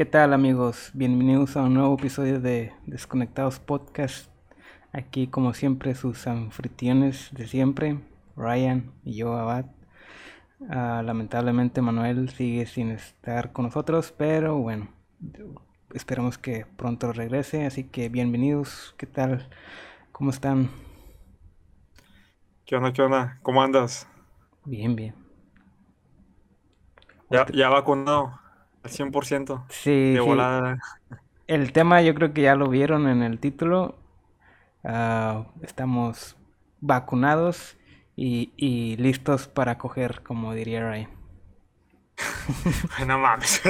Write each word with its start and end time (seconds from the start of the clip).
¿Qué 0.00 0.06
tal 0.06 0.32
amigos? 0.32 0.92
Bienvenidos 0.94 1.58
a 1.58 1.62
un 1.64 1.74
nuevo 1.74 1.92
episodio 1.92 2.40
de 2.40 2.72
Desconectados 2.86 3.60
Podcast. 3.60 4.30
Aquí 4.94 5.26
como 5.26 5.52
siempre 5.52 5.94
sus 5.94 6.26
anfitriones 6.26 7.28
de 7.32 7.46
siempre, 7.46 8.00
Ryan 8.34 8.94
y 9.04 9.16
yo, 9.16 9.34
Abad. 9.34 9.66
Ah, 10.70 11.02
lamentablemente 11.04 11.82
Manuel 11.82 12.30
sigue 12.30 12.64
sin 12.64 12.92
estar 12.92 13.52
con 13.52 13.66
nosotros, 13.66 14.14
pero 14.16 14.56
bueno, 14.56 14.88
esperamos 15.92 16.38
que 16.38 16.64
pronto 16.78 17.12
regrese. 17.12 17.66
Así 17.66 17.84
que 17.84 18.08
bienvenidos, 18.08 18.94
¿qué 18.96 19.04
tal? 19.04 19.50
¿Cómo 20.12 20.30
están? 20.30 20.70
¿Qué 22.64 22.74
onda, 22.74 22.94
qué 22.94 23.02
onda? 23.02 23.38
¿Cómo 23.42 23.62
andas? 23.62 24.08
Bien, 24.64 24.96
bien. 24.96 25.14
Ya, 27.28 27.44
ya 27.52 27.68
vacunado 27.68 28.40
al 28.82 28.90
100%. 28.90 29.64
Sí, 29.68 29.90
De 30.12 30.20
sí. 30.20 30.20
volada. 30.20 30.78
El 31.46 31.72
tema 31.72 32.02
yo 32.02 32.14
creo 32.14 32.32
que 32.32 32.42
ya 32.42 32.54
lo 32.54 32.68
vieron 32.68 33.08
en 33.08 33.22
el 33.22 33.40
título. 33.40 33.98
Ah, 34.84 35.46
estamos 35.62 36.36
vacunados 36.80 37.78
y, 38.16 38.52
y 38.56 38.96
listos 38.98 39.48
para 39.48 39.78
coger, 39.78 40.22
como 40.22 40.54
diría 40.54 40.88
Ryan. 40.88 41.10
Ay, 42.96 43.06
no 43.06 43.18
mames. 43.18 43.60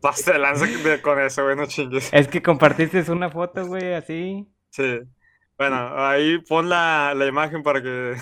Pasta 0.00 0.32
de 0.32 0.38
lanza 0.38 0.66
con 1.02 1.20
eso, 1.20 1.44
güey, 1.44 1.56
no 1.56 1.66
chingues. 1.66 2.12
Es 2.12 2.28
que 2.28 2.40
compartiste 2.42 3.10
una 3.10 3.28
foto, 3.30 3.66
güey, 3.66 3.94
así. 3.94 4.46
Sí. 4.70 5.00
Bueno, 5.58 5.76
ahí 6.06 6.38
pon 6.40 6.68
la, 6.68 7.14
la 7.14 7.26
imagen 7.26 7.62
para 7.62 7.82
que 7.82 8.16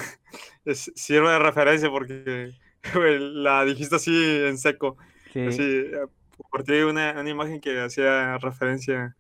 sirva 0.74 1.32
de 1.34 1.38
referencia 1.38 1.90
porque 1.90 2.50
la 2.94 3.64
dijiste 3.64 3.96
así 3.96 4.12
en 4.46 4.58
seco. 4.58 4.96
Sí. 5.32 5.40
Así, 5.46 5.62
eh, 5.62 6.06
compartí 6.36 6.72
una, 6.82 7.12
una 7.20 7.30
imagen 7.30 7.60
que 7.60 7.80
hacía 7.80 8.38
referencia 8.38 9.16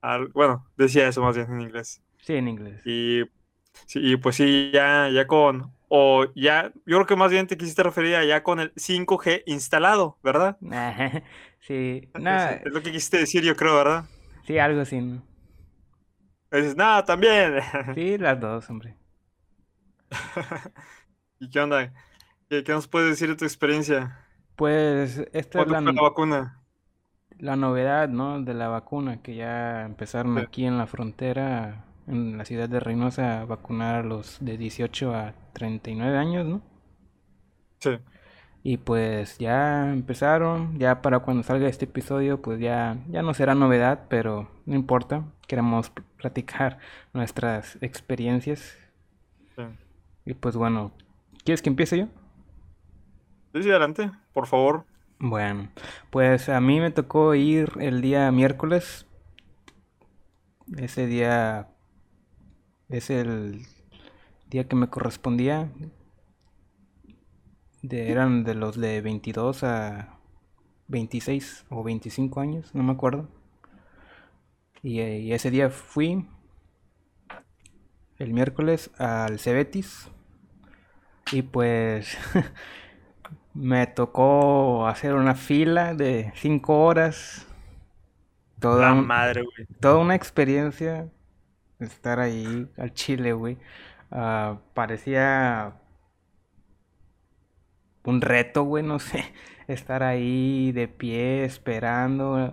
al... 0.00 0.28
Bueno, 0.28 0.66
decía 0.76 1.08
eso 1.08 1.22
más 1.22 1.36
bien 1.36 1.50
en 1.52 1.60
inglés. 1.62 2.02
Sí, 2.18 2.34
en 2.34 2.48
inglés. 2.48 2.86
Y, 2.86 3.22
sí, 3.86 4.00
y 4.02 4.16
pues 4.16 4.36
sí, 4.36 4.70
ya, 4.72 5.08
ya 5.10 5.26
con, 5.26 5.72
o 5.88 6.26
ya, 6.34 6.72
yo 6.86 6.96
creo 6.98 7.06
que 7.06 7.16
más 7.16 7.30
bien 7.30 7.46
te 7.46 7.56
quisiste 7.56 7.82
referir 7.82 8.16
a 8.16 8.24
ya 8.24 8.42
con 8.42 8.60
el 8.60 8.72
5G 8.74 9.42
instalado, 9.46 10.18
¿verdad? 10.22 10.58
Sí, 11.60 12.08
Es, 12.14 12.22
nada, 12.22 12.54
es 12.64 12.72
lo 12.72 12.82
que 12.82 12.90
quisiste 12.90 13.18
decir, 13.18 13.42
yo 13.44 13.54
creo, 13.54 13.76
¿verdad? 13.76 14.06
sí, 14.42 14.58
algo 14.58 14.80
así. 14.82 15.00
¿no? 15.00 15.22
Dices, 16.52 16.76
nada, 16.76 17.04
también. 17.04 17.60
Sí, 17.94 18.18
las 18.18 18.40
dos, 18.40 18.68
hombre. 18.70 18.96
¿Y 21.40 21.50
qué 21.50 21.60
onda? 21.60 21.92
¿Qué, 22.50 22.62
qué 22.64 22.72
nos 22.72 22.86
puedes 22.86 23.08
decir 23.08 23.28
de 23.30 23.36
tu 23.36 23.44
experiencia? 23.46 24.26
Pues 24.56 25.22
esta 25.32 25.60
es 25.62 25.68
¿Cuándo 25.68 25.68
la, 25.68 25.82
vacuna? 26.02 26.60
la 27.40 27.56
novedad, 27.56 28.08
¿no? 28.08 28.40
De 28.40 28.54
la 28.54 28.68
vacuna, 28.68 29.20
que 29.22 29.34
ya 29.34 29.84
empezaron 29.84 30.36
Sí, 30.36 30.40
aquí 30.40 30.64
en 30.64 30.78
la 30.78 30.86
frontera, 30.86 31.84
en 32.06 32.38
la 32.38 32.44
ciudad 32.44 32.68
de 32.68 32.78
Reynosa, 32.80 33.40
a 33.40 33.44
vacunar 33.46 33.96
a 33.96 34.02
los 34.04 34.38
de 34.40 34.56
18 34.56 35.12
a 35.14 35.34
39 35.52 36.16
años, 36.18 36.46
¿no? 36.46 36.62
sí, 37.80 37.90
Y 38.62 38.76
pues 38.76 39.38
ya 39.38 39.90
empezaron, 39.90 40.78
ya 40.78 41.00
para 41.00 41.20
cuando 41.20 41.42
salga 41.42 41.66
este 41.68 41.86
episodio, 41.86 42.42
pues 42.42 42.60
ya, 42.60 42.98
ya 43.08 43.22
no 43.22 43.32
será 43.32 43.54
novedad, 43.54 44.00
pero 44.10 44.50
no 44.66 44.74
importa, 44.74 45.24
queremos 45.46 45.88
pl- 45.90 46.04
platicar 46.18 46.78
nuestras 47.14 47.78
experiencias. 47.80 48.76
sí. 49.56 49.62
Y 50.24 50.34
pues 50.34 50.56
bueno, 50.56 50.92
¿quieres 51.44 51.62
que 51.62 51.68
empiece 51.70 51.98
yo? 51.98 52.08
Sí, 53.52 53.68
adelante, 53.68 54.10
por 54.32 54.46
favor. 54.46 54.84
Bueno, 55.18 55.68
pues 56.10 56.48
a 56.48 56.60
mí 56.60 56.80
me 56.80 56.90
tocó 56.90 57.34
ir 57.34 57.72
el 57.80 58.00
día 58.00 58.30
miércoles. 58.30 59.06
Ese 60.76 61.06
día 61.06 61.68
es 62.88 63.10
el 63.10 63.66
día 64.48 64.68
que 64.68 64.76
me 64.76 64.88
correspondía. 64.88 65.70
De, 67.82 68.10
eran 68.10 68.44
de 68.44 68.54
los 68.54 68.76
de 68.76 69.00
22 69.00 69.64
a 69.64 70.18
26 70.88 71.66
o 71.70 71.82
25 71.82 72.40
años, 72.40 72.74
no 72.74 72.82
me 72.82 72.92
acuerdo. 72.92 73.28
Y, 74.82 75.00
y 75.00 75.32
ese 75.32 75.50
día 75.50 75.70
fui 75.70 76.26
el 78.18 78.32
miércoles 78.32 78.90
al 78.98 79.38
Cebetis. 79.38 80.08
Y 81.32 81.42
pues 81.42 82.16
me 83.60 83.86
tocó 83.86 84.86
hacer 84.86 85.14
una 85.14 85.34
fila 85.34 85.94
de 85.94 86.32
5 86.36 86.84
horas. 86.84 87.46
Toda, 88.58 88.90
La 88.90 88.94
madre, 88.94 89.42
güey. 89.42 89.66
toda 89.80 89.98
una 89.98 90.14
experiencia 90.14 91.10
estar 91.80 92.20
ahí 92.20 92.70
al 92.78 92.94
Chile, 92.94 93.32
güey. 93.34 93.58
Ah, 94.10 94.60
parecía 94.74 95.74
un 98.04 98.20
reto, 98.20 98.64
güey, 98.64 98.82
no 98.84 98.98
sé. 98.98 99.32
Estar 99.68 100.02
ahí 100.02 100.72
de 100.72 100.88
pie 100.88 101.44
esperando. 101.44 102.52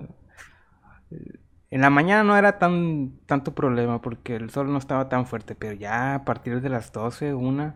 En 1.70 1.82
la 1.82 1.90
mañana 1.90 2.24
no 2.24 2.38
era 2.38 2.60
tan 2.60 3.20
tanto 3.26 3.54
problema 3.54 4.02
porque 4.02 4.36
el 4.36 4.50
sol 4.50 4.72
no 4.72 4.78
estaba 4.78 5.10
tan 5.10 5.26
fuerte, 5.26 5.56
pero 5.56 5.74
ya 5.74 6.16
a 6.16 6.26
partir 6.26 6.62
de 6.62 6.70
las 6.70 6.92
12, 6.94 7.34
una, 7.34 7.76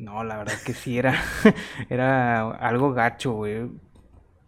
no, 0.00 0.24
la 0.24 0.38
verdad 0.38 0.54
que 0.64 0.74
sí 0.74 0.98
era 0.98 1.14
era 1.88 2.50
algo 2.50 2.92
gacho, 2.92 3.32
güey. 3.32 3.68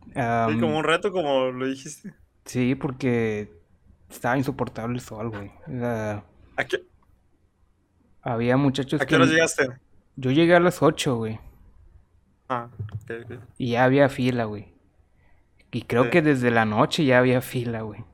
Sí, 0.06 0.58
como 0.60 0.78
un 0.78 0.84
reto, 0.84 1.12
como 1.12 1.50
lo 1.50 1.66
dijiste. 1.66 2.12
sí, 2.44 2.74
porque 2.74 3.52
estaba 4.10 4.36
insoportable 4.36 4.94
el 4.94 5.00
sol, 5.00 5.30
güey. 5.30 5.50
Era- 5.66 6.24
¿A 6.56 6.64
qué, 6.64 6.82
había 8.22 8.56
muchachos 8.56 9.00
a 9.00 9.06
qué 9.06 9.10
que 9.10 9.16
hora 9.16 9.26
llegaste? 9.26 9.68
yo 10.16 10.30
llegué 10.30 10.54
a 10.54 10.60
las 10.60 10.82
8, 10.82 11.16
güey, 11.16 11.40
Ah, 12.48 12.68
ok, 12.92 13.10
ok. 13.24 13.38
y 13.58 13.70
ya 13.72 13.84
había 13.84 14.08
fila, 14.08 14.44
güey. 14.44 14.72
Y 15.70 15.82
creo 15.82 16.04
Sí, 16.04 16.10
que 16.10 16.20
desde 16.22 16.50
la 16.50 16.64
noche 16.66 17.04
ya 17.04 17.18
había 17.18 17.40
fila, 17.40 17.80
güey. 17.82 18.04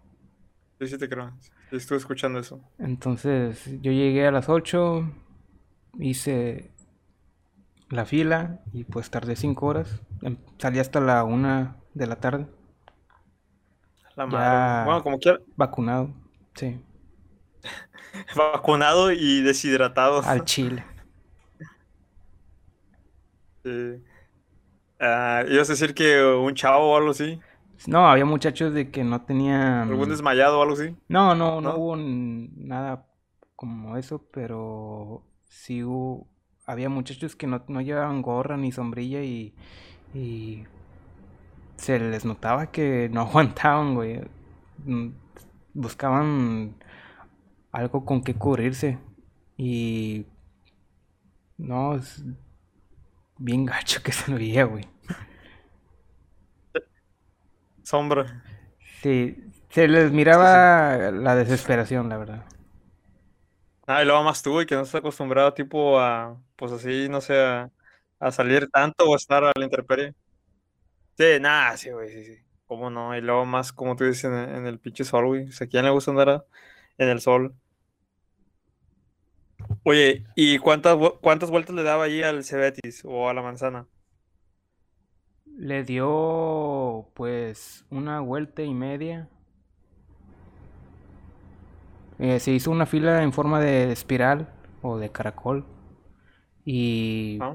sí, 0.81 0.87
sí 0.89 0.99
te 0.99 1.09
creo. 1.09 1.33
Estuve 1.73 1.99
escuchando 1.99 2.39
eso. 2.39 2.61
Entonces, 2.79 3.65
yo 3.83 3.93
llegué 3.93 4.27
a 4.27 4.31
las 4.31 4.49
8, 4.49 5.11
hice 5.99 6.71
la 7.91 8.05
fila 8.07 8.61
y 8.73 8.85
pues 8.85 9.11
tardé 9.11 9.37
5 9.37 9.67
horas. 9.67 10.03
Em- 10.23 10.39
Salí 10.59 10.79
hasta 10.79 11.01
la 11.01 11.25
una 11.25 11.77
de 11.95 12.07
la 12.07 12.17
tarde, 12.17 12.47
La 14.17 14.27
madre. 14.27 14.67
Bueno, 14.83 15.03
como 15.03 15.19
quiera, 15.19 15.41
vacunado, 15.57 16.13
sí, 16.55 16.79
vacunado 18.37 19.13
y 19.13 19.43
deshidratado. 19.43 20.23
al 20.23 20.45
Chile. 20.45 20.85
Sí. 23.65 23.71
Ah, 25.01 25.45
ibas 25.49 25.69
a 25.71 25.73
decir 25.75 25.95
que 25.95 26.23
un 26.25 26.55
chavo 26.55 26.93
o 26.93 26.97
algo 26.97 27.11
así, 27.13 27.41
No, 27.87 28.09
había 28.09 28.25
muchachos 28.25 28.73
de 28.75 28.91
que 28.91 29.05
no 29.05 29.23
algún 29.89 30.09
tenían... 30.09 30.09
desmayado 30.09 30.59
o 30.59 30.63
algo 30.63 30.75
así, 30.75 30.97
No, 31.09 31.35
no, 31.35 31.61
no 31.61 31.73
¿no? 31.73 31.77
hubo 31.77 31.97
nada 31.97 33.07
como 33.57 33.97
eso, 33.97 34.29
pero 34.33 35.25
sí 35.45 35.83
hubo... 35.85 36.29
Había 36.69 36.91
muchachos 36.91 37.37
que 37.37 37.49
no, 37.49 37.65
no 37.69 37.83
llevaban 37.83 38.23
gorra 38.23 38.59
ni 38.59 38.73
sombrilla 38.73 39.23
y, 39.25 39.55
y 40.15 40.65
se 41.77 41.99
les 41.99 42.25
notaba 42.25 42.71
que 42.71 43.09
no 43.13 43.23
aguantaban, 43.23 43.95
güey. 43.95 44.21
Mm, 44.85 45.09
Buscaban 45.75 46.75
algo 47.73 48.05
con 48.05 48.23
que 48.23 48.35
cubrirse 48.35 48.99
y 49.59 50.27
no, 51.59 51.95
es 51.97 52.23
bien 53.39 53.65
gacho 53.65 54.03
que 54.03 54.13
se 54.13 54.33
veía, 54.33 54.65
güey. 54.65 54.85
Sombra. 57.83 58.25
Sí, 59.03 59.37
se 59.71 59.89
les 59.89 60.11
Sí, 60.29 60.47
sí. 60.47 60.59
miraba 60.59 61.11
la 61.13 61.35
desesperación, 61.37 62.09
la 62.09 62.17
verdad. 62.19 62.45
Ah, 63.91 64.03
y 64.03 64.05
luego 64.05 64.23
más 64.23 64.43
tú, 64.43 64.61
y 64.61 64.67
que 64.67 64.75
no 64.75 64.83
estás 64.83 64.99
acostumbrado 64.99 65.55
tipo 65.55 65.99
a, 65.99 66.39
pues 66.57 66.73
así, 66.73 67.09
no 67.09 67.23
sé, 67.23 67.35
a, 67.41 67.71
salir 68.31 68.69
tanto 68.71 69.07
o 69.09 69.17
estar 69.17 69.43
a 69.43 69.53
la 69.57 69.65
intemperie. 69.65 70.15
Sí, 71.17 71.25
nada, 71.41 71.75
sí, 71.79 71.91
güey, 71.91 72.11
sí, 72.11 72.23
sí. 72.23 72.39
¿Cómo 72.67 72.91
no? 72.91 73.17
Y 73.17 73.23
luego 73.23 73.47
más, 73.47 73.73
como 73.73 73.97
tú 73.97 74.05
dices, 74.05 74.25
en, 74.27 74.67
el 74.67 74.79
pinche 74.79 75.05
sol, 75.05 75.29
güey. 75.29 75.49
O 75.49 75.53
sea, 75.53 75.67
¿a 75.67 75.71
quién 75.71 75.87
le 75.87 75.91
gusta 75.91 76.11
andar 76.11 76.45
en 76.99 77.09
el 77.09 77.23
sol? 77.23 77.55
Oye, 79.85 80.27
¿y 80.37 80.59
cuántas, 80.59 80.99
cuántas 81.23 81.51
vueltas 81.51 81.75
le 81.75 81.83
daba 81.83 82.05
ahí 82.05 82.23
al 82.23 82.45
Cebetis 82.45 83.03
o 83.07 83.31
a 83.31 83.33
la 83.33 83.41
manzana? 83.41 83.89
Le 85.57 85.83
dio 85.85 87.09
pues 87.15 87.87
una 87.89 88.21
vuelta 88.21 88.63
y 88.63 88.75
media. 88.75 89.31
Eh, 92.19 92.41
se 92.41 92.53
hizo 92.53 92.71
una 92.71 92.87
fila 92.87 93.23
en 93.23 93.33
forma 93.33 93.61
de 93.61 93.93
espiral 93.93 94.49
o 94.83 94.99
de 94.99 95.11
caracol. 95.11 95.65
Y 96.65 97.41
Ah, 97.41 97.55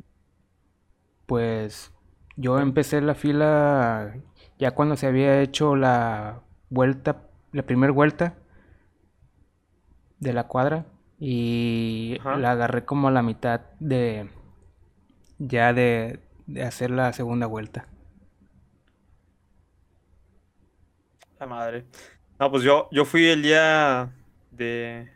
pues 1.26 1.92
yo 2.36 2.60
empecé 2.60 3.02
la 3.02 3.16
fila 3.16 4.16
Ya 4.60 4.72
cuando 4.72 4.96
se 4.96 5.08
había 5.08 5.42
hecho 5.42 5.76
la 5.76 6.42
vuelta, 6.70 7.28
la 7.52 7.64
primera 7.64 7.94
vuelta 7.94 8.36
de 10.20 10.34
la 10.34 10.48
cuadra, 10.48 10.86
y 11.20 12.18
Ajá. 12.20 12.38
la 12.38 12.52
agarré 12.52 12.86
como 12.86 13.08
a 13.08 13.12
la 13.12 13.22
mitad 13.22 13.62
de 13.80 14.30
ya 15.40 15.74
de, 15.74 16.20
de 16.48 16.64
hacer 16.64 16.92
la 16.92 17.14
segunda 17.14 17.48
vuelta. 17.48 17.88
La 21.40 21.46
madre. 21.48 21.86
No, 22.40 22.50
pues 22.52 22.64
yo, 22.64 22.88
yo 22.92 23.06
fui 23.06 23.26
el 23.28 23.42
día 23.44 24.12
de. 24.56 25.12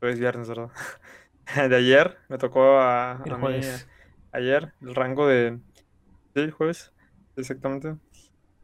Pues 0.00 0.18
viernes, 0.18 0.48
¿verdad? 0.48 0.70
De 1.68 1.76
ayer. 1.76 2.18
Me 2.28 2.38
tocó 2.38 2.78
a, 2.78 3.22
mí 3.24 3.60
ayer 4.32 4.72
el 4.82 4.94
rango 4.94 5.26
de. 5.26 5.58
Sí, 6.34 6.50
jueves. 6.50 6.92
Exactamente. 7.36 7.96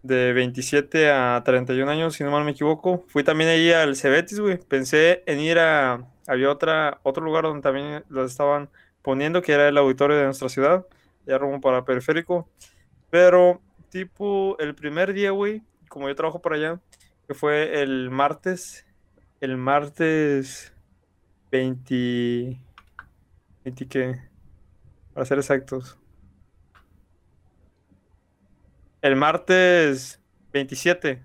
De 0.03 0.35
27 0.35 1.11
a 1.11 1.43
31 1.45 1.91
años, 1.91 2.15
si 2.15 2.25
no 2.25 2.31
mal 2.31 2.45
me 2.45 2.51
equivoco. 2.51 3.05
Fui 3.09 3.25
también 3.25 3.51
ahí 3.51 3.73
al 3.73 3.97
Cebetis, 3.97 4.39
güey. 4.39 4.59
Pensé 4.59 5.23
en 5.27 5.41
ir 5.41 5.59
a. 5.59 6.07
Había 6.27 6.51
otra, 6.51 7.01
otro 7.03 7.25
lugar 7.25 7.45
donde 7.45 7.63
también 7.63 8.05
los 8.09 8.31
estaban 8.31 8.69
poniendo, 9.03 9.43
que 9.43 9.53
era 9.53 9.69
el 9.69 9.79
auditorio 9.79 10.17
de 10.17 10.25
nuestra 10.25 10.49
ciudad. 10.49 10.87
Ya 11.27 11.39
rumbo 11.39 11.61
para 11.61 11.85
periférico. 11.85 12.49
Pero, 13.11 13.61
tipo, 13.89 14.59
el 14.59 14.75
primer 14.75 15.15
día, 15.15 15.31
güey, 15.31 15.63
como 15.89 16.09
yo 16.09 16.15
trabajo 16.15 16.43
por 16.43 16.55
allá, 16.55 16.81
que 17.27 17.35
fue 17.35 17.81
el 17.83 18.11
martes, 18.11 18.85
el 19.45 19.59
martes 19.59 20.73
20, 21.51 22.59
20 23.65 23.89
¿qué? 23.89 24.21
Para 25.13 25.27
ser 25.27 25.39
exactos. 25.39 25.99
El 29.03 29.17
martes 29.17 30.21
27 30.53 31.23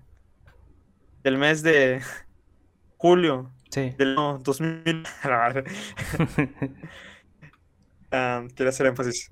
del 1.22 1.38
mes 1.38 1.62
de 1.62 2.02
julio 2.96 3.50
Sí. 3.70 3.94
del 3.96 4.14
no, 4.16 4.38
2000. 4.38 5.04
a 5.22 5.28
la 5.28 5.36
madre. 5.38 5.64
Ah, 8.12 8.44
quería 8.56 8.70
hacer 8.70 8.86
énfasis. 8.86 9.30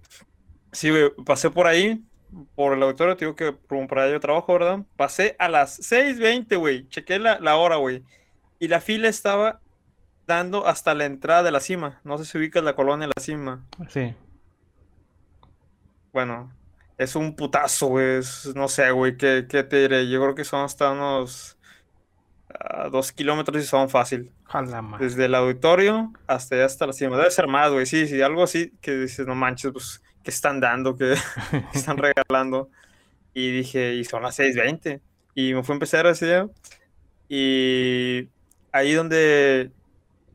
Sí, 0.73 0.91
güey, 0.91 1.11
pasé 1.27 1.51
por 1.51 1.67
ahí, 1.67 2.05
por 2.55 2.75
el 2.75 2.83
auditorio, 2.83 3.17
te 3.17 3.25
digo 3.25 3.35
que 3.37 3.57
como 3.67 3.87
por 3.89 3.99
allá 3.99 4.13
yo 4.13 4.21
trabajo, 4.21 4.53
¿verdad? 4.53 4.81
Pasé 4.97 5.35
a 5.39 5.49
las 5.49 5.79
6.20, 5.81 6.57
güey, 6.59 6.89
chequé 6.89 7.19
la, 7.19 7.41
la 7.41 7.57
hora, 7.57 7.77
güey, 7.77 8.05
y 8.59 8.69
la 8.69 8.81
fila 8.81 9.09
estaba 9.09 9.61
dando 10.27 10.67
hasta 10.67 10.95
la 10.95 11.05
entrada 11.07 11.43
de 11.43 11.51
la 11.53 11.61
cima. 11.61 12.01
No 12.05 12.19
sé 12.19 12.25
si 12.25 12.39
ubicas 12.39 12.63
la 12.63 12.75
colonia 12.75 13.07
de 13.07 13.13
la 13.17 13.23
cima. 13.23 13.65
Sí. 13.89 14.15
Bueno, 16.13 16.53
es 16.97 17.15
un 17.17 17.37
putazo, 17.37 17.87
güey, 17.89 18.19
es- 18.19 18.53
no 18.55 18.69
sé, 18.69 18.91
güey, 18.91 19.17
¿qué, 19.17 19.47
qué 19.49 19.63
te 19.63 19.77
diré? 19.81 20.09
Yo 20.09 20.21
creo 20.23 20.35
que 20.35 20.45
son 20.45 20.65
hasta 20.65 20.91
unos 20.91 21.57
ah, 22.59 22.89
dos 22.91 23.13
kilómetros 23.13 23.63
y 23.63 23.67
son 23.67 23.89
fácil. 23.89 24.33
Desde 24.99 25.27
el 25.27 25.35
auditorio 25.35 26.13
hasta 26.27 26.55
allá 26.57 26.65
hasta 26.65 26.87
la 26.87 26.93
cima. 26.93 27.17
Debe 27.17 27.31
ser 27.31 27.47
más, 27.47 27.71
güey. 27.71 27.87
Sí, 27.87 28.07
sí, 28.09 28.21
algo 28.23 28.43
así 28.43 28.73
que 28.81 28.97
dices, 28.97 29.27
no 29.27 29.35
manches, 29.35 29.71
pues, 29.73 30.03
¿qué 30.23 30.31
están 30.31 30.59
dando? 30.61 30.97
¿Qué, 30.97 31.15
qué 31.51 31.63
están 31.79 31.99
regalando? 31.99 32.71
Y 33.35 33.51
dije, 33.53 33.95
y 33.95 34.05
son 34.05 34.23
las 34.23 34.39
6:20. 34.39 35.01
Y 35.35 35.55
me 35.55 35.63
fui 35.63 35.75
a 35.75 35.77
empezar 35.77 36.07
ese 36.07 36.27
día. 36.27 36.49
Y 37.29 38.29
ahí 38.73 38.93
donde, 38.95 39.73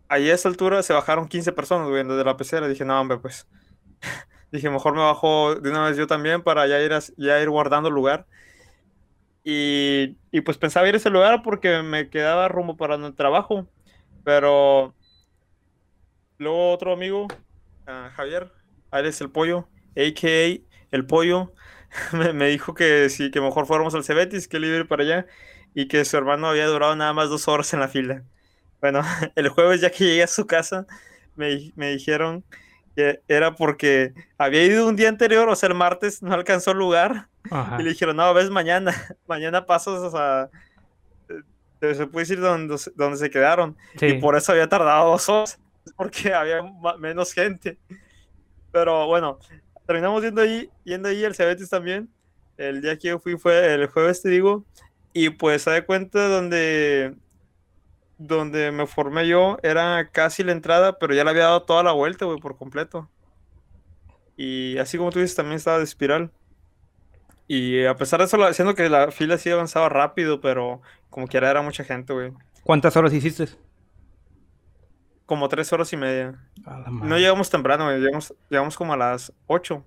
ahí 0.10 0.30
a 0.30 0.36
esa 0.36 0.50
altura 0.50 0.84
se 0.84 0.94
bajaron 0.94 1.28
15 1.30 1.52
personas, 1.54 1.90
güey, 1.90 2.04
desde 2.06 2.24
la 2.26 2.38
pecera. 2.38 2.68
Dije, 2.68 2.86
no, 2.86 3.00
hombre, 3.02 3.20
pues. 3.20 3.48
Dije, 4.52 4.70
mejor 4.70 4.94
me 4.96 5.02
bajo 5.02 5.56
de 5.56 5.70
una 5.72 5.86
vez 5.88 5.98
yo 5.98 6.08
también 6.08 6.44
para 6.44 6.68
ya 6.68 6.82
ir, 6.82 6.94
a- 6.94 7.00
ya 7.18 7.42
ir 7.42 7.50
guardando 7.50 7.90
lugar. 7.90 8.28
Y, 9.44 10.18
y 10.32 10.42
pues 10.42 10.58
pensaba 10.58 10.88
ir 10.88 10.94
a 10.96 10.98
ese 10.98 11.10
lugar 11.10 11.42
porque 11.44 11.82
me 11.84 12.10
quedaba 12.10 12.48
rumbo 12.48 12.78
para 12.78 12.96
el 12.96 13.16
trabajo. 13.16 13.68
Pero 14.24 14.96
luego 16.38 16.72
otro 16.72 16.94
amigo, 16.94 17.28
ah, 17.86 18.12
Javier, 18.16 18.52
él 18.92 19.06
es 19.06 19.22
el 19.22 19.32
pollo, 19.32 19.70
a.k.a. 19.96 20.96
el 20.96 21.06
pollo, 21.08 21.54
me, 22.14 22.34
me 22.34 22.48
dijo 22.50 22.74
que 22.74 23.10
sí, 23.10 23.32
que 23.32 23.42
mejor 23.42 23.66
fuéramos 23.66 23.94
al 23.96 24.04
Cebetis, 24.04 24.48
que 24.48 24.58
él 24.58 24.88
para 24.88 25.04
allá, 25.04 25.28
y 25.74 25.88
que 25.88 26.06
su 26.06 26.18
hermano 26.18 26.48
había 26.48 26.68
durado 26.68 26.96
nada 26.96 27.14
más 27.14 27.30
dos 27.30 27.48
horas 27.48 27.74
en 27.74 27.80
la 27.80 27.88
fila. 27.88 28.24
Bueno, 28.82 29.02
el 29.36 29.50
jueves 29.50 29.82
ya 29.82 29.90
que 29.90 30.06
llegué 30.06 30.24
a 30.24 30.28
su 30.28 30.46
casa, 30.46 30.86
me, 31.36 31.72
me 31.76 31.92
dijeron 31.92 32.44
que 32.96 33.22
era 33.28 33.56
porque 33.56 34.14
había 34.38 34.64
ido 34.64 34.88
un 34.88 34.96
día 34.96 35.10
anterior, 35.10 35.50
o 35.50 35.56
sea, 35.56 35.70
el 35.70 35.76
martes, 35.76 36.22
no 36.22 36.34
alcanzó 36.34 36.72
el 36.72 36.78
lugar, 36.78 37.28
Ajá. 37.50 37.78
y 37.80 37.84
le 37.84 37.90
dijeron, 37.90 38.16
no, 38.16 38.34
ves 38.34 38.50
mañana, 38.50 38.94
mañana 39.28 39.66
pasas 39.66 40.14
a... 40.14 40.50
Se 41.82 42.08
puede 42.08 42.24
decir 42.24 42.40
donde, 42.40 42.78
donde 42.96 43.18
se 43.18 43.30
quedaron. 43.30 43.76
Sí. 43.98 44.06
Y 44.06 44.14
por 44.22 44.38
eso 44.38 44.54
había 44.54 44.70
tardado 44.70 45.12
dos 45.12 45.28
horas, 45.28 45.60
porque 45.98 46.34
había 46.34 46.62
menos 46.98 47.34
gente. 47.34 47.78
Pero 48.72 49.06
bueno, 49.08 49.38
terminamos 49.86 50.24
yendo 50.24 50.42
ahí, 50.42 50.70
yendo 50.86 51.10
ahí 51.10 51.26
al 51.26 51.36
Cebetis 51.36 51.70
también. 51.70 52.10
El 52.56 52.82
día 52.82 52.98
que 52.98 53.10
yo 53.10 53.20
fui 53.20 53.38
fue 53.38 53.74
el 53.74 53.88
jueves, 53.88 54.22
te 54.22 54.30
digo. 54.30 54.66
Y 55.14 55.30
pues, 55.30 55.62
se 55.62 55.70
da 55.72 55.86
cuenta 55.86 56.28
donde, 56.28 57.16
donde 58.18 58.72
me 58.72 58.88
formé 58.88 59.28
yo, 59.28 59.58
era 59.64 60.10
casi 60.12 60.44
la 60.44 60.52
entrada, 60.52 60.98
pero 60.98 61.14
ya 61.14 61.24
le 61.24 61.30
había 61.30 61.44
dado 61.44 61.64
toda 61.64 61.84
la 61.84 61.92
vuelta, 61.92 62.26
güey, 62.26 62.40
por 62.40 62.58
completo. 62.58 63.10
Y 64.36 64.78
así 64.80 64.98
como 64.98 65.12
tú 65.12 65.20
dices, 65.20 65.36
también 65.36 65.58
estaba 65.58 65.78
de 65.78 65.84
espiral. 65.84 66.32
Y 67.48 67.86
a 67.86 67.96
pesar 67.96 68.20
de 68.20 68.26
eso, 68.26 68.54
siendo 68.54 68.74
que 68.74 68.90
la 68.90 69.12
fila 69.12 69.38
sí 69.38 69.52
avanzaba 69.52 69.90
rápido, 69.90 70.42
pero 70.42 70.82
como 71.10 71.28
quiera 71.28 71.52
era 71.52 71.62
mucha 71.62 71.84
gente, 71.84 72.14
güey. 72.14 72.34
¿Cuántas 72.64 72.96
horas 72.98 73.14
hiciste? 73.14 73.48
Como 75.26 75.48
tres 75.50 75.72
horas 75.72 75.92
y 75.94 75.98
media. 75.98 76.34
No 76.90 77.18
llegamos 77.18 77.50
temprano, 77.50 77.86
güey, 77.86 78.00
llegamos, 78.00 78.34
llegamos 78.50 78.76
como 78.76 78.94
a 78.94 78.98
las 78.98 79.32
8. 79.48 79.86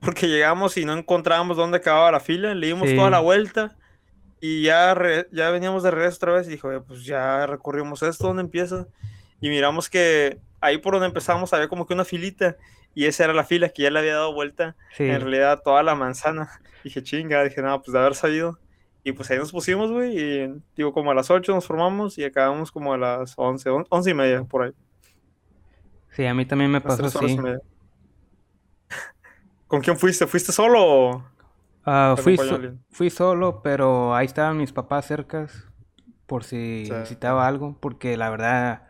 Porque 0.00 0.28
llegamos 0.28 0.76
y 0.76 0.84
no 0.84 0.92
encontrábamos 0.92 1.56
dónde 1.56 1.78
acababa 1.78 2.12
la 2.12 2.20
fila, 2.20 2.54
le 2.54 2.68
dimos 2.68 2.88
Sí. 2.88 2.94
toda 2.94 3.10
la 3.10 3.18
vuelta 3.18 3.76
y 4.40 4.62
ya, 4.62 4.94
re- 4.94 5.28
ya 5.32 5.50
veníamos 5.50 5.82
de 5.82 5.90
regreso 5.90 6.16
otra 6.16 6.32
vez 6.34 6.46
y 6.46 6.50
dijo, 6.50 6.68
"Oye, 6.68 6.80
pues 6.80 7.04
ya 7.04 7.46
recorrimos 7.46 8.02
esto, 8.02 8.26
¿dónde 8.28 8.42
empieza? 8.42 8.86
Y 9.40 9.48
miramos 9.50 9.88
que 9.88 10.38
ahí 10.60 10.78
por 10.78 10.94
donde 10.94 11.06
empezamos 11.08 11.52
había 11.52 11.68
como 11.68 11.86
que 11.86 11.94
una 11.94 12.04
filita 12.04 12.56
y 12.94 13.06
esa 13.06 13.24
era 13.24 13.32
la 13.32 13.44
fila 13.44 13.68
que 13.68 13.82
ya 13.84 13.90
le 13.90 14.00
había 14.00 14.14
dado 14.14 14.34
vuelta 14.34 14.76
Sí. 14.96 15.04
en 15.04 15.20
realidad 15.20 15.62
toda 15.62 15.82
la 15.82 15.94
manzana. 15.94 16.50
Dije, 16.84 17.02
chinga, 17.02 17.42
dije, 17.44 17.62
no, 17.62 17.80
pues 17.80 17.92
de 17.92 17.98
haber 17.98 18.14
sabido. 18.14 18.58
Y 19.04 19.12
pues 19.12 19.30
ahí 19.30 19.38
nos 19.38 19.52
pusimos, 19.52 19.90
güey, 19.90 20.18
y 20.18 20.62
digo, 20.76 20.92
como 20.92 21.10
a 21.10 21.14
las 21.14 21.30
8 21.30 21.54
nos 21.54 21.66
formamos 21.66 22.18
y 22.18 22.24
acabamos 22.24 22.70
como 22.72 22.92
a 22.92 22.98
las 22.98 23.34
11, 23.36 23.70
on- 23.70 23.86
11 23.88 24.10
y 24.10 24.14
media, 24.14 24.44
por 24.44 24.64
ahí. 24.64 24.72
Sí, 26.10 26.26
a 26.26 26.34
mí 26.34 26.44
también 26.44 26.70
me 26.70 26.80
pasó 26.80 27.06
así. 27.06 27.38
¿Con 29.66 29.80
quién 29.80 29.96
fuiste? 29.98 30.26
¿Fuiste 30.26 30.52
solo 30.52 31.24
Ah, 31.90 32.16
fui, 32.18 32.36
so- 32.36 32.60
fui 32.90 33.10
solo, 33.10 33.62
pero 33.62 34.14
ahí 34.14 34.26
estaban 34.26 34.56
mis 34.58 34.72
papás 34.72 35.06
cercas 35.06 35.66
por 36.26 36.44
si 36.44 36.88
Sí. 36.88 36.94
necesitaba 36.94 37.46
algo, 37.46 37.76
porque 37.80 38.16
la 38.16 38.30
verdad, 38.30 38.82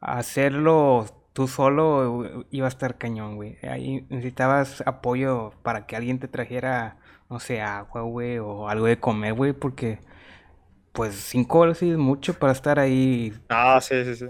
hacerlo 0.00 1.06
tú 1.32 1.48
solo 1.48 2.44
iba 2.50 2.66
a 2.66 2.68
estar 2.68 2.98
cañón, 2.98 3.36
güey. 3.36 3.58
Ahí 3.62 4.06
necesitabas 4.10 4.82
apoyo 4.86 5.52
para 5.62 5.86
que 5.86 5.96
alguien 5.96 6.18
te 6.20 6.28
trajera, 6.28 6.98
no 7.30 7.40
sé, 7.40 7.60
agua, 7.60 8.02
güey, 8.02 8.38
o 8.38 8.68
algo 8.68 8.86
de 8.86 9.00
comer, 9.00 9.34
güey, 9.34 9.52
porque 9.52 9.98
pues 10.92 11.14
cinco 11.16 11.60
horas 11.60 11.78
sí 11.78 11.90
es 11.90 11.98
mucho 11.98 12.34
para 12.34 12.52
estar 12.52 12.78
ahí. 12.80 13.34
Ah, 13.48 13.80
sí, 13.80 14.04
sí, 14.04 14.16
sí. 14.16 14.26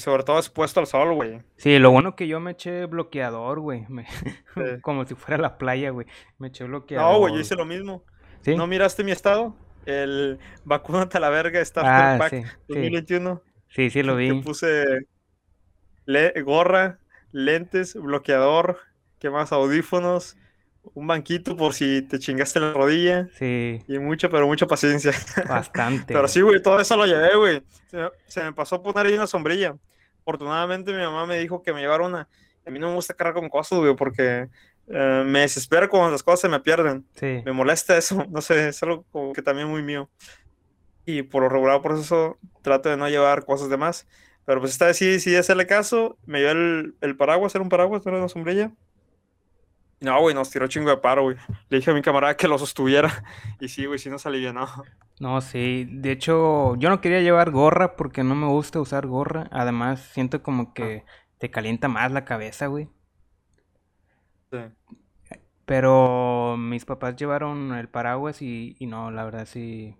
Y 0.00 0.02
sobre 0.02 0.22
todo 0.22 0.38
expuesto 0.38 0.80
al 0.80 0.86
sol, 0.86 1.12
güey. 1.14 1.42
Sí, 1.58 1.78
lo 1.78 1.90
bueno 1.90 2.16
que 2.16 2.26
yo 2.26 2.40
me 2.40 2.52
eché 2.52 2.86
bloqueador, 2.86 3.60
güey, 3.60 3.84
me- 3.90 4.06
Sí. 4.06 4.30
como 4.82 5.04
si 5.04 5.14
fuera 5.14 5.36
la 5.36 5.58
playa, 5.58 5.90
güey. 5.90 6.06
Me 6.38 6.48
eché 6.48 6.64
bloqueador. 6.64 7.12
No, 7.12 7.18
güey, 7.18 7.34
yo 7.34 7.40
hice 7.40 7.54
lo 7.54 7.66
mismo. 7.66 8.02
¿Sí? 8.40 8.56
¿No 8.56 8.66
miraste 8.66 9.04
mi 9.04 9.10
estado? 9.10 9.54
El 9.84 10.38
vacúnate 10.64 11.18
a 11.18 11.20
la 11.20 11.28
verga 11.28 11.62
Starter 11.62 11.92
Ah, 11.92 12.16
Pack 12.18 12.30
sí, 12.30 12.42
sí. 12.44 12.52
2021. 12.68 13.42
Sí, 13.68 13.90
sí 13.90 14.02
lo 14.02 14.16
vi. 14.16 14.40
puse 14.40 15.06
le- 16.06 16.32
gorra, 16.42 16.98
lentes, 17.32 17.94
bloqueador, 17.94 18.78
¿qué 19.18 19.28
más? 19.28 19.52
Audífonos, 19.52 20.36
un 20.94 21.06
banquito 21.06 21.56
por 21.58 21.74
si 21.74 22.00
te 22.02 22.18
chingaste 22.18 22.58
la 22.58 22.72
rodilla. 22.72 23.28
Sí, 23.38 23.82
Y 23.86 23.98
mucha, 23.98 24.30
pero 24.30 24.46
mucha 24.46 24.66
paciencia. 24.66 25.12
bastante. 25.48 26.14
Pero 26.14 26.26
sí, 26.26 26.40
güey, 26.40 26.62
todo 26.62 26.80
eso 26.80 26.96
lo 26.96 27.04
llevé, 27.04 27.36
güey. 27.36 27.62
Se, 27.88 27.96
me- 27.98 28.10
se 28.26 28.42
me 28.44 28.52
pasó 28.54 28.76
a 28.76 28.82
poner 28.82 29.06
ahí 29.06 29.14
una 29.14 29.26
sombrilla. 29.26 29.76
Afortunadamente 30.30 30.92
mi 30.92 31.02
mamá 31.02 31.26
me 31.26 31.40
dijo 31.40 31.60
que 31.60 31.72
me 31.72 31.80
llevara 31.80 32.06
una. 32.06 32.28
A 32.64 32.70
mí 32.70 32.78
no 32.78 32.90
me 32.90 32.94
gusta 32.94 33.14
cargar 33.14 33.34
con 33.34 33.48
cosas, 33.48 33.80
güey, 33.80 33.96
porque 33.96 34.48
eh, 34.86 35.24
me 35.26 35.40
desespera 35.40 35.88
cuando 35.88 36.12
las 36.12 36.22
cosas 36.22 36.40
se 36.40 36.48
me 36.48 36.60
pierden. 36.60 37.04
Sí. 37.16 37.42
Me 37.44 37.52
molesta 37.52 37.96
eso, 37.96 38.24
no 38.30 38.40
sé, 38.40 38.68
es 38.68 38.80
algo 38.84 39.04
como 39.10 39.32
que 39.32 39.42
también 39.42 39.66
muy 39.66 39.82
mío. 39.82 40.08
Y 41.04 41.22
por 41.22 41.42
lo 41.42 41.48
regular, 41.48 41.82
por 41.82 41.96
eso 41.96 42.38
trato 42.62 42.88
de 42.88 42.96
no 42.96 43.08
llevar 43.08 43.44
cosas 43.44 43.68
de 43.70 43.76
más. 43.76 44.06
Pero 44.44 44.60
pues 44.60 44.70
esta 44.70 44.86
vez 44.86 44.98
sí, 44.98 45.18
sí 45.18 45.34
hacerle 45.34 45.66
caso. 45.66 46.16
Me 46.26 46.38
dio 46.38 46.52
el, 46.52 46.94
el 47.00 47.16
paraguas, 47.16 47.52
era 47.56 47.62
un 47.62 47.68
paraguas, 47.68 48.04
no 48.04 48.10
era 48.12 48.20
una 48.20 48.28
sombrilla. 48.28 48.70
No, 50.00 50.18
güey, 50.20 50.34
nos 50.34 50.50
tiró 50.50 50.66
chingo 50.66 50.90
de 50.90 50.96
paro, 50.96 51.24
güey. 51.24 51.36
Le 51.68 51.78
dije 51.78 51.90
a 51.90 51.94
mi 51.94 52.00
camarada 52.02 52.36
que 52.36 52.48
lo 52.48 52.58
sostuviera. 52.58 53.22
Y 53.60 53.68
sí, 53.68 53.84
güey, 53.84 53.98
sí 53.98 54.08
nos 54.08 54.24
alivianó. 54.26 54.66
No, 55.20 55.40
sí. 55.42 55.86
De 55.90 56.12
hecho, 56.12 56.74
yo 56.76 56.88
no 56.88 57.00
quería 57.02 57.20
llevar 57.20 57.50
gorra 57.50 57.96
porque 57.96 58.24
no 58.24 58.34
me 58.34 58.46
gusta 58.46 58.80
usar 58.80 59.06
gorra. 59.06 59.48
Además, 59.52 60.00
siento 60.00 60.42
como 60.42 60.72
que 60.72 61.04
te 61.38 61.50
calienta 61.50 61.88
más 61.88 62.10
la 62.12 62.24
cabeza, 62.24 62.66
güey. 62.68 62.88
Sí. 64.50 64.58
Pero 65.66 66.56
mis 66.58 66.84
papás 66.84 67.16
llevaron 67.16 67.72
el 67.74 67.88
paraguas 67.88 68.42
y, 68.42 68.76
y 68.78 68.86
no, 68.86 69.10
la 69.10 69.24
verdad 69.24 69.46
sí. 69.46 69.96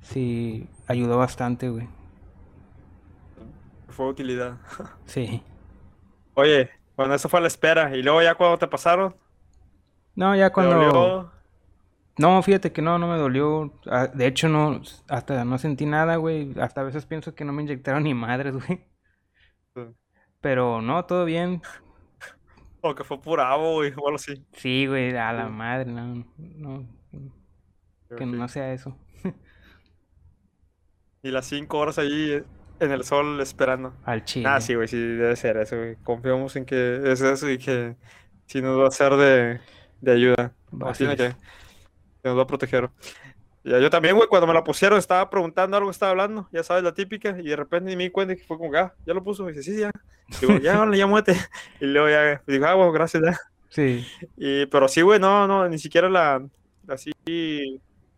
Sí, 0.00 0.68
ayudó 0.86 1.18
bastante, 1.18 1.68
güey. 1.68 1.88
Fue 3.88 4.06
utilidad. 4.08 4.58
Sí. 5.06 5.42
Oye, 6.34 6.70
bueno, 6.96 7.14
eso 7.14 7.28
fue 7.28 7.38
a 7.40 7.42
la 7.42 7.48
espera. 7.48 7.96
Y 7.96 8.02
luego 8.02 8.22
ya 8.22 8.34
cuando 8.34 8.58
te 8.58 8.68
pasaron, 8.68 9.16
No, 10.14 10.34
ya 10.36 10.48
¿te 10.48 10.52
cuando. 10.54 10.76
dolió? 10.78 11.32
No, 12.18 12.42
fíjate 12.42 12.72
que 12.72 12.82
no, 12.82 12.98
no 12.98 13.08
me 13.08 13.18
dolió. 13.18 13.72
Ah, 13.86 14.06
De 14.06 14.26
hecho, 14.26 14.48
no, 14.48 14.80
hasta 15.08 15.44
no 15.44 15.58
sentí 15.58 15.86
nada, 15.86 16.16
güey. 16.16 16.52
Hasta 16.60 16.82
a 16.82 16.84
veces 16.84 17.06
pienso 17.06 17.34
que 17.34 17.44
no 17.44 17.52
me 17.52 17.62
inyectaron 17.62 18.04
ni 18.04 18.14
madres, 18.14 18.54
güey. 18.66 18.84
Sí. 19.74 19.82
Pero 20.40 20.80
no, 20.82 21.04
todo 21.06 21.24
bien. 21.24 21.62
O 22.82 22.94
que 22.94 23.02
fue 23.04 23.20
pura 23.20 23.50
avo, 23.50 23.74
güey, 23.74 23.90
o 23.96 24.06
algo 24.06 24.16
así. 24.16 24.44
Sí, 24.52 24.86
güey, 24.86 25.16
a 25.16 25.32
la 25.32 25.46
Sí. 25.46 25.50
madre, 25.50 25.90
no, 25.90 26.24
no, 26.38 26.86
que 28.16 28.26
no 28.26 28.46
sea 28.48 28.72
eso. 28.72 28.96
Y 31.22 31.30
las 31.30 31.46
cinco 31.46 31.78
horas 31.78 31.98
ahí 31.98 32.32
eh, 32.32 32.44
en 32.80 32.90
el 32.90 33.04
sol 33.04 33.40
esperando. 33.40 33.94
Al 34.04 34.24
chile. 34.24 34.48
Ah, 34.48 34.60
sí, 34.60 34.74
güey, 34.74 34.88
sí, 34.88 34.98
debe 34.98 35.36
ser 35.36 35.56
eso, 35.56 35.76
güey. 35.76 35.96
Confiamos 36.02 36.56
en 36.56 36.64
que 36.64 37.00
es 37.04 37.20
eso 37.20 37.50
y 37.50 37.58
que 37.58 37.96
sí 38.46 38.60
nos 38.62 38.78
va 38.78 38.88
a 38.88 38.90
ser 38.90 39.14
de, 39.16 39.60
de 40.00 40.12
ayuda. 40.12 40.52
Así 40.82 41.06
que, 41.06 41.16
que 41.16 41.34
nos 42.24 42.36
va 42.36 42.42
a 42.42 42.46
proteger. 42.46 42.90
Ya, 43.64 43.78
yo 43.78 43.88
también, 43.88 44.14
güey, 44.14 44.28
cuando 44.28 44.46
me 44.46 44.52
la 44.52 44.62
pusieron 44.62 44.98
estaba 44.98 45.30
preguntando 45.30 45.76
algo, 45.76 45.90
estaba 45.90 46.10
hablando, 46.10 46.48
ya 46.52 46.62
sabes, 46.62 46.84
la 46.84 46.92
típica, 46.92 47.30
y 47.40 47.48
de 47.48 47.56
repente 47.56 47.96
me 47.96 48.04
di 48.04 48.10
cuenta 48.10 48.36
que 48.36 48.44
fue 48.44 48.58
como, 48.58 48.76
ah, 48.76 48.92
ya 49.06 49.14
lo 49.14 49.24
puso, 49.24 49.48
y 49.48 49.54
dice, 49.54 49.72
sí, 49.72 49.80
ya. 49.80 49.90
Digo, 50.40 50.58
ya, 50.58 50.84
ya 50.94 51.06
muévete. 51.06 51.34
Y 51.80 51.86
luego 51.86 52.10
ya, 52.10 52.42
digo, 52.46 52.66
ah, 52.66 52.74
bueno, 52.74 52.92
gracias, 52.92 53.22
ya. 53.22 53.40
Sí, 53.70 54.06
Y, 54.36 54.66
pero 54.66 54.86
sí, 54.86 55.00
güey, 55.00 55.18
no, 55.18 55.48
no, 55.48 55.66
ni 55.68 55.78
siquiera 55.78 56.10
la, 56.10 56.46
así, 56.88 57.12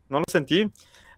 no 0.09 0.19
lo 0.19 0.25
sentí. 0.29 0.71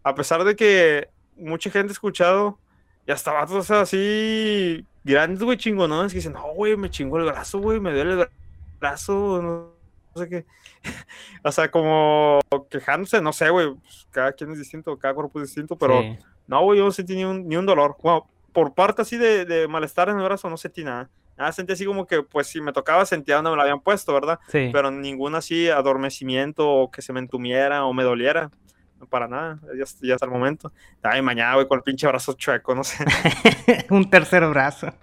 A 0.02 0.14
pesar 0.14 0.44
de 0.44 0.54
que 0.54 1.08
mucha 1.36 1.70
gente 1.70 1.90
ha 1.90 1.92
escuchado, 1.92 2.58
y 3.08 3.10
hasta 3.10 3.32
vatos 3.32 3.70
así, 3.70 4.84
grandes, 5.02 5.42
güey, 5.42 5.56
chingonones, 5.56 6.12
que 6.12 6.18
dicen, 6.18 6.34
no, 6.34 6.52
güey, 6.52 6.76
me 6.76 6.90
chingó 6.90 7.16
el 7.18 7.24
brazo, 7.24 7.58
güey, 7.58 7.80
me 7.80 7.90
duele 7.90 8.12
el 8.12 8.18
bra- 8.18 8.30
brazo, 8.78 9.40
no, 9.40 9.72
no 10.14 10.22
sé 10.22 10.28
qué. 10.28 10.46
o 11.42 11.50
sea, 11.50 11.70
como 11.70 12.38
quejándose, 12.70 13.22
no 13.22 13.32
sé, 13.32 13.48
güey, 13.48 13.72
pues, 13.72 14.06
cada 14.10 14.32
quien 14.32 14.52
es 14.52 14.58
distinto, 14.58 14.94
cada 14.98 15.14
cuerpo 15.14 15.40
es 15.40 15.46
distinto, 15.48 15.74
pero 15.76 16.02
sí. 16.02 16.18
no, 16.46 16.62
güey, 16.64 16.78
yo 16.80 16.84
no 16.84 16.90
sentí 16.90 17.16
ni 17.16 17.24
un, 17.24 17.48
ni 17.48 17.56
un 17.56 17.64
dolor. 17.64 17.96
Bueno, 18.02 18.28
por 18.52 18.74
parte 18.74 19.00
así 19.00 19.16
de, 19.16 19.46
de 19.46 19.66
malestar 19.68 20.10
en 20.10 20.18
el 20.18 20.24
brazo, 20.24 20.50
no 20.50 20.58
sentí 20.58 20.84
nada. 20.84 21.08
Nada, 21.38 21.52
sentí 21.52 21.72
así 21.72 21.86
como 21.86 22.06
que, 22.06 22.22
pues, 22.22 22.48
si 22.48 22.60
me 22.60 22.74
tocaba, 22.74 23.06
sentía 23.06 23.36
donde 23.36 23.50
me 23.52 23.56
lo 23.56 23.62
habían 23.62 23.80
puesto, 23.80 24.12
¿verdad? 24.12 24.38
Sí. 24.48 24.68
Pero 24.70 24.90
ningún 24.90 25.34
así 25.34 25.70
adormecimiento 25.70 26.68
o 26.68 26.90
que 26.90 27.00
se 27.00 27.14
me 27.14 27.20
entumiera 27.20 27.86
o 27.86 27.94
me 27.94 28.02
doliera. 28.02 28.50
No, 28.98 29.06
para 29.06 29.28
nada, 29.28 29.60
ya, 29.76 29.84
ya 30.02 30.14
hasta 30.14 30.26
el 30.26 30.32
momento. 30.32 30.72
Ay, 31.02 31.22
mañana, 31.22 31.54
güey, 31.54 31.68
con 31.68 31.78
el 31.78 31.82
pinche 31.84 32.06
brazo 32.06 32.32
chueco, 32.32 32.74
no 32.74 32.82
sé. 32.84 33.04
Un 33.90 34.08
tercer 34.10 34.46
brazo. 34.48 34.88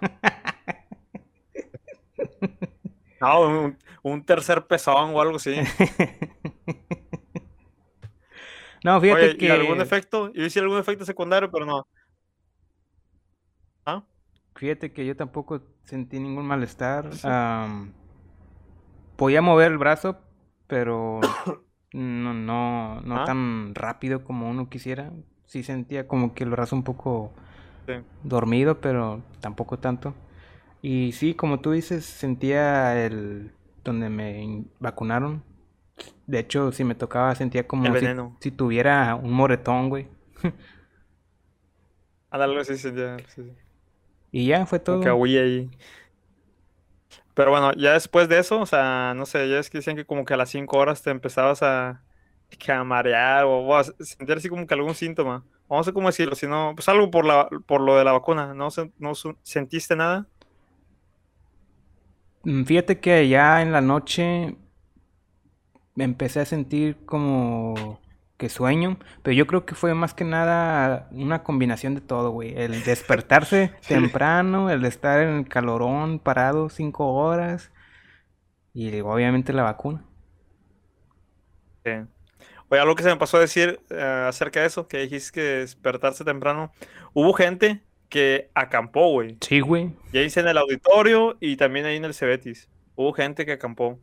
No, 3.18 3.40
un, 3.40 3.78
un 4.02 4.24
tercer 4.26 4.66
pezón 4.66 5.14
o 5.14 5.20
algo 5.22 5.36
así. 5.36 5.56
No, 8.84 9.00
fíjate 9.00 9.20
Oye, 9.20 9.30
¿y 9.32 9.36
que. 9.38 9.50
algún 9.50 9.80
efecto? 9.80 10.32
Yo 10.32 10.44
hice 10.44 10.60
algún 10.60 10.78
efecto 10.78 11.04
secundario, 11.04 11.50
pero 11.50 11.66
no. 11.66 11.88
¿Ah? 13.84 14.04
Fíjate 14.54 14.92
que 14.92 15.04
yo 15.04 15.16
tampoco 15.16 15.60
sentí 15.82 16.20
ningún 16.20 16.46
malestar. 16.46 17.10
podía 19.16 19.42
mover 19.42 19.72
el 19.72 19.78
brazo, 19.78 20.20
pero 20.68 21.20
no, 21.92 22.34
no, 22.34 23.00
no 23.02 23.22
Ah. 23.22 23.24
tan 23.24 23.74
rápido 23.74 24.24
como 24.24 24.48
uno 24.50 24.68
quisiera. 24.68 25.12
Sí 25.46 25.62
sentía 25.62 26.08
como 26.08 26.34
que 26.34 26.44
el 26.44 26.50
brazo 26.50 26.76
un 26.76 26.82
poco 26.82 27.32
Sí. 27.86 27.94
dormido, 28.24 28.80
pero 28.80 29.22
tampoco 29.40 29.78
tanto. 29.78 30.14
Y 30.82 31.12
sí, 31.12 31.34
como 31.34 31.60
tú 31.60 31.72
dices, 31.72 32.04
sentía 32.04 33.04
el 33.04 33.52
donde 33.84 34.08
me 34.10 34.64
vacunaron. 34.80 35.42
De 36.26 36.40
hecho, 36.40 36.72
si 36.72 36.84
me 36.84 36.94
tocaba, 36.94 37.34
sentía 37.34 37.66
como 37.66 37.94
si, 37.96 38.06
si 38.40 38.50
tuviera 38.50 39.14
un 39.14 39.32
moretón, 39.32 39.88
güey. 39.88 40.08
Ándale, 42.30 42.64
sí, 42.64 42.76
sí, 42.76 42.92
ya, 42.94 43.16
sí, 43.28 43.42
sí. 43.44 43.52
Y 44.32 44.46
ya 44.46 44.66
fue 44.66 44.80
Como 44.80 44.98
todo. 44.98 45.00
que 45.00 45.12
huí 45.12 45.36
ahí. 45.38 45.70
Pero 47.36 47.52
bueno, 47.52 47.72
ya 47.74 47.94
después 47.94 48.28
de 48.30 48.40
eso, 48.40 48.60
o 48.60 48.66
sea, 48.66 49.14
no 49.16 49.26
sé, 49.26 49.48
ya 49.50 49.60
es 49.60 49.70
que 49.70 49.78
decían 49.80 49.96
que 49.96 50.06
como 50.06 50.26
que 50.26 50.34
a 50.34 50.38
las 50.38 50.50
5 50.50 50.78
horas 50.78 51.02
te 51.02 51.10
empezabas 51.12 51.62
a, 51.62 52.02
que 52.58 52.72
a 52.72 52.84
marear 52.84 53.44
o, 53.46 53.60
o 53.60 53.76
a 53.76 53.84
sentir 53.84 54.38
así 54.38 54.50
como 54.50 54.66
que 54.66 54.74
algún 54.74 54.96
síntoma. 54.96 55.44
O 55.68 55.78
No 55.78 55.84
sé 55.84 55.94
cómo 55.94 56.08
decirlo, 56.08 56.36
sino, 56.36 56.74
pues 56.76 56.88
algo 56.90 57.10
por 57.12 57.26
la, 57.26 57.48
por 57.66 57.80
lo 57.82 57.96
de 57.98 58.04
la 58.04 58.12
vacuna. 58.12 58.54
¿No, 58.54 58.68
no 58.98 59.14
sentiste 59.44 59.96
nada? 59.96 60.28
Mm, 62.44 62.64
Fíjate 62.64 63.00
que 63.00 63.28
ya 63.28 63.62
en 63.62 63.72
la 63.72 63.80
noche 63.80 64.56
me 65.94 66.04
empecé 66.04 66.40
a 66.40 66.44
sentir 66.44 67.04
como 67.06 68.00
que 68.36 68.48
sueño, 68.48 68.98
pero 69.22 69.34
yo 69.34 69.46
creo 69.46 69.64
que 69.66 69.74
fue 69.74 69.94
más 69.94 70.14
que 70.14 70.24
nada 70.24 71.08
una 71.12 71.42
combinación 71.42 71.94
de 71.94 72.00
todo, 72.02 72.30
güey. 72.30 72.54
El 72.56 72.82
despertarse 72.84 73.72
Sí. 73.80 73.94
temprano, 73.94 74.70
el 74.70 74.82
de 74.82 74.88
estar 74.88 75.20
en 75.20 75.30
el 75.38 75.48
calorón 75.48 76.18
parado 76.18 76.68
cinco 76.68 77.14
horas 77.14 77.72
y 78.74 79.00
obviamente 79.00 79.52
la 79.52 79.62
vacuna. 79.62 80.04
Sí. 81.84 81.92
Oye, 82.68 82.80
algo 82.80 82.96
que 82.96 83.02
se 83.04 83.08
me 83.10 83.16
pasó 83.16 83.36
a 83.36 83.40
decir 83.40 83.80
eh, 83.90 84.24
acerca 84.28 84.60
de 84.60 84.66
eso, 84.66 84.88
que 84.88 84.98
dijiste 84.98 85.32
que 85.32 85.40
despertarse 85.40 86.24
temprano. 86.24 86.72
Hubo 87.14 87.32
gente 87.32 87.82
que 88.08 88.50
acampó, 88.54 89.10
güey. 89.10 89.38
Sí, 89.40 89.60
güey. 89.60 89.92
Ya 90.12 90.22
hice 90.22 90.40
en 90.40 90.48
el 90.48 90.58
auditorio 90.58 91.36
y 91.40 91.56
también 91.56 91.86
ahí 91.86 91.96
en 91.96 92.04
el 92.04 92.14
Cebetis. 92.14 92.68
Hubo 92.96 93.12
gente 93.12 93.46
que 93.46 93.52
acampó. 93.52 94.00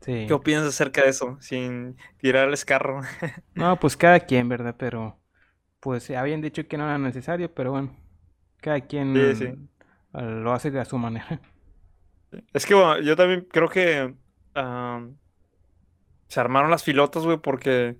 Sí. 0.00 0.26
¿Qué 0.26 0.34
opinas 0.34 0.64
acerca 0.64 1.02
de 1.02 1.10
eso? 1.10 1.38
Sin 1.40 1.96
tirar 2.18 2.48
el 2.48 2.54
escarro. 2.54 3.00
No, 3.54 3.78
pues 3.78 3.96
cada 3.96 4.20
quien, 4.20 4.48
¿verdad? 4.48 4.76
Pero 4.78 5.20
pues 5.80 6.10
habían 6.12 6.40
dicho 6.42 6.66
que 6.68 6.78
no 6.78 6.84
era 6.86 6.98
necesario, 6.98 7.54
pero 7.54 7.72
bueno, 7.72 7.96
cada 8.60 8.80
quien 8.82 9.08
Sí, 9.12 9.34
sí. 9.34 9.54
eh, 10.14 10.22
lo 10.22 10.52
hace 10.52 10.76
a 10.78 10.84
su 10.84 10.98
manera. 10.98 11.40
Es 12.52 12.66
que 12.66 12.74
bueno, 12.74 13.00
yo 13.00 13.16
también 13.16 13.46
creo 13.50 13.68
que 13.68 14.14
am, 14.54 15.18
se 16.28 16.40
armaron 16.40 16.70
las 16.70 16.84
filotas, 16.84 17.24
güey, 17.24 17.38
porque 17.38 17.98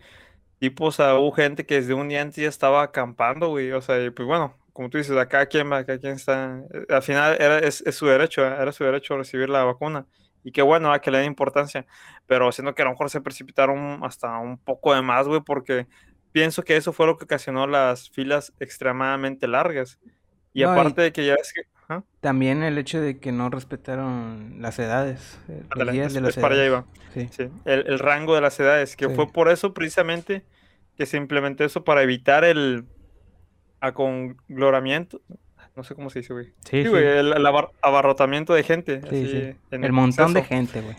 tipo, 0.59 0.87
o 0.87 0.93
sea, 0.93 1.17
hubo 1.19 1.33
gente 1.33 1.67
que 1.67 1.77
desde 1.77 1.95
un 1.95 2.09
día 2.09 2.23
antes 2.23 2.37
ya 2.43 2.49
estaba 2.49 2.83
acampando, 2.85 3.49
güey. 3.51 3.73
O 3.73 3.83
sea, 3.83 4.03
y 4.05 4.11
pues 4.11 4.27
bueno, 4.29 4.59
como 4.73 4.91
tú 4.91 4.99
dices, 4.99 5.17
a 5.19 5.29
cada 5.29 5.47
quien 5.47 5.71
va, 5.73 5.85
cada 5.87 5.99
quien 6.01 6.15
está. 6.15 6.63
eh, 6.75 6.87
Al 6.95 7.03
final 7.03 7.37
era, 7.41 7.59
es, 7.61 7.83
es 7.83 7.95
su 7.97 8.07
derecho, 8.07 8.45
era 8.47 8.73
su 8.73 8.85
derecho 8.85 9.15
a 9.15 9.19
recibir 9.19 9.49
la 9.51 9.65
vacuna. 9.65 10.07
Y 10.45 10.53
qué 10.53 10.63
bueno, 10.63 10.93
a 10.93 11.01
que 11.01 11.11
le 11.11 11.19
den 11.19 11.27
importancia. 11.27 11.87
Pero 12.27 12.51
siento 12.53 12.75
que 12.75 12.83
a 12.83 12.87
lo 12.87 12.93
mejor 12.93 13.11
se 13.11 13.21
precipitaron 13.21 14.01
hasta 14.05 14.39
un 14.39 14.57
poco 14.59 14.95
de 14.95 15.03
más, 15.03 15.27
güey, 15.29 15.41
porque 15.41 15.87
pienso 16.33 16.63
que 16.63 16.77
eso 16.77 16.93
fue 16.93 17.07
lo 17.07 17.19
que 17.19 17.25
ocasionó 17.25 17.67
las 17.67 18.09
filas 18.11 18.53
extremadamente 18.61 19.47
largas. 19.49 19.99
Y 20.55 20.63
No, 20.63 20.69
y- 20.75 20.79
aparte 20.79 21.03
de 21.03 21.13
que 21.13 21.27
ya 21.27 21.35
es 21.35 21.53
que. 21.53 21.63
También 22.21 22.63
el 22.63 22.79
hecho 22.79 23.01
de 23.01 23.19
que 23.19 23.33
no 23.33 23.51
respetaron 23.51 24.57
las 24.61 24.79
edades, 24.79 25.41
eh, 25.49 25.65
los 25.75 25.91
días 25.91 26.07
es- 26.09 26.15
de 26.15 26.21
las 26.21 26.37
es 26.37 26.41
para 26.41 26.55
allá 26.55 26.65
edades. 26.67 26.85
iba. 27.17 27.27
Sí. 27.29 27.29
Sí, 27.33 27.51
el, 27.65 27.85
el 27.89 27.99
rango 27.99 28.37
de 28.37 28.41
las 28.41 28.61
edades, 28.61 28.95
que 28.95 29.09
Sí. 29.09 29.15
fue 29.17 29.27
por 29.33 29.49
eso 29.49 29.75
precisamente 29.75 30.45
que 30.97 31.05
se 31.07 31.17
implementó 31.17 31.65
eso 31.65 31.83
para 31.83 32.03
evitar 32.03 32.45
el 32.45 32.85
acongloramiento, 33.81 35.21
no 35.77 35.83
sé 35.85 35.95
cómo 35.95 36.11
se 36.11 36.21
dice, 36.21 36.33
güey. 36.33 36.47
Sí, 36.65 36.83
Sí, 36.83 36.89
güey, 36.89 37.03
sí. 37.03 37.09
el, 37.09 37.33
el 37.33 37.47
abar- 37.47 37.71
abarrotamiento 37.83 38.55
de 38.55 38.63
gente. 38.63 39.01
Sí, 39.11 39.25
así, 39.25 39.55
en 39.71 39.85
El 39.85 39.93
montón 39.93 40.33
de 40.35 40.43
gente, 40.43 40.81
güey. 40.81 40.97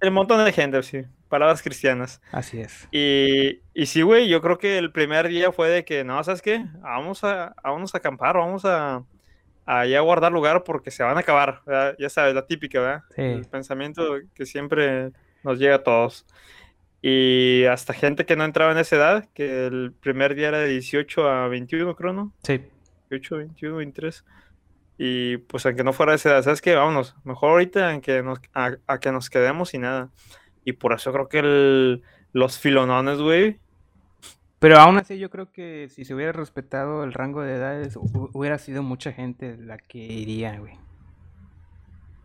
El 0.00 0.10
montón 0.10 0.44
de 0.44 0.52
gente, 0.52 0.82
sí. 0.82 1.02
Palabras 1.28 1.62
cristianas. 1.62 2.20
Así 2.32 2.60
es. 2.60 2.88
Y, 2.90 3.60
y 3.74 3.86
sí, 3.86 4.02
güey, 4.02 4.28
yo 4.28 4.40
creo 4.40 4.58
que 4.58 4.78
el 4.78 4.90
primer 4.90 5.28
día 5.28 5.52
fue 5.52 5.68
de 5.68 5.84
que, 5.84 6.02
no, 6.04 6.22
¿sabes 6.24 6.42
qué? 6.42 6.64
Vamos 6.80 7.22
a, 7.22 7.54
vamos 7.62 7.94
a 7.94 7.98
acampar, 7.98 8.36
vamos 8.36 8.64
a, 8.64 9.04
a 9.66 9.86
ya 9.86 10.00
guardar 10.00 10.32
lugar 10.32 10.64
porque 10.64 10.90
se 10.90 11.02
van 11.04 11.16
a 11.16 11.20
acabar. 11.20 11.60
¿verdad? 11.66 11.94
Ya 11.98 12.08
sabes, 12.08 12.34
la 12.34 12.46
típica, 12.46 12.80
¿verdad? 12.80 13.02
Sí. 13.14 13.22
El 13.22 13.44
pensamiento 13.44 14.02
que 14.34 14.46
siempre 14.46 15.10
nos 15.44 15.58
llega 15.58 15.76
a 15.76 15.82
todos. 15.84 16.26
Y 17.02 17.64
hasta 17.64 17.92
gente 17.94 18.26
que 18.26 18.36
no 18.36 18.44
entraba 18.44 18.72
en 18.72 18.78
esa 18.78 18.96
edad, 18.96 19.28
que 19.34 19.66
el 19.66 19.92
primer 20.00 20.34
día 20.34 20.48
era 20.48 20.58
de 20.58 20.68
18 20.68 21.28
a 21.28 21.48
21, 21.48 21.94
creo, 21.96 22.12
¿no? 22.12 22.32
Sí. 22.42 22.60
18, 23.10 23.36
21, 23.36 23.76
23. 23.76 24.24
Y 24.98 25.38
pues 25.38 25.64
aunque 25.66 25.82
no 25.82 25.92
fuera 25.92 26.14
esa 26.14 26.30
edad, 26.30 26.42
¿sabes 26.42 26.60
qué? 26.60 26.74
Vámonos. 26.74 27.16
Mejor 27.24 27.50
ahorita 27.50 27.94
en 27.94 28.00
que 28.00 28.22
nos, 28.22 28.38
a, 28.54 28.98
que 28.98 29.12
nos 29.12 29.30
quedemos 29.30 29.74
y 29.74 29.78
nada. 29.78 30.10
Y 30.64 30.72
por 30.72 30.92
eso 30.92 31.12
creo 31.12 31.28
que 31.28 31.38
el, 31.38 32.02
los 32.32 32.58
filonones, 32.58 33.18
güey. 33.18 33.58
Pero 34.58 34.78
aún 34.78 34.98
así 34.98 35.18
yo 35.18 35.30
creo 35.30 35.50
que 35.50 35.88
si 35.88 36.04
se 36.04 36.14
hubiera 36.14 36.32
respetado 36.32 37.02
el 37.02 37.14
rango 37.14 37.40
de 37.40 37.54
edades, 37.54 37.96
hubiera 37.96 38.58
sido 38.58 38.82
mucha 38.82 39.10
gente 39.10 39.56
la 39.56 39.78
que 39.78 39.98
iría, 39.98 40.58
güey. 40.58 40.74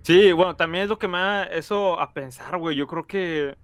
Sí, 0.01 0.34
bueno, 0.34 0.56
también 0.56 0.84
es 0.84 0.89
lo 0.89 1.00
que 1.00 1.08
me 1.08 1.18
da 1.18 1.46
eso 1.46 2.00
a 2.00 2.13
pensar, 2.13 2.58
güey. 2.58 2.75
Yo 2.75 2.88
creo 2.88 3.08
que 3.08 3.56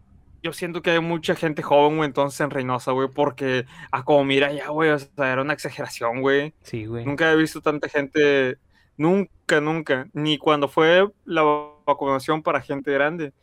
yo 0.44 0.54
siento 0.54 0.82
que 0.82 0.92
hay 0.92 1.00
mucha 1.00 1.36
gente 1.36 1.62
joven, 1.62 1.98
güey, 1.98 2.08
entonces 2.08 2.40
en 2.42 2.50
Reynosa, 2.50 2.92
güey, 2.92 3.08
porque 3.10 3.66
a 3.92 4.04
como 4.04 4.24
mira 4.24 4.52
ya, 4.52 4.70
güey, 4.70 4.90
o 4.90 5.00
sea, 5.00 5.32
era 5.32 5.42
una 5.42 5.54
exageración, 5.54 6.22
güey. 6.22 6.54
Sí, 6.62 6.86
güey. 6.86 7.06
Nunca 7.06 7.32
he 7.32 7.36
visto 7.36 7.62
tanta 7.62 7.88
gente, 7.90 8.58
nunca, 8.98 9.62
nunca, 9.62 10.08
ni 10.14 10.38
cuando 10.38 10.68
fue 10.68 11.08
la 11.26 11.44
vacunación 11.86 12.42
para 12.42 12.62
gente 12.62 12.92
grande. 12.92 13.34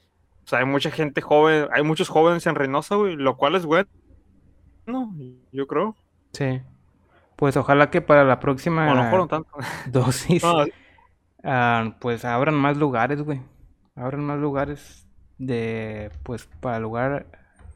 O 0.44 0.48
sea, 0.48 0.60
hay 0.60 0.64
mucha 0.64 0.90
gente 0.90 1.20
joven, 1.20 1.68
hay 1.72 1.82
muchos 1.82 2.08
jóvenes 2.08 2.46
en 2.46 2.54
Reynosa, 2.54 2.96
güey, 2.96 3.16
lo 3.16 3.36
cual 3.36 3.54
es 3.54 3.64
bueno, 3.64 3.88
yo 5.52 5.66
creo. 5.66 5.94
Sí. 6.32 6.62
Pues 7.36 7.56
ojalá 7.56 7.90
que 7.90 8.00
para 8.00 8.24
la 8.24 8.40
próxima 8.40 8.86
bueno, 8.86 9.04
no 9.04 9.10
fueron 9.10 9.28
tanto. 9.28 9.50
dosis, 9.86 10.42
ah, 11.44 11.94
pues 12.00 12.24
abran 12.24 12.54
más 12.54 12.76
lugares, 12.76 13.22
güey. 13.22 13.40
Abran 13.94 14.24
más 14.24 14.38
lugares 14.38 15.07
de, 15.38 16.10
pues, 16.22 16.46
para 16.60 16.78
lugar 16.78 17.26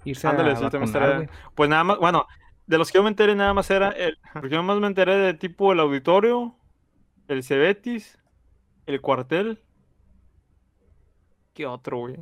irse 0.05 0.27
a 0.27 0.33
vacunar, 0.33 1.29
Pues 1.55 1.71
nada 1.71 1.85
más, 1.85 1.99
bueno, 1.99 2.27
de 2.67 2.79
los 2.79 2.91
que 2.91 2.99
yo 2.99 3.03
me 3.03 3.09
enteré 3.09 3.35
nada 3.35 3.55
más 3.55 3.71
era 3.71 3.91
el, 3.91 4.19
porque 4.33 4.51
yo 4.51 4.63
más 4.63 4.79
me 4.79 4.87
enteré 4.87 5.17
de 5.17 5.35
tipo 5.35 5.73
el 5.73 5.81
auditorio, 5.81 6.55
el 7.29 7.43
Cebetis, 7.43 8.19
el 8.87 9.01
cuartel, 9.01 9.61
¿qué 11.55 11.67
otro, 11.67 11.99
güey? 11.99 12.17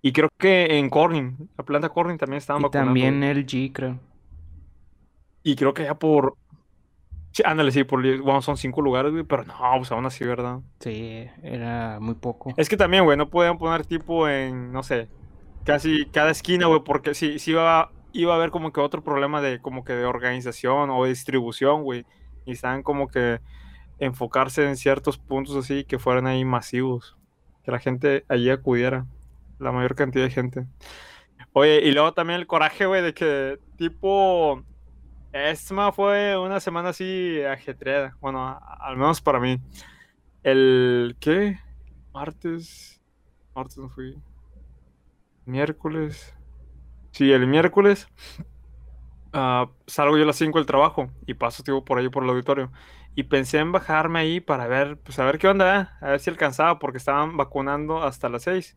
Y 0.00 0.12
creo 0.12 0.30
que 0.36 0.78
en 0.78 0.90
Corning, 0.90 1.48
la 1.56 1.64
planta 1.64 1.88
Corning 1.88 2.18
también 2.18 2.38
estaban 2.38 2.64
y 2.64 2.70
también 2.70 3.22
el 3.22 3.46
G, 3.46 3.72
creo. 3.72 4.00
Y 5.44 5.56
creo 5.56 5.74
que 5.74 5.84
ya 5.84 5.94
por, 5.94 6.36
Sí, 7.32 7.42
ándale, 7.46 7.72
sí, 7.72 7.84
por, 7.84 8.02
bueno, 8.20 8.42
son 8.42 8.58
cinco 8.58 8.82
lugares, 8.82 9.10
güey, 9.10 9.24
pero 9.24 9.44
no, 9.44 9.54
pues 9.78 9.90
aún 9.90 10.04
así, 10.04 10.24
¿verdad? 10.24 10.60
Sí, 10.80 11.26
era 11.42 11.98
muy 11.98 12.14
poco. 12.14 12.52
Es 12.58 12.68
que 12.68 12.76
también, 12.76 13.04
güey, 13.04 13.16
no 13.16 13.30
podían 13.30 13.56
poner 13.56 13.86
tipo 13.86 14.28
en, 14.28 14.70
no 14.70 14.82
sé, 14.82 15.08
casi 15.64 16.04
cada 16.06 16.30
esquina, 16.30 16.66
güey, 16.66 16.82
porque 16.84 17.14
sí, 17.14 17.38
sí 17.38 17.52
iba, 17.52 17.90
iba 18.12 18.34
a 18.34 18.36
haber 18.36 18.50
como 18.50 18.70
que 18.70 18.80
otro 18.80 19.02
problema 19.02 19.40
de 19.40 19.60
como 19.60 19.82
que 19.82 19.94
de 19.94 20.04
organización 20.04 20.90
o 20.90 21.04
de 21.04 21.08
distribución, 21.08 21.82
güey. 21.84 22.04
Y 22.44 22.52
estaban 22.52 22.82
como 22.82 23.08
que 23.08 23.40
enfocarse 23.98 24.68
en 24.68 24.76
ciertos 24.76 25.16
puntos 25.16 25.56
así 25.56 25.84
que 25.84 25.98
fueran 25.98 26.26
ahí 26.26 26.44
masivos. 26.44 27.16
Que 27.64 27.70
la 27.70 27.78
gente 27.78 28.24
allí 28.28 28.50
acudiera, 28.50 29.06
la 29.58 29.72
mayor 29.72 29.94
cantidad 29.94 30.24
de 30.24 30.30
gente. 30.30 30.66
Oye, 31.54 31.80
y 31.82 31.92
luego 31.92 32.12
también 32.12 32.40
el 32.40 32.46
coraje, 32.46 32.86
güey, 32.86 33.02
de 33.02 33.14
que 33.14 33.58
tipo 33.76 34.64
esta 35.32 35.92
fue 35.92 36.36
una 36.38 36.60
semana 36.60 36.90
así 36.90 37.42
ajetreada. 37.42 38.16
Bueno, 38.20 38.60
al 38.80 38.96
menos 38.96 39.20
para 39.20 39.40
mí. 39.40 39.60
El. 40.42 41.16
¿Qué? 41.20 41.58
Martes. 42.12 43.00
Martes 43.54 43.78
no 43.78 43.88
fui. 43.88 44.18
Miércoles. 45.46 46.36
Sí, 47.12 47.32
el 47.32 47.46
miércoles. 47.46 48.08
Ah, 49.32 49.70
salgo 49.86 50.18
yo 50.18 50.24
a 50.24 50.26
las 50.26 50.36
5 50.36 50.58
del 50.58 50.66
trabajo 50.66 51.10
y 51.26 51.32
paso 51.34 51.62
tipo, 51.62 51.84
por 51.84 51.98
ahí 51.98 52.08
por 52.08 52.22
el 52.22 52.30
auditorio. 52.30 52.70
Y 53.14 53.24
pensé 53.24 53.58
en 53.58 53.72
bajarme 53.72 54.18
ahí 54.18 54.40
para 54.40 54.66
ver, 54.66 54.98
pues 54.98 55.18
a 55.18 55.24
ver 55.24 55.38
qué 55.38 55.48
onda, 55.48 55.96
a 56.00 56.10
ver 56.10 56.20
si 56.20 56.30
alcanzaba, 56.30 56.78
porque 56.78 56.98
estaban 56.98 57.36
vacunando 57.36 58.02
hasta 58.02 58.28
las 58.28 58.42
6. 58.42 58.76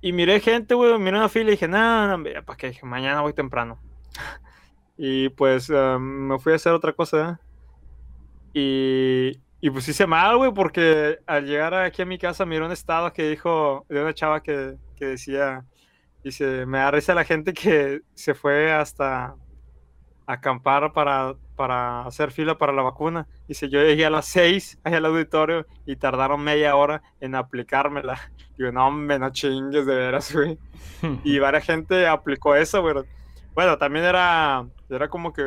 Y 0.00 0.12
miré 0.12 0.40
gente, 0.40 0.74
güey, 0.74 0.98
miré 0.98 1.16
una 1.16 1.28
fila 1.30 1.48
y 1.48 1.52
dije, 1.52 1.68
nada, 1.68 2.16
no, 2.16 2.24
¿para 2.44 2.56
qué? 2.56 2.68
Dije, 2.68 2.84
mañana 2.84 3.22
voy 3.22 3.32
temprano. 3.32 3.78
Y 4.96 5.28
pues 5.30 5.70
ah, 5.70 5.98
me 5.98 6.38
fui 6.38 6.52
a 6.52 6.56
hacer 6.56 6.72
otra 6.72 6.92
cosa. 6.92 7.40
Y, 8.52 9.32
y 9.60 9.70
pues 9.70 9.88
hice 9.88 10.06
mal, 10.06 10.36
güey, 10.36 10.52
porque 10.52 11.18
al 11.26 11.46
llegar 11.46 11.74
aquí 11.74 12.02
a 12.02 12.06
mi 12.06 12.18
casa 12.18 12.46
miré 12.46 12.64
un 12.64 12.72
estado 12.72 13.12
que 13.12 13.28
dijo, 13.30 13.84
de 13.88 14.00
una 14.02 14.14
chava 14.14 14.42
que, 14.42 14.76
que 14.96 15.06
decía, 15.06 15.64
dice, 16.22 16.66
me 16.66 16.78
da 16.78 16.90
risa 16.90 17.14
la 17.14 17.24
gente 17.24 17.52
que 17.52 18.02
se 18.14 18.34
fue 18.34 18.72
hasta 18.72 19.34
acampar 20.26 20.92
para, 20.92 21.34
para 21.56 22.06
hacer 22.06 22.30
fila 22.30 22.56
para 22.58 22.72
la 22.72 22.82
vacuna. 22.82 23.26
Dice, 23.48 23.68
yo 23.68 23.80
llegué 23.82 24.06
a 24.06 24.10
las 24.10 24.26
seis 24.26 24.78
allá 24.84 24.98
al 24.98 25.06
auditorio 25.06 25.66
y 25.86 25.96
tardaron 25.96 26.42
media 26.42 26.76
hora 26.76 27.02
en 27.20 27.34
aplicármela. 27.34 28.18
Digo, 28.58 28.72
no, 28.72 28.90
me 28.90 29.18
no 29.18 29.30
chingues 29.30 29.86
de 29.86 29.94
veras, 29.94 30.34
güey. 30.34 30.58
y 31.24 31.38
varias 31.38 31.64
gente 31.64 32.06
aplicó 32.06 32.54
eso, 32.54 32.80
güey. 32.82 32.94
Bueno, 33.54 33.78
también 33.78 34.04
era 34.04 34.66
era 34.88 35.08
como 35.08 35.32
que 35.32 35.42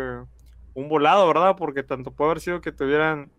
un 0.74 0.89
volado, 0.89 1.28
¿verdad? 1.28 1.56
Porque 1.58 1.84
tanto 1.84 2.12
puede 2.12 2.32
haber 2.32 2.41
sido 2.41 2.62
que 2.62 2.72
tuvieran 2.72 3.32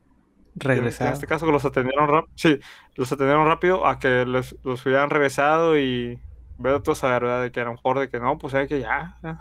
regresado. 0.55 1.11
En 1.11 1.15
este 1.15 1.27
caso 1.27 1.47
que 1.47 1.53
los 1.53 1.65
atendieron 1.65 2.09
rápido. 2.09 2.33
Sí, 2.35 2.59
los 2.97 3.13
atendieron 3.13 3.47
rápido 3.47 3.87
a 3.87 3.99
que 3.99 4.25
los, 4.25 4.57
los 4.65 4.85
hubieran 4.85 5.11
regresado 5.11 5.79
y 5.79 6.19
veo 6.59 6.83
toda 6.83 6.95
esa 6.95 7.09
verdad 7.09 7.43
de 7.43 7.53
que 7.53 7.61
a 7.61 7.65
lo 7.65 7.73
mejor 7.73 7.99
de 7.99 8.11
que 8.11 8.21
no, 8.21 8.39
pues 8.39 8.55
hay 8.55 8.67
que 8.67 8.81
ya, 8.81 9.19
ya, 9.23 9.39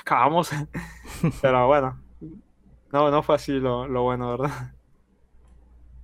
acabamos. 0.00 0.50
Pero 1.42 1.66
bueno, 1.66 2.00
no, 2.92 3.10
no 3.10 3.22
fue 3.22 3.34
así 3.34 3.52
lo, 3.52 3.86
lo, 3.86 4.02
bueno, 4.02 4.30
¿verdad? 4.30 4.72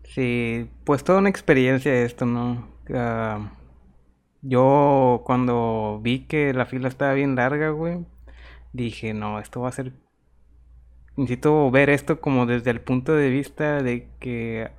Sí, 0.04 0.70
pues 0.84 1.04
toda 1.04 1.20
una 1.20 1.30
experiencia 1.30 1.94
esto, 2.02 2.26
¿no? 2.26 2.68
Uh, 2.90 3.48
yo 4.42 5.22
cuando 5.24 6.00
vi 6.02 6.26
que 6.26 6.52
la 6.52 6.66
fila 6.66 6.88
estaba 6.88 7.14
bien 7.14 7.36
larga, 7.36 7.70
güey, 7.70 8.04
dije, 8.72 9.14
no, 9.14 9.38
esto 9.38 9.60
va 9.60 9.68
a 9.68 9.72
ser... 9.72 9.92
Necesito 11.16 11.70
ver 11.70 11.90
esto 11.90 12.20
como 12.20 12.46
desde 12.46 12.70
el 12.70 12.80
punto 12.80 13.14
de 13.14 13.30
vista 13.30 13.82
de 13.82 14.08
que... 14.18 14.70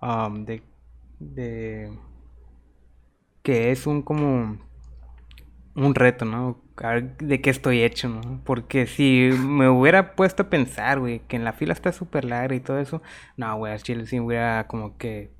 Um, 0.00 0.44
de, 0.44 0.62
de... 1.20 1.92
Que 3.42 3.70
es 3.70 3.86
un 3.86 4.02
como... 4.02 4.58
Un 5.74 5.94
reto, 5.94 6.24
¿no? 6.24 6.60
De 7.20 7.40
qué 7.40 7.50
estoy 7.50 7.82
hecho, 7.82 8.08
¿no? 8.08 8.40
Porque 8.44 8.86
si 8.86 9.30
me 9.38 9.68
hubiera 9.68 10.16
puesto 10.16 10.44
a 10.44 10.50
pensar, 10.50 10.98
güey, 10.98 11.20
que 11.20 11.36
en 11.36 11.44
la 11.44 11.52
fila 11.52 11.72
está 11.72 11.92
súper 11.92 12.24
larga 12.24 12.56
y 12.56 12.60
todo 12.60 12.78
eso, 12.78 13.00
no, 13.36 13.56
güey, 13.56 13.72
al 13.72 13.82
chile 13.82 14.06
sí 14.06 14.18
hubiera 14.18 14.66
como 14.66 14.96
que... 14.96 15.30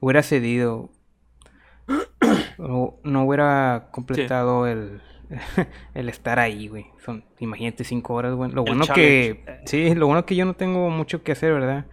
Hubiera 0.00 0.22
cedido. 0.22 0.90
o 2.58 3.00
no 3.02 3.24
hubiera 3.24 3.88
completado 3.90 4.66
el 4.68 5.02
el 5.94 6.08
estar 6.08 6.38
ahí, 6.38 6.68
güey. 6.68 6.86
Son, 7.04 7.24
imagínate, 7.38 7.84
cinco 7.84 8.14
horas, 8.14 8.34
güey. 8.34 8.50
Lo 8.50 8.64
bueno 8.64 8.84
que, 8.94 9.60
sí, 9.66 9.94
lo 9.94 10.06
bueno 10.06 10.26
que 10.26 10.36
yo 10.36 10.44
no 10.44 10.54
tengo 10.54 10.90
mucho 10.90 11.22
que 11.22 11.32
hacer, 11.32 11.52
¿verdad? 11.52 11.86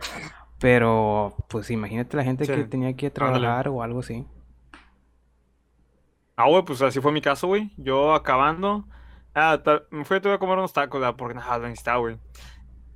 Pero, 0.60 1.36
pues 1.50 1.70
imagínate 1.70 2.18
la 2.18 2.24
gente 2.24 2.48
que 2.48 2.64
tenía 2.64 2.96
que 2.96 3.10
trabajar 3.10 3.68
o 3.68 3.84
algo 3.84 4.00
así. 4.00 4.26
Ah, 6.36 6.48
güey, 6.48 6.64
pues 6.64 6.82
así 6.82 7.00
fue 7.00 7.12
mi 7.12 7.22
caso, 7.22 7.48
güey. 7.48 7.72
Yo 7.78 8.14
acabando, 8.14 8.88
ah, 9.34 9.60
me 9.92 10.06
fui 10.06 10.18
a 10.18 10.38
comer 10.38 10.58
unos 10.58 10.74
tacos, 10.74 11.02
¿verdad? 11.02 11.16
Porque 11.16 11.36
nada, 11.36 11.58
no 11.58 11.64
necesitaba, 11.64 12.00
güey. 12.00 12.18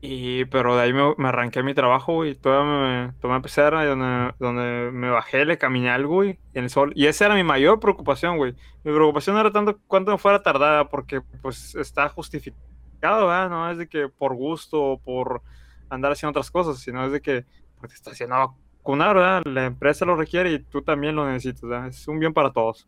Y, 0.03 0.45
pero 0.45 0.75
de 0.75 0.81
ahí 0.81 0.93
me, 0.93 1.13
me 1.17 1.27
arranqué 1.29 1.61
mi 1.61 1.75
trabajo, 1.75 2.25
y 2.25 2.33
Todavía 2.33 3.07
me 3.07 3.13
tomé 3.19 3.35
a 3.35 3.41
pecera, 3.41 3.85
donde, 3.85 4.33
donde 4.39 4.89
me 4.91 5.11
bajé, 5.11 5.45
le 5.45 5.59
caminé 5.59 5.91
algo, 5.91 6.15
güey, 6.15 6.39
el 6.53 6.71
sol. 6.71 6.91
Y 6.95 7.05
esa 7.05 7.27
era 7.27 7.35
mi 7.35 7.43
mayor 7.43 7.79
preocupación, 7.79 8.37
güey. 8.37 8.53
Mi 8.83 8.91
preocupación 8.91 9.37
era 9.37 9.51
tanto 9.51 9.79
cuánto 9.85 10.11
me 10.11 10.17
fuera 10.17 10.41
tardada, 10.41 10.89
porque 10.89 11.21
pues 11.43 11.75
está 11.75 12.09
justificado, 12.09 13.27
¿verdad? 13.27 13.49
No 13.51 13.69
es 13.69 13.77
de 13.77 13.87
que 13.87 14.09
por 14.09 14.35
gusto 14.35 14.81
o 14.81 14.99
por 14.99 15.43
andar 15.87 16.13
haciendo 16.13 16.31
otras 16.31 16.49
cosas, 16.49 16.79
sino 16.79 17.05
es 17.05 17.11
de 17.11 17.21
que 17.21 17.45
pues, 17.79 17.91
te 17.91 17.95
está 17.95 18.11
haciendo 18.11 18.55
vacunar, 18.79 19.15
¿verdad? 19.15 19.43
La 19.45 19.65
empresa 19.65 20.03
lo 20.05 20.15
requiere 20.15 20.51
y 20.51 20.59
tú 20.59 20.81
también 20.81 21.15
lo 21.15 21.27
necesitas, 21.27 21.61
¿verdad? 21.61 21.87
Es 21.89 22.07
un 22.07 22.17
bien 22.17 22.33
para 22.33 22.51
todos. 22.51 22.87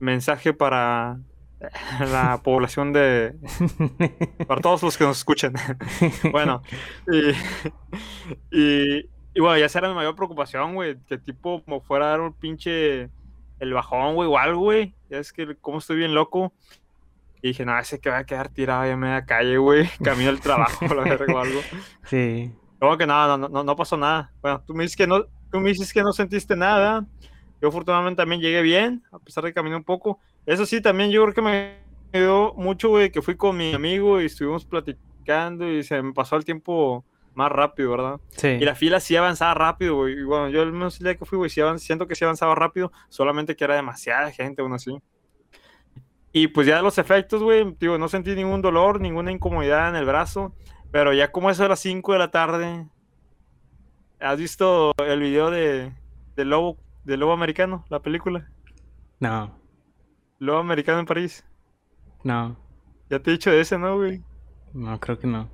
Mensaje 0.00 0.52
para 0.52 1.20
la 2.00 2.40
población 2.42 2.92
de... 2.92 3.34
para 4.46 4.60
todos 4.60 4.82
los 4.82 4.96
que 4.96 5.04
nos 5.04 5.18
escuchen. 5.18 5.52
bueno, 6.32 6.62
y, 8.50 9.00
y, 9.34 9.40
bueno, 9.40 9.58
ya 9.58 9.68
será 9.68 9.88
mi 9.88 9.94
mayor 9.94 10.16
preocupación, 10.16 10.74
güey, 10.74 10.96
que 11.06 11.18
tipo 11.18 11.62
como 11.64 11.80
fuera 11.80 12.06
a 12.06 12.10
dar 12.10 12.20
un 12.20 12.32
pinche 12.32 13.10
el 13.58 13.74
bajón, 13.74 14.14
güey, 14.14 14.28
o 14.28 14.38
algo, 14.38 14.60
güey. 14.60 14.94
Ya 15.10 15.18
es 15.18 15.32
que 15.32 15.54
como 15.56 15.78
estoy 15.78 15.96
bien 15.96 16.14
loco. 16.14 16.52
Y 17.42 17.48
dije, 17.48 17.64
no, 17.64 17.78
ese 17.78 18.00
que 18.00 18.10
va 18.10 18.18
a 18.18 18.24
quedar 18.24 18.48
tirado 18.48 18.84
ya 18.84 18.92
en 18.92 18.98
media 18.98 19.24
calle, 19.24 19.56
güey, 19.58 19.88
camino 20.04 20.30
al 20.30 20.40
trabajo, 20.40 20.94
la 20.94 21.02
verga 21.02 21.34
o 21.34 21.38
algo. 21.38 21.60
Sí. 22.04 22.52
Luego 22.80 22.96
que 22.96 23.06
nada, 23.06 23.36
no, 23.36 23.48
no, 23.48 23.62
no 23.62 23.76
pasó 23.76 23.96
nada. 23.96 24.32
Bueno, 24.40 24.62
tú 24.66 24.74
me 24.74 24.82
dices 24.82 24.96
que 24.96 25.06
no, 25.06 25.24
tú 25.50 25.60
me 25.60 25.70
dices 25.70 25.92
que 25.92 26.02
no 26.02 26.12
sentiste 26.12 26.56
nada. 26.56 27.06
Yo 27.60 27.68
afortunadamente 27.68 28.22
también 28.22 28.40
llegué 28.40 28.62
bien, 28.62 29.02
a 29.12 29.18
pesar 29.18 29.44
de 29.44 29.52
caminar 29.52 29.78
un 29.78 29.84
poco. 29.84 30.18
Eso 30.46 30.66
sí, 30.66 30.80
también 30.80 31.10
yo 31.10 31.22
creo 31.22 31.34
que 31.34 31.42
me 31.42 31.76
dio 32.12 32.54
mucho, 32.54 32.88
güey, 32.88 33.10
que 33.10 33.22
fui 33.22 33.36
con 33.36 33.56
mi 33.56 33.72
amigo 33.72 34.20
y 34.20 34.26
estuvimos 34.26 34.64
platicando 34.64 35.70
y 35.70 35.82
se 35.82 36.02
me 36.02 36.12
pasó 36.12 36.36
el 36.36 36.44
tiempo 36.44 37.04
más 37.34 37.52
rápido, 37.52 37.92
¿verdad? 37.92 38.20
Sí. 38.30 38.48
Y 38.48 38.60
la 38.60 38.74
fila 38.74 39.00
sí 39.00 39.16
avanzaba 39.16 39.54
rápido, 39.54 39.96
güey. 39.96 40.18
Y 40.18 40.22
bueno, 40.24 40.48
yo 40.48 40.62
el 40.62 40.72
menos 40.72 40.98
día 40.98 41.16
que 41.16 41.24
fui, 41.24 41.38
güey, 41.38 41.50
sí 41.50 41.60
siento 41.76 42.06
que 42.06 42.14
sí 42.14 42.24
avanzaba 42.24 42.54
rápido, 42.54 42.90
solamente 43.08 43.54
que 43.56 43.64
era 43.64 43.76
demasiada 43.76 44.30
gente, 44.32 44.62
aún 44.62 44.72
así. 44.72 44.98
Y 46.32 46.48
pues 46.48 46.66
ya 46.66 46.80
los 46.82 46.98
efectos, 46.98 47.42
güey, 47.42 47.76
digo, 47.78 47.98
no 47.98 48.08
sentí 48.08 48.34
ningún 48.34 48.62
dolor, 48.62 49.00
ninguna 49.00 49.32
incomodidad 49.32 49.88
en 49.88 49.96
el 49.96 50.04
brazo, 50.04 50.54
pero 50.90 51.12
ya 51.12 51.32
como 51.32 51.50
eso 51.50 51.64
de 51.64 51.70
las 51.70 51.80
5 51.80 52.12
de 52.12 52.18
la 52.18 52.30
tarde, 52.30 52.86
¿has 54.20 54.38
visto 54.38 54.92
el 55.04 55.20
video 55.20 55.50
de, 55.50 55.92
de 56.36 56.44
Lobo, 56.44 56.76
de 57.04 57.16
Lobo 57.16 57.32
Americano, 57.32 57.84
la 57.88 58.00
película? 58.00 58.48
No, 59.18 59.59
Lobo 60.40 60.58
Americano 60.58 60.98
en 60.98 61.06
París. 61.06 61.44
no, 62.24 62.56
Ya 63.08 63.20
te 63.20 63.30
he 63.30 63.34
dicho 63.34 63.50
de 63.50 63.60
ese, 63.60 63.78
¿no, 63.78 63.96
güey? 63.96 64.22
no, 64.72 64.98
creo 64.98 65.18
que 65.18 65.26
no. 65.28 65.48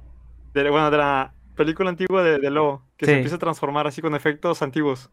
De, 0.55 0.71
bueno, 0.71 0.91
de 0.91 0.97
la 0.99 1.35
película 1.55 1.91
antigua 1.91 2.23
de, 2.23 2.39
de 2.39 2.51
Lobo, 2.51 2.83
que 2.97 3.05
se 3.07 3.15
empieza 3.17 3.37
a 3.37 3.39
transformar 3.39 3.87
así 3.87 4.01
con 4.01 4.15
efectos 4.15 4.63
antiguos. 4.63 5.11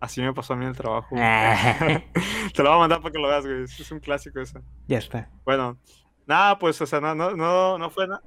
Así 0.00 0.22
me 0.22 0.32
pasó 0.32 0.52
a 0.54 0.56
mí 0.56 0.64
en 0.64 0.70
el 0.70 0.76
trabajo. 0.76 1.14
Ah, 1.18 2.00
Te 2.54 2.62
lo 2.62 2.70
voy 2.70 2.76
a 2.76 2.80
mandar 2.80 3.00
para 3.00 3.12
que 3.12 3.18
lo 3.18 3.28
veas, 3.28 3.44
güey. 3.44 3.64
Es 3.64 3.90
un 3.92 4.00
clásico 4.00 4.40
eso. 4.40 4.60
ya 4.86 4.98
está. 4.98 5.28
Bueno, 5.44 5.78
nada, 6.26 6.58
pues, 6.58 6.80
o 6.80 6.86
sea, 6.86 7.00
no, 7.00 7.14
no, 7.14 7.32
no, 7.36 7.76
no 7.78 7.90
fue 7.90 8.06
nada. 8.08 8.22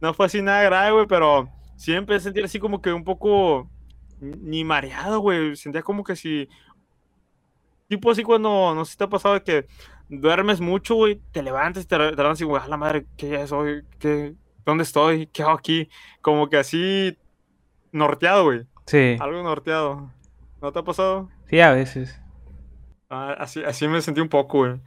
No 0.00 0.14
fue 0.14 0.26
así 0.26 0.40
nada 0.42 0.62
grave, 0.62 0.92
güey, 0.92 1.06
pero 1.06 1.48
sí 1.76 1.92
empecé 1.94 2.16
a 2.16 2.20
sentir 2.20 2.44
así 2.44 2.58
como 2.58 2.80
que 2.80 2.92
un 2.92 3.04
poco 3.04 3.68
ni 4.20 4.64
mareado, 4.64 5.20
güey. 5.20 5.56
Sentía 5.56 5.82
como 5.82 6.04
que 6.04 6.16
si. 6.16 6.48
Tipo 7.88 8.10
así 8.10 8.22
cuando, 8.22 8.74
no 8.74 8.84
sé 8.84 8.92
si 8.92 8.98
te 8.98 9.04
ha 9.04 9.08
pasado 9.08 9.42
que 9.44 9.66
duermes 10.08 10.60
mucho, 10.60 10.94
güey, 10.96 11.20
te 11.32 11.42
levantas 11.42 11.84
y 11.84 11.86
te, 11.86 11.96
te 11.96 12.16
levantas 12.16 12.40
y, 12.40 12.44
güey, 12.44 12.62
a 12.62 12.68
la 12.68 12.76
madre, 12.76 13.06
¿qué 13.16 13.40
es 13.42 13.52
hoy? 13.52 13.82
¿Qué, 13.98 14.34
¿Dónde 14.64 14.82
estoy? 14.84 15.28
¿Qué 15.28 15.42
hago 15.42 15.52
aquí? 15.52 15.88
Como 16.20 16.48
que 16.48 16.56
así 16.58 17.16
norteado, 17.92 18.44
güey. 18.44 18.66
Sí, 18.86 19.16
Algo 19.20 19.42
norteado. 19.42 20.10
¿No 20.60 20.72
te 20.72 20.78
ha 20.78 20.82
pasado? 20.84 21.28
sí, 21.48 21.60
a 21.60 21.72
veces. 21.72 22.20
Ah, 23.08 23.34
así, 23.38 23.62
así 23.64 23.86
me 23.88 24.00
sentí 24.00 24.20
un 24.20 24.28
poco, 24.28 24.58
güey. 24.58 24.80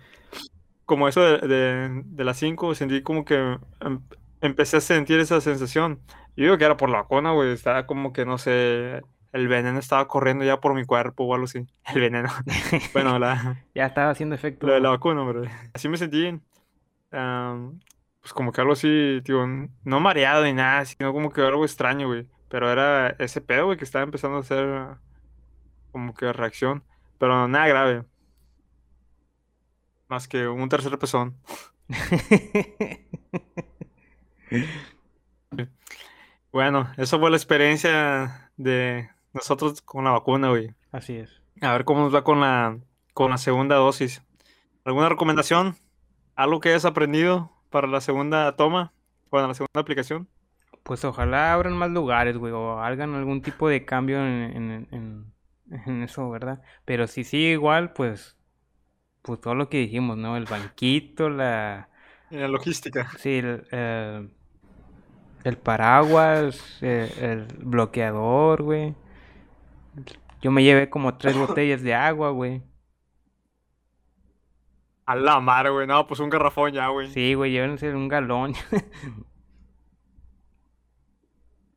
Como 0.86 1.08
eso 1.08 1.22
de, 1.22 1.48
de, 1.48 2.02
de 2.06 2.24
las 2.24 2.38
5, 2.38 2.74
sentí 2.76 3.02
como 3.04 3.24
que 3.26 3.36
em- 3.82 4.02
empecé 4.42 4.78
a 4.78 4.82
sentir 4.82 5.20
esa 5.20 5.40
sensación. 5.42 6.00
Yo 6.36 6.46
digo 6.46 6.58
que 6.58 6.66
era 6.66 6.78
por 6.78 6.90
la 6.90 7.00
vacuna, 7.04 7.32
güey. 7.32 7.52
Estaba 7.54 7.86
como 7.86 8.12
que, 8.12 8.26
no 8.26 8.38
sé, 8.38 9.02
el 9.32 9.48
veneno 9.48 9.80
estaba 9.80 10.08
corriendo 10.08 10.44
ya 10.44 10.60
por 10.60 10.74
mi 10.74 10.86
cuerpo 10.86 11.26
o 11.26 11.34
algo 11.34 11.46
así. 11.46 11.66
El 11.94 12.02
veneno. 12.02 12.30
Bueno, 12.94 13.20
la, 13.20 13.64
Ya 13.76 13.86
estaba 13.86 14.12
haciendo 14.12 14.36
efecto. 14.36 14.68
lo 14.68 14.74
de 14.74 14.80
la 14.80 14.90
vacuna, 14.90 15.22
hombre. 15.22 15.50
Así 15.74 15.90
me 15.90 15.98
sentí. 15.98 16.40
am, 17.12 17.80
pues 18.22 18.34
como 18.34 18.52
que 18.52 18.62
algo 18.62 18.74
así, 18.74 19.22
tío, 19.24 19.46
no 19.84 20.00
mareado 20.00 20.44
ni 20.44 20.54
nada, 20.54 20.86
sino 20.86 21.14
como 21.14 21.32
que 21.32 21.42
algo 21.42 21.66
extraño, 21.66 22.08
güey. 22.08 22.28
Pero 22.50 22.72
era 22.72 23.10
ese 23.20 23.42
pedo, 23.42 23.66
güey, 23.66 23.78
que 23.78 23.86
estaba 23.86 24.04
empezando 24.04 24.38
a 24.38 24.42
hacer 24.42 24.88
como 25.92 26.14
que 26.14 26.32
reacción. 26.34 26.84
Pero 27.20 27.48
nada 27.48 27.68
grave. 27.68 28.06
Más 30.08 30.28
que 30.28 30.48
un 30.48 30.68
tercer 30.70 30.98
pezón. 30.98 31.36
Bueno, 36.52 36.92
eso 36.98 37.20
fue 37.20 37.30
la 37.30 37.38
experiencia 37.38 38.52
de 38.58 39.10
nosotros 39.34 39.82
con 39.82 40.04
la 40.06 40.12
vacuna, 40.12 40.50
güey. 40.50 40.74
Así 40.92 41.16
es. 41.16 41.42
A 41.62 41.72
ver 41.74 41.86
cómo 41.86 42.02
nos 42.02 42.14
va 42.16 42.24
con 42.24 42.40
la, 42.40 42.78
con 43.14 43.32
la 43.32 43.38
segunda 43.38 43.76
dosis. 43.76 44.24
¿Alguna 44.86 45.10
recomendación? 45.10 45.76
¿Algo 46.36 46.60
que 46.60 46.70
hayas 46.70 46.86
aprendido 46.86 47.52
para 47.70 47.88
la 47.88 48.02
segunda 48.02 48.56
toma? 48.56 48.94
Bueno, 49.30 49.48
la 49.50 49.54
segunda 49.54 49.80
aplicación. 49.82 50.28
Pues 50.84 51.04
ojalá 51.06 51.54
abran 51.54 51.78
más 51.78 51.92
lugares, 51.92 52.38
güey, 52.38 52.54
o 52.54 52.80
hagan 52.80 53.14
algún 53.14 53.42
tipo 53.42 53.68
de 53.70 53.86
cambio 53.86 54.20
en, 54.26 54.56
en, 54.72 54.88
en- 54.92 55.34
en 55.86 56.02
eso, 56.04 56.28
¿verdad? 56.32 56.62
Pero 56.86 57.06
si 57.06 57.24
sigue 57.24 57.52
igual, 57.52 57.94
pues, 57.94 58.38
pues 59.22 59.40
todo 59.42 59.54
lo 59.54 59.70
que 59.70 59.78
dijimos, 59.78 60.18
¿no? 60.18 60.36
El 60.38 60.46
banquito, 60.46 61.30
la, 61.30 61.90
la 62.32 62.48
logística. 62.48 63.12
sí, 63.20 63.38
el, 63.38 63.68
el- 63.72 64.32
el 65.44 65.58
paraguas, 65.58 66.82
el, 66.82 67.12
el 67.22 67.48
bloqueador, 67.60 68.64
güey. 68.64 68.96
Yo 70.42 70.52
me 70.52 70.64
llevé 70.64 70.90
como 70.90 71.18
tres 71.18 71.38
botellas 71.38 71.82
de 71.82 71.94
agua, 71.94 72.30
güey. 72.32 72.62
A 75.06 75.16
la 75.16 75.40
madre, 75.40 75.70
güey. 75.72 75.88
No, 75.88 76.06
pues 76.08 76.20
un 76.20 76.30
garrafón 76.30 76.72
ya, 76.72 76.88
güey. 76.88 77.12
Sí, 77.12 77.34
güey, 77.34 77.52
llévense 77.52 77.94
un 77.94 78.08
galón. 78.08 78.54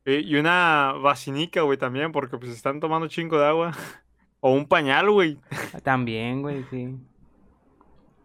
Y 0.05 0.35
una 0.35 0.93
vacinica, 1.01 1.61
güey, 1.61 1.77
también, 1.77 2.11
porque 2.11 2.37
pues 2.37 2.51
están 2.51 2.81
tomando 2.81 3.07
chingo 3.07 3.39
de 3.39 3.47
agua. 3.47 3.71
O 4.45 4.51
un 4.51 4.67
pañal, 4.67 5.09
güey. 5.09 5.39
También, 5.83 6.41
güey, 6.41 6.65
sí. 6.69 6.97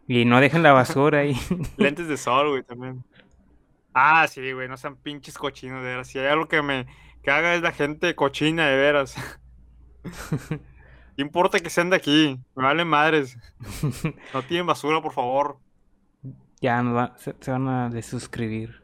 Y 0.08 0.24
no 0.24 0.40
dejen 0.40 0.64
la 0.64 0.72
basura 0.72 1.20
ahí. 1.20 1.36
Lentes 1.76 2.08
de 2.08 2.16
sol, 2.16 2.48
güey, 2.48 2.64
también. 2.64 3.04
Ah, 3.94 4.26
sí, 4.26 4.50
güey, 4.50 4.66
no 4.66 4.76
sean 4.76 4.96
pinches 4.96 5.38
cochinos, 5.38 5.80
de 5.80 5.90
veras. 5.90 6.08
Si 6.08 6.18
hay 6.18 6.26
algo 6.26 6.48
que 6.48 6.60
me 6.60 6.86
que 7.22 7.30
haga 7.30 7.54
es 7.54 7.62
la 7.62 7.70
gente 7.70 8.16
cochina, 8.16 8.66
de 8.66 8.76
veras. 8.76 9.14
¿Qué 11.16 11.22
importa 11.22 11.58
que 11.60 11.70
sean 11.70 11.90
de 11.90 11.96
aquí? 11.96 12.40
Me 12.54 12.62
valen 12.64 12.86
madres. 12.88 13.36
No 14.32 14.42
tienen 14.42 14.66
basura, 14.66 15.00
por 15.02 15.12
favor. 15.12 15.58
Ya 16.60 16.82
nos 16.82 16.96
va- 16.96 17.14
se, 17.18 17.34
se 17.40 17.50
van 17.50 17.68
a 17.68 17.88
desuscribir. 17.90 18.82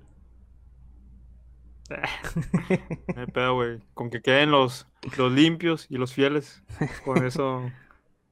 No 3.14 3.20
hay 3.20 3.26
pedo, 3.26 3.54
güey. 3.54 3.80
Con 3.94 4.10
que 4.10 4.20
queden 4.22 4.50
los, 4.50 4.86
los 5.16 5.32
limpios 5.32 5.86
y 5.90 5.96
los 5.96 6.12
fieles. 6.12 6.62
Con 7.04 7.24
eso 7.24 7.70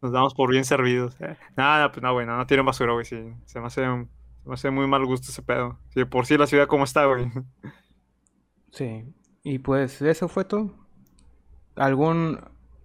nos 0.00 0.12
damos 0.12 0.34
por 0.34 0.50
bien 0.50 0.64
servidos. 0.64 1.16
Eh, 1.20 1.36
Nada, 1.56 1.92
pues 1.92 2.02
no, 2.02 2.12
güey, 2.12 2.26
no, 2.26 2.36
no 2.36 2.46
tienen 2.46 2.66
basura, 2.66 2.92
güey, 2.92 3.04
sí. 3.04 3.22
Se 3.44 3.60
me 3.60 3.66
hace, 3.66 3.82
se 3.84 3.88
me 4.48 4.54
hace 4.54 4.70
muy 4.70 4.86
mal 4.88 5.04
gusto 5.06 5.30
ese 5.30 5.42
pedo. 5.42 5.78
Sí, 5.90 6.04
por 6.04 6.26
sí 6.26 6.36
la 6.36 6.46
ciudad 6.46 6.66
como 6.66 6.84
está, 6.84 7.04
güey. 7.06 7.30
Sí. 8.72 9.04
Y 9.44 9.58
pues 9.58 10.00
eso 10.02 10.28
fue 10.28 10.44
todo. 10.44 10.74
¿Algún, 11.76 12.40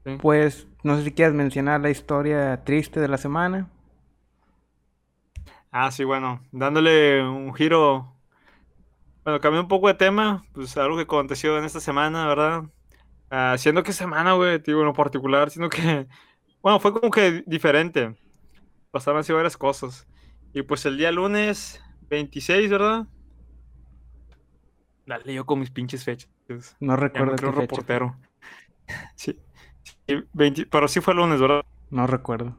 Sí. 0.08 0.18
pues, 0.22 0.68
no 0.84 0.96
sé 0.96 1.04
si 1.04 1.12
quieres 1.12 1.34
mencionar 1.34 1.82
la 1.82 1.90
historia 1.90 2.64
triste 2.64 3.02
de 3.02 3.10
la 3.10 3.18
semana? 3.18 3.70
Ah, 5.70 5.92
sí, 5.92 6.06
bueno, 6.06 6.42
dándole 6.54 7.22
un 7.22 7.54
giro. 7.54 8.14
Bueno, 9.26 9.42
cambié 9.42 9.60
un 9.60 9.68
poco 9.68 9.90
de 9.90 9.96
tema, 9.96 10.46
pues 10.54 10.78
algo 10.78 10.96
que 10.96 11.04
aconteció 11.04 11.58
en 11.58 11.66
esta 11.66 11.82
semana, 11.82 12.26
¿verdad? 12.26 12.64
Ah, 13.30 13.56
siendo 13.58 13.84
que 13.84 13.92
semana, 13.92 14.32
güey, 14.34 14.60
digo, 14.60 14.80
en 14.80 14.86
lo 14.86 14.94
particular, 14.94 15.50
siendo 15.50 15.68
que, 15.70 16.08
bueno, 16.62 16.80
fue 16.80 16.94
como 16.94 17.12
que 17.12 17.44
diferente. 17.46 18.16
Pasaron 18.92 19.20
así 19.20 19.34
varias 19.34 19.58
cosas. 19.58 20.08
Y 20.54 20.62
pues 20.62 20.86
el 20.86 20.98
día 20.98 21.12
lunes 21.12 21.84
26, 22.10 22.70
¿verdad? 22.70 23.08
La 25.06 25.18
leo 25.18 25.46
con 25.46 25.60
mis 25.60 25.70
pinches 25.70 26.06
fechas. 26.06 26.30
No 26.80 26.94
Ya 26.94 26.96
recuerdo 26.96 27.34
me 27.34 27.38
creo 27.38 27.52
qué 27.52 27.60
reportero. 27.60 28.16
Sí, 29.16 29.38
20 30.34 30.66
pero 30.68 30.88
sí 30.88 31.02
fue 31.02 31.14
el 31.14 31.20
lunes, 31.20 31.40
¿verdad? 31.40 31.64
No 31.90 32.08
recuerdo. 32.08 32.56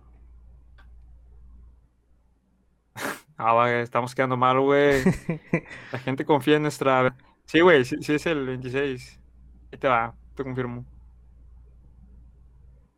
Ah, 3.36 3.52
güey, 3.54 3.82
estamos 3.82 4.14
quedando 4.14 4.36
mal, 4.36 4.60
güey. 4.60 5.02
La 5.92 5.98
gente 6.00 6.24
confía 6.24 6.56
en 6.56 6.62
nuestra. 6.62 7.16
Sí, 7.46 7.60
güey, 7.60 7.84
sí, 7.84 7.96
sí 8.00 8.14
es 8.14 8.26
el 8.26 8.46
26. 8.46 9.20
Ahí 9.72 9.78
te 9.78 9.88
va, 9.88 10.14
te 10.34 10.42
confirmo. 10.44 10.84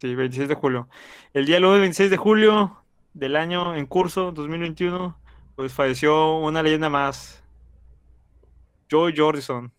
Sí, 0.01 0.15
26 0.15 0.49
de 0.49 0.55
julio. 0.55 0.89
El 1.35 1.47
día 1.47 1.61
lunes 1.61 1.81
26 1.81 2.11
de 2.11 2.17
julio 2.17 2.85
del 3.13 3.37
año 3.37 3.75
en 3.77 3.87
curso, 3.87 4.33
2021, 4.33 5.19
pues 5.57 5.73
falleció 5.75 6.37
una 6.39 6.63
leyenda 6.63 6.89
más. 6.89 7.43
Joy 8.91 9.15
Jordison. 9.17 9.73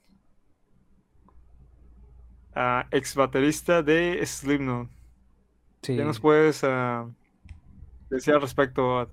Ah, 2.55 2.87
ex 2.91 3.15
baterista 3.15 3.83
de 3.83 4.25
Slipknot. 4.25 4.89
Sí. 5.81 5.95
¿Qué 5.95 6.03
nos 6.03 6.19
puedes 6.19 6.63
ah, 6.63 7.09
decir 8.09 8.33
al 8.33 8.41
respecto? 8.41 9.09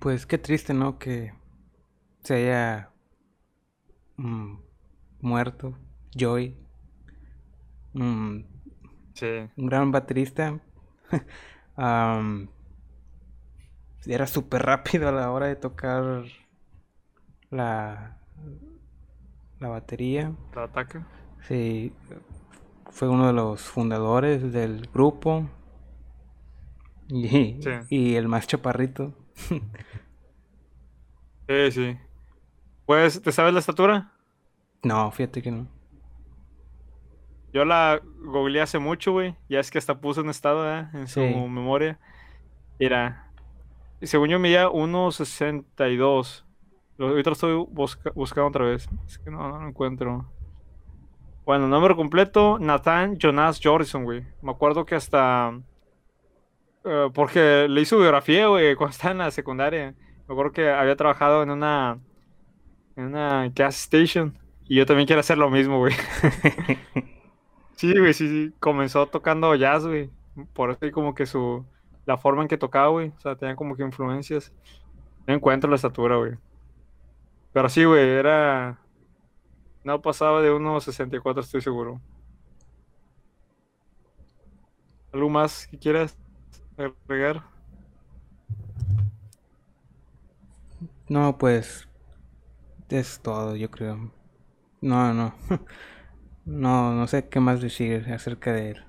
Pues 0.00 0.26
qué 0.26 0.38
triste, 0.38 0.74
¿no? 0.74 0.98
Que 0.98 1.32
se 2.22 2.34
haya 2.34 2.90
mm, 4.16 4.56
muerto 5.20 5.76
Joy. 6.14 6.56
Mm, 7.94 8.40
Sí. 9.14 9.50
un 9.56 9.66
gran 9.66 9.92
baterista. 9.92 10.58
Era 14.06 14.26
súper 14.26 14.62
rápido 14.62 15.08
a 15.08 15.12
la 15.12 15.30
hora 15.30 15.46
de 15.46 15.56
tocar 15.56 16.24
la, 17.50 18.16
la 19.60 19.68
batería. 19.68 20.32
¿La 20.54 20.64
ataca? 20.64 21.06
Sí, 21.48 21.92
fue 22.90 23.08
uno 23.08 23.26
de 23.26 23.32
los 23.32 23.62
fundadores 23.62 24.52
del 24.52 24.88
grupo. 24.92 25.48
Y, 27.08 27.58
Sí. 27.62 27.70
y 27.90 28.14
el 28.14 28.28
más 28.28 28.46
chaparrito. 28.46 29.12
Sí, 31.48 31.70
sí. 31.72 31.98
Pues, 32.86 33.20
¿te 33.20 33.32
sabes 33.32 33.52
la 33.52 33.60
estatura? 33.60 34.12
No, 34.82 35.10
fíjate 35.10 35.42
que 35.42 35.50
no. 35.50 35.66
Yo 37.52 37.64
la 37.64 38.00
googleé 38.24 38.62
hace 38.62 38.78
mucho, 38.78 39.12
güey. 39.12 39.36
Ya 39.50 39.60
es 39.60 39.70
que 39.70 39.78
hasta 39.78 40.00
puso 40.00 40.22
un 40.22 40.30
estado 40.30 40.66
¿eh? 40.72 40.88
en 40.94 41.06
su 41.08 41.20
Sí. 41.20 41.26
memoria. 41.34 41.98
Era. 42.78 43.30
Según 44.00 44.30
yo 44.30 44.38
medía 44.38 44.68
1.62. 44.70 46.44
Lo- 46.96 47.08
Ahorita 47.08 47.30
lo 47.30 47.34
estoy 47.34 47.54
busca- 47.70 48.12
buscando 48.14 48.48
otra 48.48 48.64
vez. 48.64 48.88
Es 49.06 49.18
que 49.18 49.30
no, 49.30 49.46
no 49.48 49.60
lo 49.60 49.68
encuentro. 49.68 50.24
Bueno, 51.44 51.68
nombre 51.68 51.96
completo: 51.96 52.58
Nathan 52.60 53.18
Jonas 53.18 53.60
Jorgensen, 53.62 54.04
güey. 54.04 54.24
Me 54.42 54.52
acuerdo 54.52 54.84
que 54.86 54.94
hasta. 54.94 55.52
eh, 56.84 57.10
porque 57.14 57.66
le 57.68 57.80
hizo 57.80 57.98
biografía, 57.98 58.46
güey, 58.48 58.74
cuando 58.76 58.92
estaba 58.92 59.12
en 59.12 59.18
la 59.18 59.30
secundaria. 59.30 59.94
Me 60.28 60.32
acuerdo 60.34 60.52
que 60.52 60.70
había 60.70 60.96
trabajado 60.96 61.42
en 61.42 61.50
una. 61.50 61.98
En 62.96 63.06
una 63.06 63.48
gas 63.54 63.76
station. 63.84 64.38
Y 64.68 64.76
yo 64.76 64.86
también 64.86 65.06
quiero 65.06 65.20
hacer 65.20 65.38
lo 65.38 65.50
mismo, 65.50 65.78
güey. 65.78 65.94
Sí, 67.76 67.92
güey, 67.98 68.14
sí, 68.14 68.28
sí. 68.28 68.54
Comenzó 68.60 69.06
tocando 69.08 69.54
jazz, 69.56 69.86
güey. 69.86 70.10
Por 70.52 70.70
eso 70.70 70.78
hay 70.82 70.90
como 70.92 71.14
que 71.14 71.26
su... 71.26 71.66
La 72.06 72.16
forma 72.18 72.42
en 72.42 72.48
que 72.48 72.58
tocaba, 72.58 72.88
güey. 72.88 73.08
O 73.16 73.20
sea, 73.20 73.36
tenía 73.36 73.56
como 73.56 73.76
que 73.76 73.82
influencias. 73.82 74.52
No 75.26 75.34
encuentro 75.34 75.68
la 75.70 75.76
estatura, 75.76 76.16
güey. 76.16 76.32
Pero 77.52 77.68
sí, 77.68 77.84
güey, 77.84 78.08
era... 78.08 78.78
No 79.84 80.00
pasaba 80.00 80.42
de 80.42 80.50
1.64, 80.52 81.40
estoy 81.40 81.60
seguro. 81.60 82.00
¿Algo 85.12 85.28
más 85.28 85.66
que 85.66 85.78
quieras 85.78 86.16
agregar? 86.76 87.42
No, 91.08 91.36
pues 91.38 91.88
es 92.88 93.20
todo, 93.20 93.56
yo 93.56 93.70
creo. 93.70 94.12
No, 94.80 95.12
no. 95.14 95.34
No, 96.44 96.92
no 96.92 97.06
sé 97.06 97.28
qué 97.28 97.38
más 97.38 97.60
decir 97.60 98.12
acerca 98.12 98.52
de 98.52 98.70
él. 98.70 98.84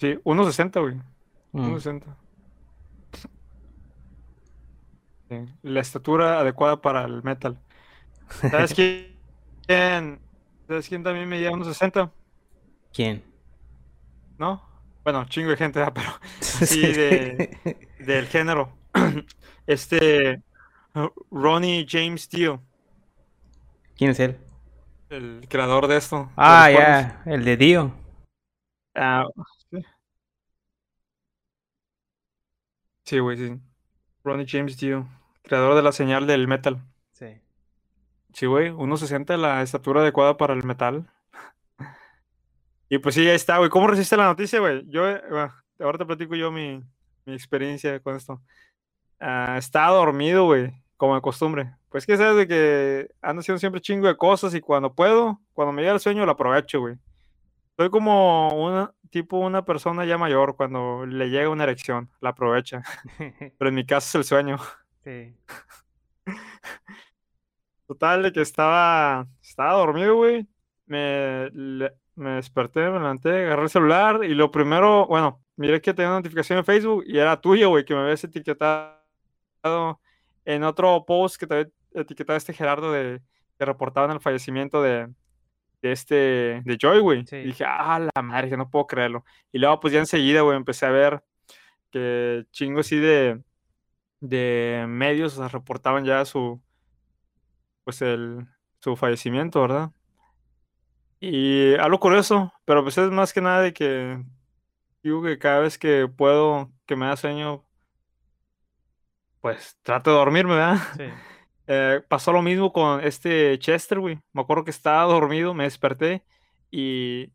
Sí, 0.00 0.18
1.60, 0.24 0.80
güey. 0.80 0.96
Mm. 1.52 1.76
1.60. 1.76 2.16
Sí, 3.12 3.28
La 5.62 5.80
estatura 5.80 6.40
adecuada 6.40 6.80
para 6.80 7.04
el 7.04 7.22
metal. 7.22 7.58
¿Sabes 8.50 8.74
quién? 8.74 10.20
¿Sabes 10.68 10.88
quién 10.88 11.02
también 11.02 11.28
medía 11.28 11.50
1.60? 11.50 12.10
¿Quién? 12.92 13.22
¿no? 14.38 14.62
Bueno, 15.02 15.24
chingo 15.26 15.50
de 15.50 15.56
gente, 15.56 15.78
¿verdad? 15.78 15.92
pero 15.94 16.10
sí, 16.40 16.80
de, 16.80 17.50
del 17.98 18.26
género. 18.26 18.72
Este 19.66 20.42
Ronnie 21.30 21.86
James 21.88 22.28
Dio, 22.28 22.62
¿Quién 23.96 24.10
es 24.10 24.20
él? 24.20 24.36
el 25.10 25.46
creador 25.48 25.86
de 25.86 25.96
esto. 25.96 26.28
Ah, 26.36 26.70
ya, 26.70 27.22
el 27.26 27.44
de 27.44 27.56
Dio. 27.56 27.92
Ah, 28.94 29.24
sí. 29.70 29.78
Sí, 33.04 33.18
güey, 33.18 33.36
sí. 33.36 33.60
Ronnie 34.24 34.46
James 34.48 34.78
Dio, 34.78 35.06
creador 35.42 35.74
de 35.74 35.82
la 35.82 35.92
señal 35.92 36.26
del 36.26 36.48
metal. 36.48 36.82
Sí. 37.12 37.26
Sí, 38.32 38.46
güey, 38.46 38.70
1.60 38.70 39.36
la 39.36 39.62
estatura 39.62 40.00
adecuada 40.00 40.36
para 40.36 40.54
el 40.54 40.64
metal. 40.64 41.08
Y 42.90 42.98
pues 42.98 43.14
sí, 43.14 43.26
ahí 43.26 43.34
está, 43.34 43.58
güey. 43.58 43.70
¿Cómo 43.70 43.86
resiste 43.86 44.16
la 44.16 44.26
noticia, 44.26 44.60
güey? 44.60 44.84
Yo, 44.88 45.08
eh, 45.08 45.20
bueno, 45.28 45.52
ahora 45.80 45.98
te 45.98 46.04
platico 46.04 46.36
yo 46.36 46.52
mi, 46.52 46.84
mi 47.24 47.32
experiencia 47.32 47.98
con 47.98 48.14
esto. 48.14 48.40
Ah, 49.18 49.56
estaba 49.58 49.96
dormido, 49.96 50.44
güey, 50.44 50.72
como 50.96 51.14
de 51.14 51.22
costumbre. 51.22 51.74
Pues 51.88 52.06
que 52.06 52.16
sabes 52.16 52.36
de 52.36 52.46
que 52.46 53.08
ando 53.22 53.40
haciendo 53.40 53.58
siempre 53.58 53.80
chingo 53.80 54.06
de 54.06 54.16
cosas 54.16 54.54
y 54.54 54.60
cuando 54.60 54.94
puedo, 54.94 55.40
cuando 55.54 55.72
me 55.72 55.82
llega 55.82 55.94
el 55.94 56.00
sueño, 56.00 56.26
lo 56.26 56.32
aprovecho, 56.32 56.80
güey. 56.80 56.96
Soy 57.76 57.88
como 57.90 58.48
una, 58.50 58.92
tipo 59.14 59.38
una 59.38 59.64
persona 59.64 60.04
ya 60.04 60.18
mayor, 60.18 60.56
cuando 60.56 61.06
le 61.06 61.30
llega 61.30 61.48
una 61.48 61.62
erección, 61.64 62.10
la 62.20 62.30
aprovecha. 62.30 62.82
Pero 63.58 63.68
en 63.68 63.74
mi 63.76 63.86
caso 63.86 64.08
es 64.08 64.14
el 64.16 64.24
sueño. 64.24 64.56
Sí. 65.04 65.36
Total, 67.86 68.22
de 68.24 68.32
que 68.32 68.40
estaba, 68.40 69.26
estaba 69.40 69.74
dormido, 69.74 70.16
güey. 70.16 70.46
Me, 70.86 71.48
le- 71.52 71.92
me 72.16 72.30
desperté, 72.32 72.80
me 72.90 72.98
levanté, 72.98 73.30
agarré 73.46 73.62
el 73.62 73.68
celular 73.70 74.24
y 74.24 74.34
lo 74.34 74.50
primero, 74.50 75.06
bueno, 75.06 75.42
miré 75.56 75.80
que 75.80 75.94
tenía 75.94 76.08
una 76.10 76.18
notificación 76.18 76.58
en 76.58 76.64
Facebook 76.64 77.04
y 77.06 77.18
era 77.18 77.40
tuya, 77.40 77.66
güey, 77.66 77.84
que 77.84 77.94
me 77.94 78.00
habías 78.00 78.24
etiquetado 78.24 78.98
en 80.44 80.64
otro 80.64 81.04
post 81.06 81.36
que 81.38 81.46
te 81.46 81.54
había 81.54 81.68
etiquetado 81.94 82.36
este 82.36 82.52
Gerardo 82.52 82.90
de 82.92 83.20
que 83.58 83.64
reportaban 83.64 84.10
el 84.10 84.20
fallecimiento 84.20 84.82
de, 84.82 85.08
de 85.84 85.92
este, 85.92 86.62
de 86.64 86.78
Joy, 86.80 87.00
güey. 87.00 87.26
Sí. 87.26 87.36
Y 87.36 87.44
dije, 87.48 87.64
ah, 87.66 88.08
la 88.14 88.22
madre, 88.22 88.48
que 88.48 88.56
no 88.56 88.70
puedo 88.70 88.86
creerlo. 88.86 89.22
Y 89.52 89.58
luego, 89.58 89.80
pues 89.80 89.92
ya 89.92 90.00
enseguida, 90.00 90.40
güey, 90.40 90.56
empecé 90.56 90.86
a 90.86 90.90
ver 90.90 91.22
que 91.90 92.46
chingo 92.52 92.80
así 92.80 92.96
de, 92.96 93.42
de 94.20 94.86
medios 94.88 95.34
o 95.34 95.36
sea, 95.36 95.48
reportaban 95.48 96.06
ya 96.06 96.24
su, 96.24 96.62
pues 97.84 98.00
el, 98.00 98.46
su 98.80 98.96
fallecimiento, 98.96 99.60
¿verdad? 99.60 99.90
Y 101.20 101.74
algo 101.74 102.00
curioso, 102.00 102.50
pero 102.64 102.82
pues 102.82 102.96
es 102.96 103.10
más 103.10 103.34
que 103.34 103.42
nada 103.42 103.60
de 103.60 103.74
que 103.74 104.24
digo 105.02 105.22
que 105.22 105.38
cada 105.38 105.60
vez 105.60 105.76
que 105.76 106.08
puedo, 106.08 106.72
que 106.86 106.96
me 106.96 107.06
da 107.06 107.16
sueño, 107.16 107.62
pues 109.42 109.76
trato 109.82 110.12
de 110.12 110.16
dormirme, 110.16 110.54
¿verdad? 110.54 110.78
Sí. 110.96 111.04
Eh, 111.66 112.02
pasó 112.08 112.32
lo 112.32 112.42
mismo 112.42 112.72
con 112.72 113.00
este 113.02 113.58
Chester, 113.58 114.00
güey. 114.00 114.18
Me 114.32 114.42
acuerdo 114.42 114.64
que 114.64 114.70
estaba 114.70 115.04
dormido, 115.04 115.54
me 115.54 115.64
desperté 115.64 116.24
y 116.70 117.32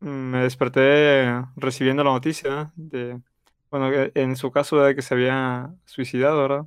me 0.00 0.42
desperté 0.42 1.42
recibiendo 1.56 2.04
la 2.04 2.12
noticia 2.12 2.72
de, 2.76 3.20
bueno, 3.70 3.90
que 3.90 4.12
en 4.14 4.36
su 4.36 4.50
caso 4.50 4.78
de 4.80 4.94
que 4.94 5.02
se 5.02 5.14
había 5.14 5.74
suicidado, 5.84 6.42
¿verdad? 6.42 6.66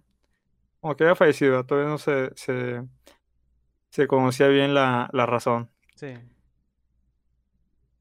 Como 0.82 0.96
que 0.96 1.04
había 1.04 1.16
fallecido, 1.16 1.52
¿verdad? 1.52 1.66
todavía 1.66 1.90
no 1.90 1.98
se, 1.98 2.32
se, 2.36 2.84
se 3.90 4.08
conocía 4.08 4.48
bien 4.48 4.74
la, 4.74 5.10
la 5.14 5.26
razón. 5.26 5.70
Sí. 5.96 6.16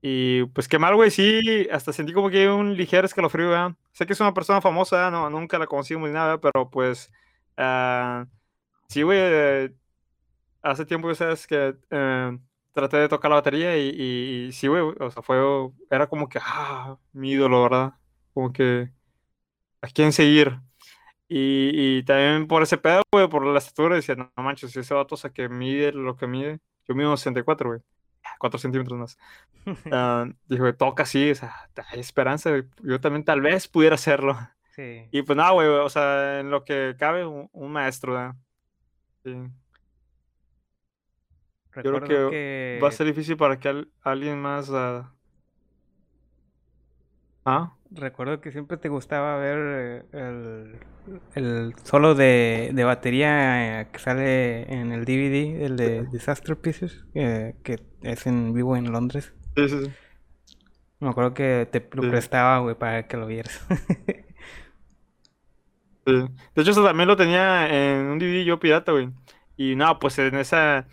Y 0.00 0.44
pues 0.46 0.68
qué 0.68 0.78
mal, 0.78 0.94
güey, 0.94 1.10
sí, 1.10 1.66
hasta 1.72 1.92
sentí 1.92 2.12
como 2.12 2.30
que 2.30 2.48
un 2.48 2.76
ligero 2.76 3.06
escalofrío, 3.06 3.50
¿verdad? 3.50 3.72
Sé 3.92 4.06
que 4.06 4.12
es 4.12 4.20
una 4.20 4.32
persona 4.34 4.60
famosa. 4.60 5.10
No, 5.10 5.28
nunca 5.28 5.58
la 5.58 5.66
conocimos 5.66 6.08
ni 6.08 6.14
nada, 6.14 6.40
pero 6.40 6.70
pues, 6.70 7.10
ah, 7.56 8.26
sí, 8.88 9.02
güey, 9.02 9.18
eh, 9.20 9.74
hace 10.62 10.86
tiempo 10.86 11.14
sabes 11.14 11.46
que 11.46 11.76
eh, 11.90 12.38
traté 12.72 12.98
de 12.98 13.08
tocar 13.08 13.30
la 13.30 13.36
batería 13.36 13.76
y, 13.78 13.90
y- 13.90 14.46
y 14.48 14.52
sí, 14.52 14.68
güey, 14.68 14.82
o 15.00 15.10
sea, 15.10 15.22
fue, 15.22 15.38
era 15.90 16.08
como 16.08 16.28
que, 16.28 16.40
ah, 16.42 16.98
mi 17.12 17.32
ídolo, 17.32 17.62
¿verdad? 17.64 17.94
Como 18.34 18.52
que, 18.52 18.92
¿a 19.82 19.88
quién 19.88 20.12
seguir? 20.12 20.60
Y, 21.28 21.98
y 22.00 22.04
también 22.04 22.48
por 22.48 22.62
ese 22.62 22.78
pedo, 22.78 23.02
güey, 23.12 23.28
por 23.28 23.46
la 23.46 23.58
estatura, 23.58 23.96
decía, 23.96 24.16
no, 24.16 24.32
no 24.36 24.44
manches, 24.44 24.76
ese 24.76 24.94
vato, 24.94 25.16
o 25.16 25.18
sea, 25.18 25.30
que 25.32 25.48
mide 25.48 25.92
lo 25.92 26.16
que 26.16 26.26
mide, 26.28 26.60
yo 26.88 26.94
mido 26.94 27.16
64, 27.16 27.70
güey, 27.70 27.82
4 28.38 28.58
centímetros 28.60 28.98
más. 28.98 29.18
Ah, 29.90 30.26
dijo, 30.48 30.72
toca 30.76 31.04
así, 31.04 31.30
o 31.32 31.34
sea, 31.34 31.70
hay 31.90 32.00
esperanza, 32.00 32.50
güey, 32.50 32.64
yo 32.82 33.00
también 33.00 33.24
tal 33.24 33.40
vez 33.42 33.68
pudiera 33.68 33.96
hacerlo. 33.96 34.38
Sí. 34.76 35.08
Y 35.12 35.22
pues 35.22 35.36
nada, 35.36 35.52
güey, 35.52 35.68
o 35.68 35.88
sea, 35.90 36.40
en 36.40 36.50
lo 36.50 36.64
que 36.64 36.96
cabe, 36.98 37.26
un, 37.26 37.48
un 37.52 37.72
maestro, 37.72 38.14
¿verdad? 38.14 38.36
Sí. 39.24 39.30
Yo 41.82 41.92
creo 41.92 42.02
Recuerdo 42.02 42.08
que 42.26 42.48
va 42.82 42.88
a 42.88 42.92
ser 42.92 43.06
difícil 43.06 43.36
para 43.36 43.58
que 43.58 43.68
al- 43.68 43.92
alguien 44.02 44.40
más... 44.40 44.68
ah, 44.72 45.14
¿Ah? 47.44 47.72
recuerdo 47.90 48.40
que 48.40 48.52
siempre 48.52 48.76
te 48.76 48.88
gustaba 48.88 49.36
ver 49.38 49.58
eh, 49.58 50.04
el, 50.12 50.78
el 51.34 51.74
solo 51.84 52.14
de, 52.14 52.70
de 52.74 52.84
batería 52.84 53.80
eh, 53.82 53.88
que 53.92 53.98
sale 53.98 54.72
en 54.72 54.92
el 54.92 55.04
DVD, 55.04 55.64
el 55.64 55.76
de 55.76 56.06
Disaster 56.06 56.56
Pieces, 56.60 57.04
eh, 57.14 57.54
que 57.64 57.80
es 58.02 58.26
en 58.26 58.52
vivo 58.52 58.76
en 58.76 58.92
Londres. 58.92 59.32
Sí, 59.56 59.68
sí, 59.68 59.78
sí. 59.84 59.94
Me 61.00 61.08
acuerdo 61.10 61.34
que 61.34 61.68
te 61.70 61.88
lo 61.92 62.06
prestaba, 62.06 62.58
güey, 62.60 62.74
para 62.76 63.06
que 63.06 63.16
lo 63.16 63.26
vieras. 63.26 63.60
Sí. 66.08 66.26
De 66.54 66.62
hecho, 66.62 66.70
eso 66.70 66.84
también 66.84 67.06
lo 67.06 67.16
tenía 67.16 67.68
en 67.68 68.06
un 68.06 68.18
DVD 68.18 68.44
yo 68.44 68.58
pirata, 68.58 68.92
güey. 68.92 69.10
Y 69.58 69.76
nada, 69.76 69.98
pues 69.98 70.18
en 70.18 70.36
esa, 70.36 70.86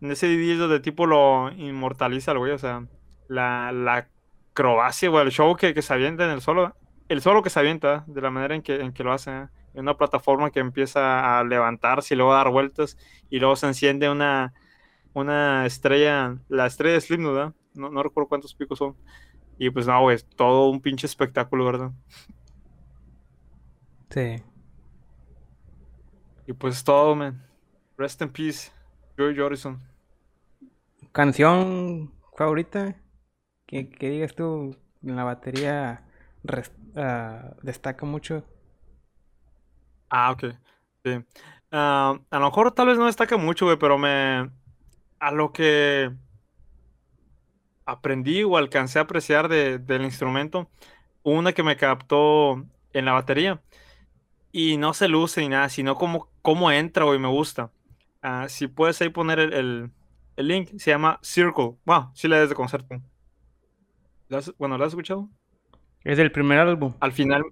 en 0.00 0.10
ese 0.10 0.28
DVD 0.28 0.52
es 0.52 0.58
donde 0.58 0.80
tipo 0.80 1.06
lo 1.06 1.52
inmortaliza, 1.52 2.32
güey. 2.32 2.52
O 2.52 2.58
sea, 2.58 2.86
la, 3.28 3.70
la 3.72 4.08
acrobacia, 4.52 5.10
güey, 5.10 5.26
el 5.26 5.32
show 5.32 5.54
que, 5.56 5.74
que 5.74 5.82
se 5.82 5.92
avienta 5.92 6.24
en 6.24 6.30
el 6.30 6.40
solo. 6.40 6.74
El 7.08 7.20
solo 7.20 7.42
que 7.42 7.50
se 7.50 7.60
avienta, 7.60 8.04
de 8.06 8.20
la 8.22 8.30
manera 8.30 8.54
en 8.54 8.62
que, 8.62 8.76
en 8.80 8.92
que 8.92 9.04
lo 9.04 9.12
hace. 9.12 9.30
¿eh? 9.30 9.48
En 9.74 9.80
una 9.82 9.96
plataforma 9.98 10.50
que 10.50 10.60
empieza 10.60 11.38
a 11.38 11.44
levantarse 11.44 12.14
y 12.14 12.16
luego 12.16 12.32
a 12.32 12.38
dar 12.38 12.50
vueltas. 12.50 12.96
Y 13.28 13.40
luego 13.40 13.56
se 13.56 13.66
enciende 13.66 14.08
una, 14.08 14.54
una 15.12 15.66
estrella, 15.66 16.38
la 16.48 16.66
estrella 16.66 16.98
de 16.98 17.16
¿verdad? 17.18 17.54
No, 17.74 17.90
no 17.90 18.02
recuerdo 18.02 18.28
cuántos 18.28 18.54
picos 18.54 18.78
son. 18.78 18.96
Y 19.58 19.70
pues 19.70 19.86
no, 19.86 20.00
güey, 20.00 20.18
todo 20.36 20.70
un 20.70 20.80
pinche 20.80 21.06
espectáculo, 21.06 21.64
¿verdad? 21.66 21.90
Sí. 24.10 24.42
Y 26.46 26.52
pues 26.52 26.76
es 26.76 26.84
todo, 26.84 27.14
man. 27.14 27.42
Rest 27.96 28.22
in 28.22 28.30
peace, 28.30 28.70
Joey 29.16 29.36
Jordison. 29.36 29.80
¿Canción 31.12 32.12
favorita? 32.36 32.96
Que 33.66 33.84
digas 34.10 34.34
tú 34.34 34.76
en 35.02 35.16
la 35.16 35.24
batería 35.24 36.04
ah, 36.96 37.56
destaca 37.62 38.06
mucho. 38.06 38.44
Ah, 40.10 40.30
ok. 40.32 40.44
Sí. 41.04 41.24
Ah, 41.70 42.18
a 42.30 42.38
lo 42.38 42.44
mejor 42.46 42.72
tal 42.72 42.88
vez 42.88 42.98
no 42.98 43.06
destaca 43.06 43.36
mucho, 43.36 43.66
güey, 43.66 43.78
pero 43.78 43.98
me. 43.98 44.50
A 45.20 45.32
lo 45.32 45.52
que 45.52 46.12
aprendí 47.86 48.42
o 48.44 48.56
alcancé 48.56 48.98
a 48.98 49.02
apreciar 49.02 49.48
de- 49.48 49.78
del 49.78 50.02
instrumento, 50.04 50.70
una 51.22 51.52
que 51.52 51.62
me 51.62 51.76
captó 51.76 52.64
en 52.92 53.04
la 53.06 53.12
batería. 53.12 53.62
Y 54.52 54.76
no 54.76 54.92
se 54.94 55.08
luce 55.08 55.40
ni 55.40 55.48
nada, 55.48 55.68
sino 55.70 55.94
como 55.96 56.28
cómo 56.42 56.70
entra, 56.70 57.04
güey, 57.04 57.18
me 57.18 57.28
gusta. 57.28 57.70
Ah, 58.20 58.46
si 58.48 58.68
puedes 58.68 59.00
ahí 59.00 59.08
poner 59.08 59.38
el, 59.38 59.52
el- 59.54 59.90
el 60.36 60.48
link, 60.48 60.68
se 60.78 60.90
llama 60.90 61.18
Circle. 61.22 61.74
Wow, 61.84 62.10
sí 62.14 62.28
le 62.28 62.38
des 62.38 62.48
de 62.50 62.54
concierto. 62.54 63.00
¿Lo 64.28 64.38
has- 64.38 64.52
bueno, 64.58 64.76
¿lo 64.78 64.84
has 64.84 64.92
escuchado? 64.92 65.28
Es 66.04 66.16
del 66.18 66.32
primer 66.32 66.58
álbum. 66.58 66.94
Al 67.00 67.12
final. 67.12 67.42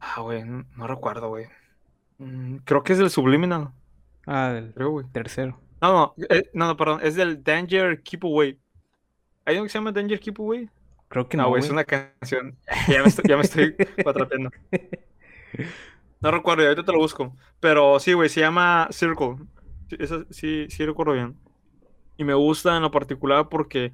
Ah, 0.00 0.20
güey, 0.20 0.44
no, 0.44 0.64
no 0.76 0.86
recuerdo, 0.86 1.28
güey. 1.28 1.46
Mm, 2.18 2.56
creo 2.58 2.82
que 2.82 2.92
es 2.92 2.98
del 2.98 3.10
Subliminal, 3.10 3.70
Ah, 4.26 4.48
del 4.50 4.72
creo, 4.74 4.90
güey. 4.90 5.06
tercero. 5.12 5.60
No, 5.80 5.92
no, 5.92 6.14
eh, 6.30 6.50
no, 6.54 6.66
no, 6.66 6.76
perdón, 6.76 7.00
es 7.02 7.14
del 7.14 7.42
Danger 7.42 8.02
Keep 8.02 8.24
Away. 8.24 8.58
¿Hay 9.44 9.54
uno 9.56 9.64
que 9.64 9.68
se 9.70 9.78
llama 9.78 9.92
Danger 9.92 10.18
Keep 10.20 10.40
Away? 10.40 10.68
Creo 11.08 11.28
que 11.28 11.36
No, 11.36 11.44
no, 11.44 11.48
güey, 11.50 11.62
es 11.62 11.70
una 11.70 11.84
canción. 11.84 12.56
Ya 12.88 13.02
me 13.02 13.08
estoy, 13.08 13.24
ya 13.28 13.36
me 13.36 13.42
estoy. 13.42 13.74
No 16.20 16.32
recuerdo, 16.32 16.64
ahorita 16.64 16.84
te 16.84 16.92
lo 16.92 16.98
busco. 16.98 17.36
Pero 17.60 18.00
sí, 18.00 18.12
güey, 18.12 18.28
se 18.28 18.40
llama 18.40 18.88
Circle. 18.90 19.36
Sí, 19.88 19.96
sí, 20.30 20.66
sí 20.68 20.84
recuerdo 20.84 21.12
bien. 21.12 21.38
Y 22.16 22.24
me 22.24 22.34
gusta 22.34 22.76
en 22.76 22.82
lo 22.82 22.90
particular 22.90 23.48
porque 23.48 23.92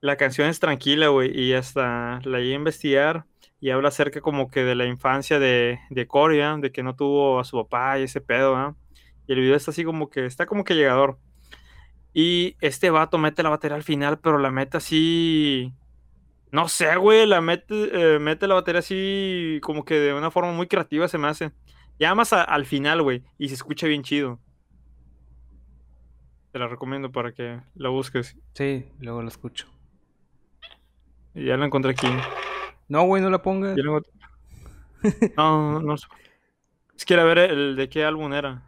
la 0.00 0.16
canción 0.16 0.48
es 0.48 0.60
tranquila, 0.60 1.08
güey, 1.08 1.38
y 1.38 1.52
hasta 1.52 2.20
la 2.24 2.38
llegué 2.38 2.52
a 2.54 2.56
investigar 2.56 3.26
y 3.60 3.70
habla 3.70 3.88
acerca 3.88 4.20
como 4.22 4.50
que 4.50 4.64
de 4.64 4.74
la 4.74 4.86
infancia 4.86 5.38
de, 5.38 5.78
de 5.90 6.06
Corey, 6.06 6.40
¿ah? 6.40 6.56
de 6.58 6.72
que 6.72 6.82
no 6.82 6.96
tuvo 6.96 7.38
a 7.40 7.44
su 7.44 7.58
papá 7.58 7.98
y 7.98 8.04
ese 8.04 8.20
pedo, 8.22 8.56
¿ah? 8.56 8.76
Y 9.26 9.32
el 9.34 9.40
video 9.40 9.56
está 9.56 9.70
así 9.70 9.84
como 9.84 10.08
que, 10.10 10.26
está 10.26 10.46
como 10.46 10.64
que 10.64 10.74
llegador. 10.74 11.18
Y 12.12 12.56
este 12.60 12.90
vato 12.90 13.18
mete 13.18 13.42
la 13.42 13.50
batería 13.50 13.76
al 13.76 13.82
final, 13.84 14.18
pero 14.20 14.38
la 14.38 14.50
mete 14.50 14.78
así, 14.78 15.74
no 16.52 16.68
sé, 16.68 16.96
güey, 16.96 17.26
la 17.26 17.40
mete, 17.40 18.14
eh, 18.14 18.18
mete 18.18 18.46
la 18.46 18.54
batería 18.54 18.80
así 18.80 19.58
como 19.62 19.84
que 19.84 19.94
de 19.94 20.14
una 20.14 20.30
forma 20.30 20.52
muy 20.52 20.66
creativa 20.66 21.06
se 21.08 21.18
me 21.18 21.28
hace. 21.28 21.52
Ya 21.98 22.14
más 22.14 22.32
a- 22.32 22.42
al 22.44 22.64
final, 22.66 23.02
güey, 23.02 23.22
y 23.38 23.48
se 23.48 23.54
escucha 23.54 23.86
bien 23.86 24.02
chido. 24.02 24.38
Te 26.52 26.58
la 26.58 26.66
recomiendo 26.66 27.12
para 27.12 27.32
que 27.32 27.60
la 27.74 27.90
busques. 27.90 28.36
Sí, 28.54 28.88
luego 28.98 29.22
lo 29.22 29.28
escucho. 29.28 29.66
Y 31.34 31.44
ya 31.44 31.56
la 31.56 31.66
encontré 31.66 31.92
aquí. 31.92 32.08
No, 32.88 33.04
güey, 33.04 33.22
no 33.22 33.30
la 33.30 33.40
pongas. 33.42 33.76
La. 33.76 33.84
No, 35.36 35.72
no, 35.72 35.80
no. 35.80 35.96
sé. 35.96 36.06
Es 36.96 37.04
que 37.04 37.14
era 37.14 37.22
ver 37.24 37.38
el 37.38 37.76
de 37.76 37.88
qué 37.88 38.04
álbum 38.04 38.32
era. 38.32 38.62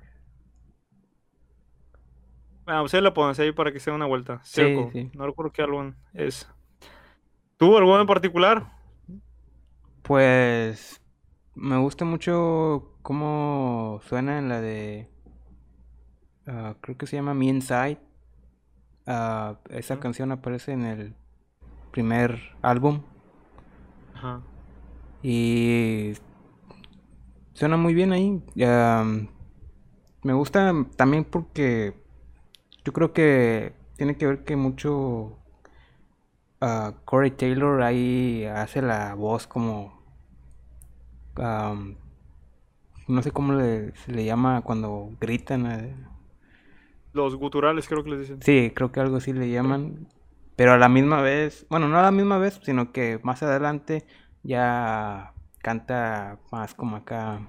Bueno, 2.65 2.83
pues 2.83 2.95
ahí 2.95 3.01
la 3.03 3.13
pones 3.13 3.39
ahí 3.41 3.51
para 3.53 3.73
que 3.73 3.81
sea 3.81 3.93
una 3.93 4.07
vuelta. 4.07 4.41
Sí, 4.45 4.63
sí. 4.93 5.11
No 5.15 5.27
recuerdo 5.27 5.53
qué 5.53 5.63
álbum 5.63 5.95
es. 6.15 6.49
¿Tú 7.63 7.77
alguno 7.77 8.01
en 8.01 8.09
particular? 8.09 8.73
Pues 10.03 11.01
me 11.55 11.79
gusta 11.79 12.05
mucho 12.05 12.97
cómo 13.03 14.01
suena 14.03 14.41
en 14.41 14.49
la 14.49 14.61
de... 14.61 15.09
ah, 16.49 16.75
creo 16.81 16.99
que 16.99 17.07
se 17.07 17.15
llama 17.15 17.35
Me 17.35 17.45
Inside. 17.47 18.01
Ah, 19.07 19.61
esa 19.71 20.01
canción 20.01 20.33
aparece 20.33 20.73
en 20.73 20.85
el 20.85 21.15
primer 21.93 22.41
álbum 22.63 23.03
Ajá. 24.17 24.43
y 25.23 26.15
suena 27.53 27.77
muy 27.77 27.95
bien 27.95 28.11
ahí. 28.11 28.43
Me 30.25 30.33
gusta 30.33 30.75
también 30.97 31.25
porque 31.25 31.95
yo 32.85 32.93
creo 32.93 33.13
que 33.13 33.73
tiene 33.97 34.17
que 34.17 34.27
ver 34.27 34.43
que 34.43 34.57
mucho 34.57 35.39
ah, 36.63 36.95
Corey 37.05 37.33
Taylor 37.33 37.83
ahí 37.83 38.45
hace 38.47 38.81
la 38.83 39.15
voz 39.15 39.47
como 39.47 39.93
am, 41.37 41.97
no 43.09 43.23
sé 43.23 43.31
cómo 43.31 43.53
le, 43.55 43.95
se 43.97 44.13
le 44.13 44.25
llama 44.25 44.63
cuando 44.63 45.11
gritan. 45.21 45.67
eh. 45.67 45.95
Los 47.13 47.37
guturales 47.37 47.89
creo 47.89 48.03
que 48.03 48.11
les 48.11 48.21
dicen. 48.21 48.43
Sí, 48.43 48.73
creo 48.75 48.91
que 48.93 49.01
algo 49.01 49.17
así 49.17 49.33
le 49.33 49.51
llaman. 49.51 50.09
Pero 50.57 50.73
a 50.73 50.79
la 50.79 50.89
misma 50.89 51.21
vez, 51.23 51.67
bueno, 51.71 51.89
no 51.89 51.99
a 51.99 52.03
la 52.03 52.11
misma 52.11 52.39
vez, 52.39 52.61
sino 52.63 52.93
que 52.93 53.19
más 53.23 53.43
adelante 53.43 54.07
ya 54.43 55.33
canta 55.59 56.39
más 56.51 56.75
como 56.75 56.97
acá. 56.97 57.41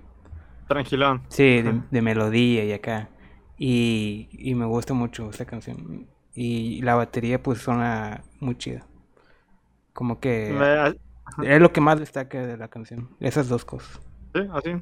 Tranquilón. 0.68 1.22
Sí, 1.30 1.62
de, 1.62 1.82
de 1.92 2.02
melodía 2.02 2.64
y 2.66 2.72
acá. 2.74 3.10
Y, 3.58 4.30
y 4.32 4.56
me 4.56 4.66
gusta 4.66 4.94
mucho 4.94 5.30
esta 5.30 5.46
canción. 5.46 6.08
Y 6.34 6.82
la 6.82 6.96
batería 6.96 7.42
pues 7.44 7.60
suena 7.60 8.24
muy 8.40 8.58
chida. 8.58 8.86
Como 9.94 10.20
que 10.20 10.52
Me- 10.52 11.50
es 11.54 11.62
lo 11.62 11.72
que 11.72 11.82
más 11.82 12.00
destaca 12.00 12.46
de 12.46 12.58
la 12.58 12.68
canción. 12.68 13.10
Esas 13.20 13.48
dos 13.48 13.64
cosas. 13.66 14.00
Sí, 14.34 14.42
así. 14.52 14.82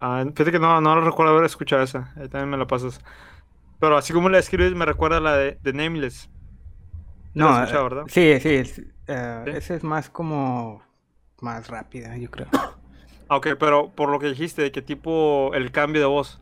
Ah, 0.00 0.24
fíjate 0.24 0.52
que 0.52 0.58
no, 0.58 0.80
no 0.80 1.00
recuerdo 1.00 1.32
haber 1.32 1.44
escuchado 1.46 1.82
esa. 1.82 2.12
Ahí 2.16 2.28
también 2.28 2.50
me 2.50 2.56
la 2.56 2.66
pasas. 2.66 3.00
Pero 3.80 3.96
así 3.96 4.12
como 4.12 4.28
la 4.28 4.38
escribes, 4.38 4.74
me 4.74 4.84
recuerda 4.84 5.18
a 5.18 5.20
la 5.20 5.36
de, 5.36 5.58
de 5.62 5.72
Nameless. 5.72 6.28
La 7.34 7.44
No, 7.44 7.62
escuchado, 7.62 7.86
eh, 7.86 7.88
¿verdad? 7.88 8.04
sí, 8.08 8.40
sí, 8.40 8.48
es, 8.54 8.78
eh, 9.06 9.42
Sí. 9.44 9.50
esa 9.50 9.74
es 9.74 9.84
más 9.84 10.10
como 10.10 10.82
más 11.40 11.68
rápida, 11.68 12.16
yo 12.16 12.30
creo. 12.30 12.48
Ah, 13.28 13.36
ok, 13.36 13.48
pero 13.58 13.90
por 13.90 14.10
lo 14.10 14.18
que 14.18 14.26
dijiste, 14.28 14.62
de 14.62 14.72
que 14.72 14.82
tipo 14.82 15.52
el 15.54 15.72
cambio 15.72 16.00
de 16.00 16.06
voz. 16.06 16.40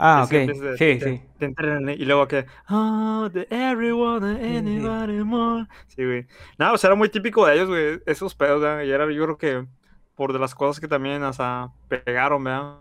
Ah, 0.00 0.22
ok, 0.24 0.30
sí, 0.78 1.00
sí. 1.00 1.20
y 1.40 2.04
luego 2.04 2.28
que. 2.28 2.46
Oh, 2.70 3.28
the 3.32 3.48
everyone, 3.50 4.38
sí. 4.38 4.56
anybody 4.56 5.24
more. 5.24 5.66
Sí, 5.88 6.04
güey. 6.04 6.26
Nada, 6.56 6.72
o 6.72 6.78
sea, 6.78 6.88
era 6.88 6.94
muy 6.94 7.08
típico 7.08 7.44
de 7.44 7.56
ellos, 7.56 7.68
güey. 7.68 8.00
Esos 8.06 8.36
pedos, 8.36 8.60
¿verdad? 8.60 8.84
Y 8.84 8.92
era, 8.92 9.10
yo 9.10 9.24
creo 9.24 9.38
que 9.38 9.66
por 10.14 10.32
de 10.32 10.38
las 10.38 10.54
cosas 10.54 10.78
que 10.80 10.86
también, 10.86 11.22
sea, 11.32 11.70
pegaron, 11.88 12.44
¿verdad? 12.44 12.76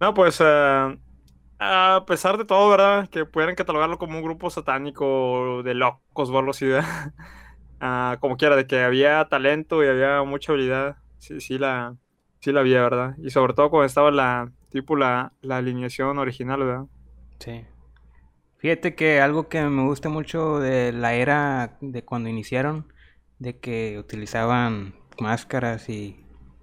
No, 0.00 0.12
pues, 0.12 0.40
eh, 0.44 0.98
a 1.60 2.04
pesar 2.06 2.36
de 2.36 2.44
todo, 2.44 2.68
¿verdad? 2.68 3.08
Que 3.08 3.24
pudieran 3.24 3.54
catalogarlo 3.54 3.96
como 3.96 4.18
un 4.18 4.24
grupo 4.24 4.50
satánico 4.50 5.62
de 5.62 5.74
locos 5.74 6.30
o 6.30 6.38
algo 6.38 6.50
así, 6.50 6.66
¿verdad? 6.66 7.12
Ah, 7.78 8.16
como 8.20 8.38
quiera, 8.38 8.56
de 8.56 8.66
que 8.66 8.80
había 8.80 9.22
talento 9.26 9.84
y 9.84 9.86
había 9.86 10.22
mucha 10.22 10.50
habilidad. 10.50 10.96
Sí, 11.18 11.42
sí 11.42 11.58
la, 11.58 11.94
sí 12.40 12.50
la 12.50 12.60
había, 12.60 12.80
¿verdad? 12.80 13.16
Y 13.18 13.28
sobre 13.28 13.52
todo 13.52 13.68
cuando 13.68 13.84
estaba 13.84 14.10
la, 14.10 14.50
tipo, 14.70 14.96
la, 14.96 15.32
la 15.42 15.58
alineación 15.58 16.18
original, 16.18 16.60
¿verdad? 16.64 16.86
Sí. 17.40 17.66
Fíjate 18.58 18.94
que 18.94 19.20
algo 19.20 19.48
que 19.48 19.62
me 19.62 19.82
gusta 19.84 20.08
mucho 20.08 20.58
de 20.58 20.92
la 20.92 21.14
era 21.14 21.76
de 21.80 22.04
cuando 22.04 22.28
iniciaron, 22.28 22.92
de 23.38 23.58
que 23.60 23.98
utilizaban 23.98 24.94
máscaras 25.20 25.88
y 25.88 26.22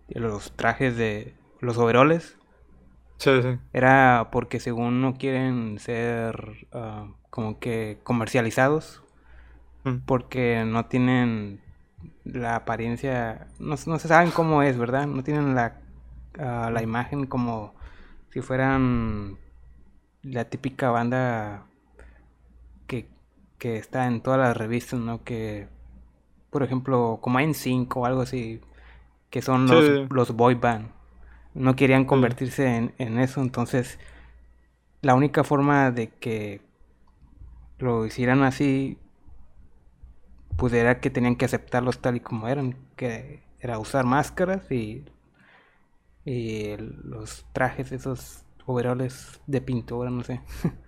y 0.10 0.20
los 0.20 0.56
trajes 0.56 0.98
de 0.98 1.34
los 1.62 1.78
overoles, 1.78 2.38
Sí, 3.18 3.42
sí. 3.42 3.60
era 3.74 4.30
porque 4.32 4.60
según 4.60 5.02
no 5.02 5.16
quieren 5.16 5.80
ser 5.80 6.68
ah, 6.72 7.08
como 7.30 7.60
que 7.60 8.00
comercializados, 8.04 9.04
Mm. 9.86 10.04
porque 10.06 10.63
no 10.66 10.86
tienen 10.86 11.62
la 12.24 12.56
apariencia, 12.56 13.48
no, 13.60 13.76
no 13.88 14.00
se 14.00 14.08
saben 14.08 14.32
cómo 14.32 14.63
es, 14.63 14.78
¿verdad? 14.78 15.08
No 15.08 15.24
tienen 15.24 15.56
la, 15.56 15.82
ah, 16.39 16.70
la 16.74 16.82
imagen 16.84 17.26
como 17.28 17.76
si 18.34 18.41
fueran 18.41 19.38
la 20.24 20.46
típica 20.50 20.91
banda 20.91 21.67
que, 22.88 23.08
que 23.60 23.78
está 23.78 24.08
en 24.08 24.22
todas 24.22 24.39
las 24.39 24.58
revistas, 24.58 24.99
¿no? 24.99 25.24
Que, 25.24 25.68
por 26.51 26.64
ejemplo, 26.64 27.20
como 27.22 27.39
en 27.41 27.53
5 27.53 28.01
o 28.01 28.05
algo 28.05 28.22
así, 28.24 28.62
que 29.32 29.41
son 29.43 29.70
los, 29.70 29.93
sí. 29.93 30.10
los 30.10 30.34
boy 30.36 30.55
band. 30.55 30.89
No 31.55 31.76
querían 31.76 32.05
Sí. 32.05 32.05
convertirse 32.05 32.78
en, 32.78 32.95
en 32.99 33.20
eso, 33.20 33.41
entonces 33.41 33.99
la 35.01 35.16
única 35.16 35.43
forma 35.43 35.91
de 35.91 36.10
que 36.10 36.62
lo 37.80 38.05
hicieran 38.05 38.43
así, 38.43 38.97
pues 40.58 40.74
era 40.74 40.99
que 40.99 41.10
tenían 41.10 41.36
que 41.36 41.45
aceptarlos 41.45 41.99
tal 41.99 42.16
y 42.18 42.20
como 42.20 42.47
eran, 42.47 42.76
que 42.95 43.43
era 43.60 43.80
usar 43.80 44.05
máscaras 44.05 44.70
y, 44.72 45.05
el- 46.26 46.95
los 47.03 47.45
trajes, 47.53 47.91
esos 47.91 48.43
overoles 48.65 49.41
de 49.47 49.61
pintura, 49.61 50.09
no 50.09 50.24
sé. 50.24 50.41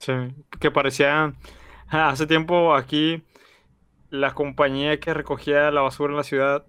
Sí, 0.00 0.12
que 0.60 0.70
parecía 0.70 1.34
hace 1.88 2.26
tiempo 2.28 2.72
aquí 2.74 3.24
la 4.10 4.32
compañía 4.32 5.00
que 5.00 5.12
recogía 5.12 5.72
la 5.72 5.80
basura 5.80 6.12
en 6.12 6.16
la 6.18 6.22
ciudad 6.22 6.64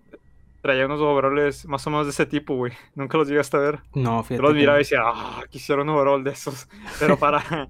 traía 0.63 0.87
unos 0.87 0.99
overoles 0.99 1.65
más 1.67 1.85
o 1.85 1.91
menos 1.91 2.07
de 2.07 2.09
ese 2.11 2.25
tipo, 2.25 2.55
güey. 2.55 2.73
Nunca 2.95 3.17
los 3.19 3.27
llegaste 3.29 3.55
a 3.57 3.59
ver. 3.59 3.79
No, 3.93 4.17
Yo 4.17 4.23
fíjate. 4.23 4.41
los 4.41 4.51
que 4.53 4.57
miraba 4.59 4.77
y 4.79 4.81
decía, 4.81 5.01
ah, 5.05 5.43
quisiera 5.49 5.83
un 5.83 5.89
overall 5.89 6.23
de 6.23 6.31
esos. 6.31 6.67
Pero 6.99 7.17
para, 7.17 7.69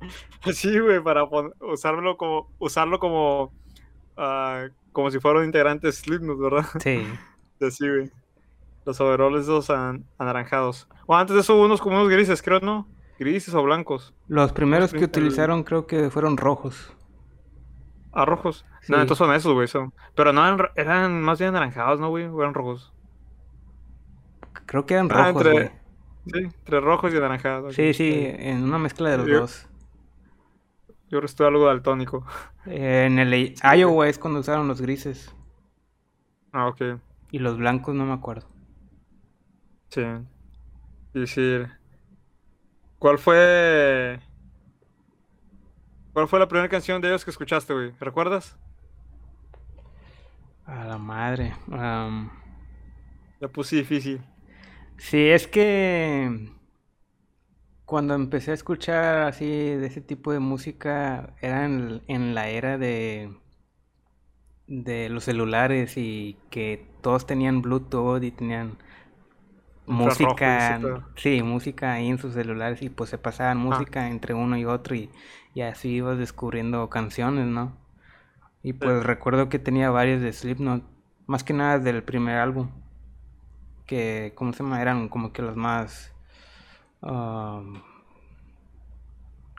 sí, 0.53 0.79
güey, 0.79 1.03
para 1.03 1.25
usarlo 1.59 2.15
como, 2.17 2.49
usarlo 2.57 2.97
como, 2.97 3.53
ah, 4.17 4.67
como 4.93 5.11
si 5.11 5.19
fuera 5.19 5.39
un 5.39 5.45
integrante 5.45 5.87
de 5.87 5.93
Slipknot, 5.93 6.39
¿verdad? 6.39 6.65
Sí. 6.81 7.05
Así, 7.61 7.87
güey. 7.87 8.09
Los 8.89 8.99
overoles 9.01 9.43
esos 9.43 9.69
an- 9.69 10.03
anaranjados. 10.17 10.87
O 11.05 11.15
antes 11.15 11.35
de 11.35 11.41
eso 11.41 11.55
hubo 11.55 11.65
unos 11.65 11.79
como 11.79 11.97
unos 11.97 12.09
grises, 12.09 12.41
creo, 12.41 12.59
¿no? 12.59 12.87
Grises 13.19 13.53
o 13.53 13.61
blancos. 13.61 14.15
Los 14.27 14.51
primeros 14.51 14.91
que 14.93 15.03
utilizaron 15.03 15.61
creo 15.63 15.85
que 15.85 16.09
fueron 16.09 16.37
rojos. 16.37 16.91
Ah, 18.11 18.25
rojos. 18.25 18.65
No, 18.87 18.95
entonces 18.99 19.19
son 19.19 19.31
esos, 19.35 19.53
güey. 19.53 19.67
Son. 19.67 19.93
Pero 20.15 20.33
no, 20.33 20.43
eran, 20.43 20.69
eran 20.75 21.21
más 21.21 21.37
bien 21.37 21.49
anaranjados, 21.49 21.99
¿no, 21.99 22.09
güey? 22.09 22.25
O 22.25 22.41
eran 22.41 22.55
rojos. 22.55 22.91
Creo 24.65 24.87
que 24.87 24.95
eran 24.95 25.07
Ah, 25.11 25.27
rojos, 25.27 25.45
entre- 25.45 25.51
güey. 25.53 25.71
Sí, 26.25 26.39
entre 26.57 26.79
rojos 26.79 27.13
y 27.13 27.17
anaranjados. 27.17 27.75
Sí, 27.75 27.93
sí, 27.93 28.11
en 28.25 28.63
una 28.63 28.79
mezcla 28.79 29.11
de 29.11 29.17
los 29.19 29.27
Yo- 29.27 29.39
dos. 29.41 29.67
Yo 31.09 31.19
estoy 31.19 31.45
algo 31.45 31.67
daltónico. 31.67 32.25
Eh, 32.65 33.05
En 33.05 33.19
el 33.19 33.53
Iowa 33.63 34.07
es 34.07 34.17
cuando 34.17 34.39
usaron 34.39 34.67
los 34.67 34.81
grises. 34.81 35.31
Ah, 36.53 36.67
ok. 36.67 36.99
Y 37.31 37.37
los 37.37 37.57
blancos 37.59 37.93
no 37.93 38.05
me 38.05 38.13
acuerdo. 38.13 38.47
Sí. 39.89 40.01
Y 41.13 41.27
sí. 41.27 41.65
¿Cuál 42.99 43.17
fue. 43.17 44.19
¿Cuál 46.13 46.27
fue 46.27 46.37
la 46.39 46.47
primera 46.47 46.69
canción 46.69 47.01
de 47.01 47.07
ellos 47.09 47.25
que 47.25 47.31
escuchaste, 47.31 47.73
güey? 47.73 47.91
¿Recuerdas? 47.99 48.57
A 50.65 50.85
la 50.85 50.97
madre. 50.97 51.53
am, 51.71 52.29
Ya 53.41 53.47
puse 53.47 53.75
difícil. 53.77 54.21
Sí, 54.97 55.29
es 55.29 55.47
que 55.47 56.49
cuando 57.85 58.13
empecé 58.13 58.51
a 58.51 58.53
escuchar 58.53 59.23
así 59.23 59.45
de 59.47 59.87
ese 59.87 60.01
tipo 60.01 60.31
de 60.31 60.39
música 60.39 61.35
era 61.41 61.65
en, 61.65 62.01
en 62.07 62.35
la 62.35 62.49
era 62.49 62.77
de 62.77 63.33
de 64.67 65.09
los 65.09 65.23
celulares 65.25 65.97
y 65.97 66.37
que 66.49 66.85
todos 67.01 67.25
tenían 67.25 67.61
Bluetooth 67.61 68.23
y 68.23 68.31
tenían 68.31 68.77
música, 69.89 70.79
sí, 71.15 71.41
música 71.41 71.93
ahí 71.93 72.07
en 72.07 72.19
sus 72.19 72.33
celulares 72.33 72.81
y 72.81 72.89
pues 72.89 73.09
se 73.09 73.17
pasaban 73.17 73.57
música 73.57 74.07
entre 74.07 74.33
uno 74.33 74.57
y 74.57 74.65
otro 74.65 74.95
y, 74.95 75.09
y 75.53 75.61
así 75.61 75.89
ibas 75.89 76.17
descubriendo 76.17 76.89
canciones, 76.89 77.47
¿no? 77.47 77.75
Y 78.61 78.73
pues 78.73 79.03
recuerdo 79.03 79.49
que 79.49 79.57
tenía 79.57 79.89
varias 79.89 80.21
de 80.21 80.31
Slipknot, 80.31 80.83
más 81.27 81.43
que 81.43 81.53
nada 81.53 81.79
del 81.79 82.03
primer 82.03 82.37
álbum, 82.37 82.69
que, 83.85 84.33
¿cómo 84.35 84.53
se 84.53 84.63
llama? 84.63 84.81
Eran 84.81 85.09
como 85.09 85.33
que 85.33 85.41
las 85.41 85.55
más, 85.55 86.13
um, 87.01 87.81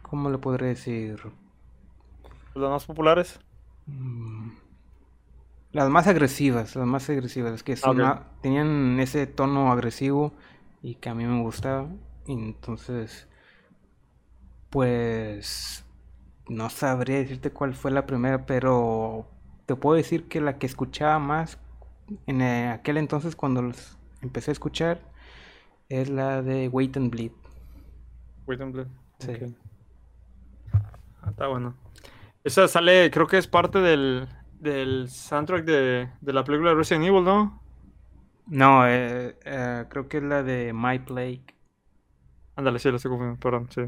¿cómo 0.02 0.30
le 0.30 0.38
podré 0.38 0.68
decir? 0.68 1.20
¿Los 2.54 2.70
más 2.70 2.84
populares? 2.84 3.40
Mm, 3.86 4.50
Las 5.72 5.88
más 5.88 6.06
agresivas, 6.06 6.74
las 6.74 6.86
más 6.86 7.08
agresivas, 7.08 7.62
que 7.62 7.76
Ah, 7.84 8.24
tenían 8.42 8.98
ese 8.98 9.26
tono 9.26 9.70
agresivo 9.70 10.32
y 10.82 10.96
que 10.96 11.08
a 11.08 11.14
mí 11.14 11.24
me 11.24 11.40
gustaba. 11.42 11.88
Y 12.26 12.32
entonces, 12.32 13.28
pues, 14.68 15.84
no 16.48 16.70
sabría 16.70 17.18
decirte 17.18 17.50
cuál 17.50 17.74
fue 17.74 17.92
la 17.92 18.06
primera, 18.06 18.46
pero 18.46 19.26
te 19.66 19.76
puedo 19.76 19.96
decir 19.96 20.26
que 20.26 20.40
la 20.40 20.58
que 20.58 20.66
escuchaba 20.66 21.18
más 21.20 21.58
en 22.26 22.42
eh, 22.42 22.70
aquel 22.70 22.96
entonces 22.96 23.36
cuando 23.36 23.62
los 23.62 23.96
empecé 24.20 24.50
a 24.50 24.52
escuchar 24.52 25.00
es 25.88 26.08
la 26.10 26.42
de 26.42 26.68
Wait 26.68 26.96
and 26.96 27.10
Bleed. 27.10 27.32
Wait 28.46 28.60
and 28.60 28.72
Bleed. 28.72 28.86
Sí. 29.20 29.32
Ah, 30.72 31.30
está 31.30 31.46
bueno. 31.46 31.74
Esa 32.42 32.66
sale, 32.68 33.10
creo 33.10 33.26
que 33.26 33.38
es 33.38 33.46
parte 33.46 33.80
del, 33.80 34.28
del 34.60 35.08
soundtrack 35.08 35.64
de, 35.64 36.08
de 36.20 36.32
la 36.32 36.44
película 36.44 36.70
de 36.70 36.76
Resident 36.76 37.06
Evil, 37.06 37.24
¿no? 37.24 37.60
No, 38.46 38.86
eh, 38.86 39.36
eh, 39.44 39.84
creo 39.88 40.08
que 40.08 40.18
es 40.18 40.22
la 40.22 40.42
de 40.42 40.72
My 40.74 40.98
Plague. 40.98 41.44
Ándale, 42.56 42.78
sí, 42.78 42.90
lo 42.90 42.96
estoy 42.96 43.10
confundiendo, 43.10 43.40
perdón, 43.40 43.68
sí. 43.70 43.82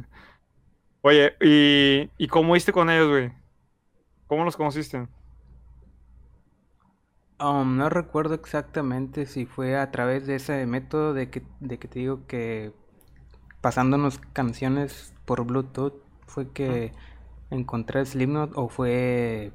Oye, 1.02 1.34
¿y, 1.40 2.10
y 2.16 2.28
cómo 2.28 2.54
viste 2.54 2.72
con 2.72 2.88
ellos, 2.88 3.08
güey? 3.08 3.32
¿Cómo 4.28 4.44
los 4.44 4.56
conociste? 4.56 5.08
Um, 7.40 7.76
no 7.76 7.88
recuerdo 7.88 8.34
exactamente 8.34 9.26
si 9.26 9.46
fue 9.46 9.76
a 9.76 9.90
través 9.90 10.26
de 10.28 10.36
ese 10.36 10.64
método 10.64 11.12
de 11.12 11.28
que, 11.28 11.42
de 11.58 11.78
que 11.78 11.88
te 11.88 11.98
digo 11.98 12.26
que 12.28 12.72
pasándonos 13.60 14.20
canciones 14.32 15.12
por 15.24 15.44
Bluetooth 15.44 15.94
fue 16.26 16.52
que 16.52 16.92
encontré 17.50 18.06
Slipknot 18.06 18.52
o 18.54 18.68
fue 18.68 19.52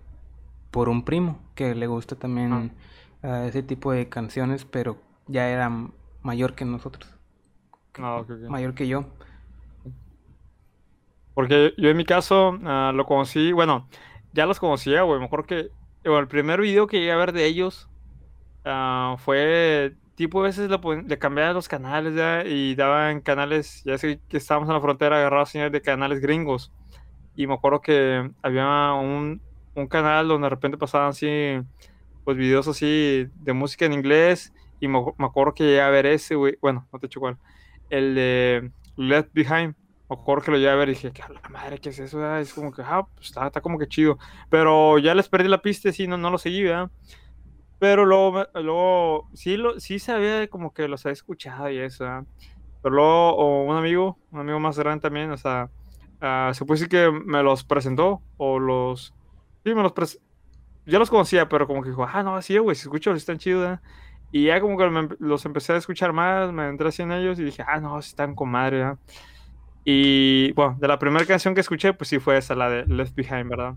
por 0.72 0.90
un 0.90 1.04
primo 1.04 1.40
que 1.56 1.76
le 1.76 1.88
gusta 1.88 2.16
también 2.16 2.72
ah, 3.24 3.46
ese 3.46 3.64
tipo 3.64 3.92
de 3.92 4.10
canciones, 4.10 4.66
pero 4.66 4.98
ya 5.28 5.50
era 5.50 5.72
mayor 6.22 6.56
que 6.56 6.66
nosotros, 6.66 7.10
ok. 7.98 8.30
mayor 8.50 8.74
que 8.74 8.88
yo. 8.88 9.06
Porque 11.34 11.74
yo 11.78 11.90
en 11.90 11.98
mi 11.98 12.06
caso 12.06 12.58
ah, 12.64 12.92
lo 12.94 13.06
conocí, 13.06 13.52
bueno, 13.52 13.88
ya 14.34 14.46
los 14.46 14.60
conocía, 14.60 15.04
güey. 15.04 15.20
Mejor 15.20 15.46
que 15.46 15.70
bueno, 16.04 16.20
el 16.20 16.28
primer 16.28 16.62
video 16.62 16.88
que 16.88 17.00
llegué 17.00 17.12
a 17.12 17.18
ver 17.18 17.34
de 17.34 17.46
ellos 17.46 17.90
ah, 18.66 19.16
fue 19.20 19.96
tipo 20.16 20.40
a 20.40 20.44
veces 20.44 20.70
le, 20.70 21.20
cambiaban 21.20 21.54
los 21.54 21.68
canales 21.68 22.16
ya, 22.16 22.44
y 22.44 22.74
daban 22.74 23.22
canales, 23.22 23.84
ya 23.86 23.98
sé 24.00 24.20
que 24.28 24.38
estábamos 24.38 24.68
en 24.68 24.74
la 24.74 24.82
frontera 24.82 25.18
agarrados 25.18 25.50
señales 25.50 25.72
de 25.72 25.82
canales 25.82 26.20
gringos. 26.20 26.74
Y 27.36 27.46
me 27.46 27.54
acuerdo 27.54 27.82
que 27.82 28.32
había 28.42 28.94
un, 28.94 29.42
un 29.78 29.88
canal 29.88 30.28
donde 30.28 30.46
de 30.46 30.50
repente 30.50 30.78
pasaban 30.78 31.10
así, 31.10 31.60
pues 32.24 32.38
videos 32.38 32.68
así 32.68 33.28
de 33.36 33.54
música 33.54 33.86
en 33.86 33.94
inglés. 33.94 34.54
Y 34.80 34.88
me, 34.88 35.00
me 35.18 35.26
acuerdo 35.26 35.54
que 35.54 35.64
llegué 35.64 35.82
a 35.82 35.90
ver 35.90 36.06
ese, 36.06 36.36
güey. 36.36 36.58
Bueno, 36.62 36.88
no 36.92 37.00
te 37.00 37.08
echo 37.08 37.20
cuál. 37.20 37.38
El 37.90 38.16
de 38.16 38.72
Left 38.96 39.34
Behind. 39.34 39.76
Me 40.10 40.16
acuerdo 40.16 40.44
que 40.46 40.52
lo 40.52 40.58
llegué 40.58 40.70
a 40.70 40.76
ver 40.76 40.90
y 40.90 40.94
dije, 40.94 41.12
¿qué 41.12 41.22
a 41.22 41.30
la 41.30 41.42
madre, 41.50 41.80
¿qué 41.80 41.90
es 41.90 42.00
eso? 42.00 42.24
ah?". 42.24 42.40
Es 42.40 42.54
como 42.54 42.72
que, 42.72 42.82
ah, 42.82 43.06
pues 43.14 43.28
está, 43.28 43.48
está 43.48 43.62
como 43.62 43.78
que 43.78 43.88
chido. 43.88 44.18
Pero 44.50 44.98
ya 45.00 45.14
les 45.14 45.28
perdí 45.28 45.50
la 45.50 45.62
pista 45.62 45.90
y 45.90 45.94
sí, 45.94 46.08
no, 46.08 46.18
no 46.18 46.30
lo 46.30 46.38
seguí, 46.38 46.64
¿verdad? 46.64 46.90
Pero 47.80 48.06
luego, 48.06 48.46
luego 48.56 49.30
sí, 49.34 49.58
lo, 49.58 49.80
sí 49.80 50.00
sabía 50.00 50.48
como 50.48 50.74
que 50.74 50.88
los 50.88 51.06
había 51.06 51.14
escuchado 51.14 51.70
y 51.70 51.78
eso, 51.78 52.06
¿verdad? 52.06 52.24
Pero 52.82 52.96
luego 52.96 53.36
o 53.36 53.64
un 53.64 53.76
amigo, 53.76 54.18
un 54.32 54.40
amigo 54.40 54.60
más 54.60 54.80
grande 54.80 55.02
también, 55.02 55.32
o 55.32 55.38
sea, 55.38 55.70
ah, 56.22 56.52
se 56.54 56.66
puede 56.66 56.80
decir 56.80 56.90
que 56.90 57.12
me 57.12 57.44
los 57.44 57.64
presentó 57.64 58.22
o 58.38 58.60
los... 58.60 59.14
Sí, 59.68 59.76
me 59.76 59.84
los 59.84 59.92
presentó. 59.92 60.26
Yo 60.86 60.98
los 60.98 61.10
conocía, 61.10 61.50
pero 61.50 61.68
como 61.68 61.84
que 61.84 61.90
dijo, 61.90 62.08
ah, 62.10 62.24
no, 62.24 62.42
sí, 62.42 62.58
güey, 62.58 62.74
si 62.74 62.84
escucho, 62.84 63.12
están 63.12 63.38
chidos, 63.38 63.64
¿verdad? 63.64 63.82
Y 64.32 64.46
ya 64.46 64.62
como 64.62 64.78
que 64.78 65.18
los 65.20 65.46
empecé 65.46 65.74
a 65.74 65.76
escuchar 65.76 66.14
más, 66.14 66.54
me 66.54 66.70
entré 66.70 66.88
así 66.88 67.02
en 67.02 67.12
ellos 67.12 67.38
y 67.38 67.44
dije, 67.44 67.66
ah, 67.68 67.82
no, 67.82 68.00
están 68.00 68.34
con 68.34 68.48
madre, 68.48 68.78
¿verdad? 68.78 68.98
Y 69.84 70.54
bueno, 70.54 70.78
de 70.80 70.88
la 70.88 70.98
primera 70.98 71.26
canción 71.26 71.54
que 71.54 71.60
escuché, 71.60 71.92
pues 71.92 72.08
sí 72.08 72.18
fue 72.18 72.38
esa, 72.38 72.56
la 72.56 72.70
de 72.70 72.86
Left 72.86 73.14
Behind, 73.14 73.50
¿verdad? 73.50 73.76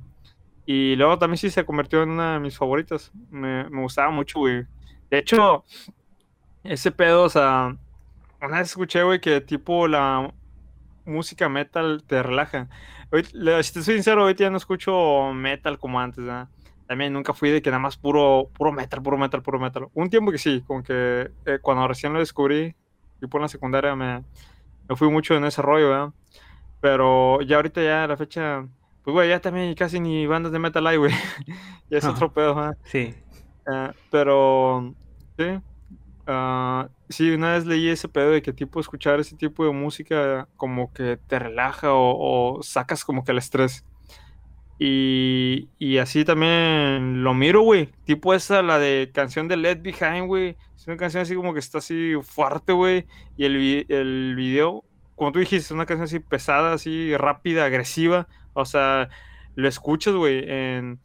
Y 0.65 0.95
luego 0.95 1.19
también 1.19 1.39
sí 1.39 1.51
se 1.51 1.67
convirtió 1.67 2.05
en 2.05 2.11
una 2.11 2.35
de 2.35 2.39
mis 2.39 2.57
favoritas. 2.57 3.11
Me, 3.33 3.69
me 3.69 3.83
gustaba 3.83 4.13
mucho, 4.13 4.39
güey. 4.39 4.65
De 5.11 5.19
hecho, 5.19 5.65
ese 6.63 6.93
pedo, 6.93 7.25
o 7.25 7.29
sea, 7.29 7.77
una 8.41 8.59
vez 8.59 8.69
escuché, 8.69 9.03
güey, 9.03 9.21
que 9.21 9.41
tipo 9.41 9.89
la 9.89 10.33
música 11.11 11.49
metal 11.49 12.05
te 12.07 12.23
relaja. 12.23 12.69
Hoy, 13.13 13.25
si 13.25 13.73
te 13.73 13.83
soy 13.83 13.95
sincero, 13.95 14.23
ahorita 14.23 14.45
ya 14.45 14.51
no 14.51 14.57
escucho 14.57 15.33
metal 15.35 15.79
como 15.79 16.01
antes, 16.01 16.25
¿verdad? 16.25 16.49
También 16.87 17.13
nunca 17.13 17.35
fui 17.35 17.51
de 17.51 17.63
que 17.63 17.71
nada 17.71 17.81
más 17.81 17.97
puro, 17.97 18.51
puro 18.57 18.73
metal, 18.73 19.03
puro 19.03 19.19
metal, 19.19 19.43
puro 19.43 19.59
metal. 19.61 19.89
Un 19.95 20.11
tiempo 20.11 20.33
que 20.33 20.39
sí, 20.39 20.63
como 20.67 20.83
que 20.83 21.31
eh, 21.45 21.59
cuando 21.63 21.87
recién 21.87 22.13
lo 22.13 22.19
descubrí, 22.19 22.75
tipo 23.21 23.39
en 23.39 23.43
la 23.43 23.49
secundaria, 23.49 23.95
me, 23.95 24.25
me 24.89 24.97
fui 24.97 25.09
mucho 25.11 25.35
en 25.37 25.45
ese 25.45 25.63
rollo, 25.63 25.91
¿verdad? 25.91 26.11
Pero 26.81 27.43
ya 27.43 27.57
ahorita 27.57 27.83
ya 27.83 28.05
a 28.05 28.09
la 28.09 28.17
fecha, 28.17 28.67
pues 29.03 29.13
güey, 29.15 29.29
ya 29.29 29.41
también 29.41 29.75
casi 29.75 30.01
ni 30.01 30.27
bandas 30.27 30.53
de 30.53 30.59
metal 30.59 30.87
hay, 30.87 30.97
güey. 30.97 31.13
ya 31.91 31.99
es 31.99 32.05
Ajá. 32.05 32.15
otro 32.15 32.33
pedo, 32.33 32.55
¿verdad? 32.55 32.77
Sí, 32.85 33.15
Ah, 33.67 33.93
pero, 34.11 34.90
sí, 37.11 37.31
una 37.33 37.53
vez 37.53 37.67
leí 37.67 37.89
ese 37.89 38.09
pedo 38.09 38.31
de 38.31 38.43
que 38.43 38.53
tipo 38.53 38.81
escuchar 38.81 39.21
ese 39.21 39.37
tipo 39.37 39.65
de 39.65 39.73
música 39.73 40.49
como 40.57 40.93
que 40.93 41.19
te 41.19 41.39
relaja 41.39 41.89
o, 41.93 42.61
sacas 42.63 43.05
como 43.05 43.25
que 43.25 43.33
el 43.33 43.39
estrés. 43.39 43.85
Y, 44.79 45.69
y 45.79 45.99
así 45.99 46.25
también 46.25 47.23
lo 47.23 47.35
miro, 47.35 47.61
güey. 47.63 47.91
Tipo 48.05 48.33
esa, 48.33 48.63
la 48.63 48.79
de 48.79 49.11
canción 49.13 49.47
de 49.49 49.59
Let 49.59 49.83
Behind, 49.83 50.27
güey. 50.27 50.57
Es 50.75 50.87
una 50.87 50.97
canción 50.97 51.23
así 51.23 51.35
como 51.35 51.53
que 51.53 51.59
está 51.61 51.79
así 51.79 52.15
fuerte, 52.23 52.73
güey. 52.73 53.07
Y 53.37 53.45
el, 53.45 53.87
el 53.91 54.35
video, 54.37 54.85
como 55.17 55.33
tú 55.33 55.39
dijiste, 55.41 55.67
es 55.67 55.71
una 55.71 55.85
canción 55.85 56.05
así 56.05 56.21
pesada, 56.21 56.73
así 56.73 57.15
rápida, 57.17 57.67
agresiva. 57.67 58.27
O 58.55 58.65
sea, 58.65 59.11
lo 59.55 59.69
escuchas, 59.69 60.15
güey, 60.15 60.45
en, 60.49 60.99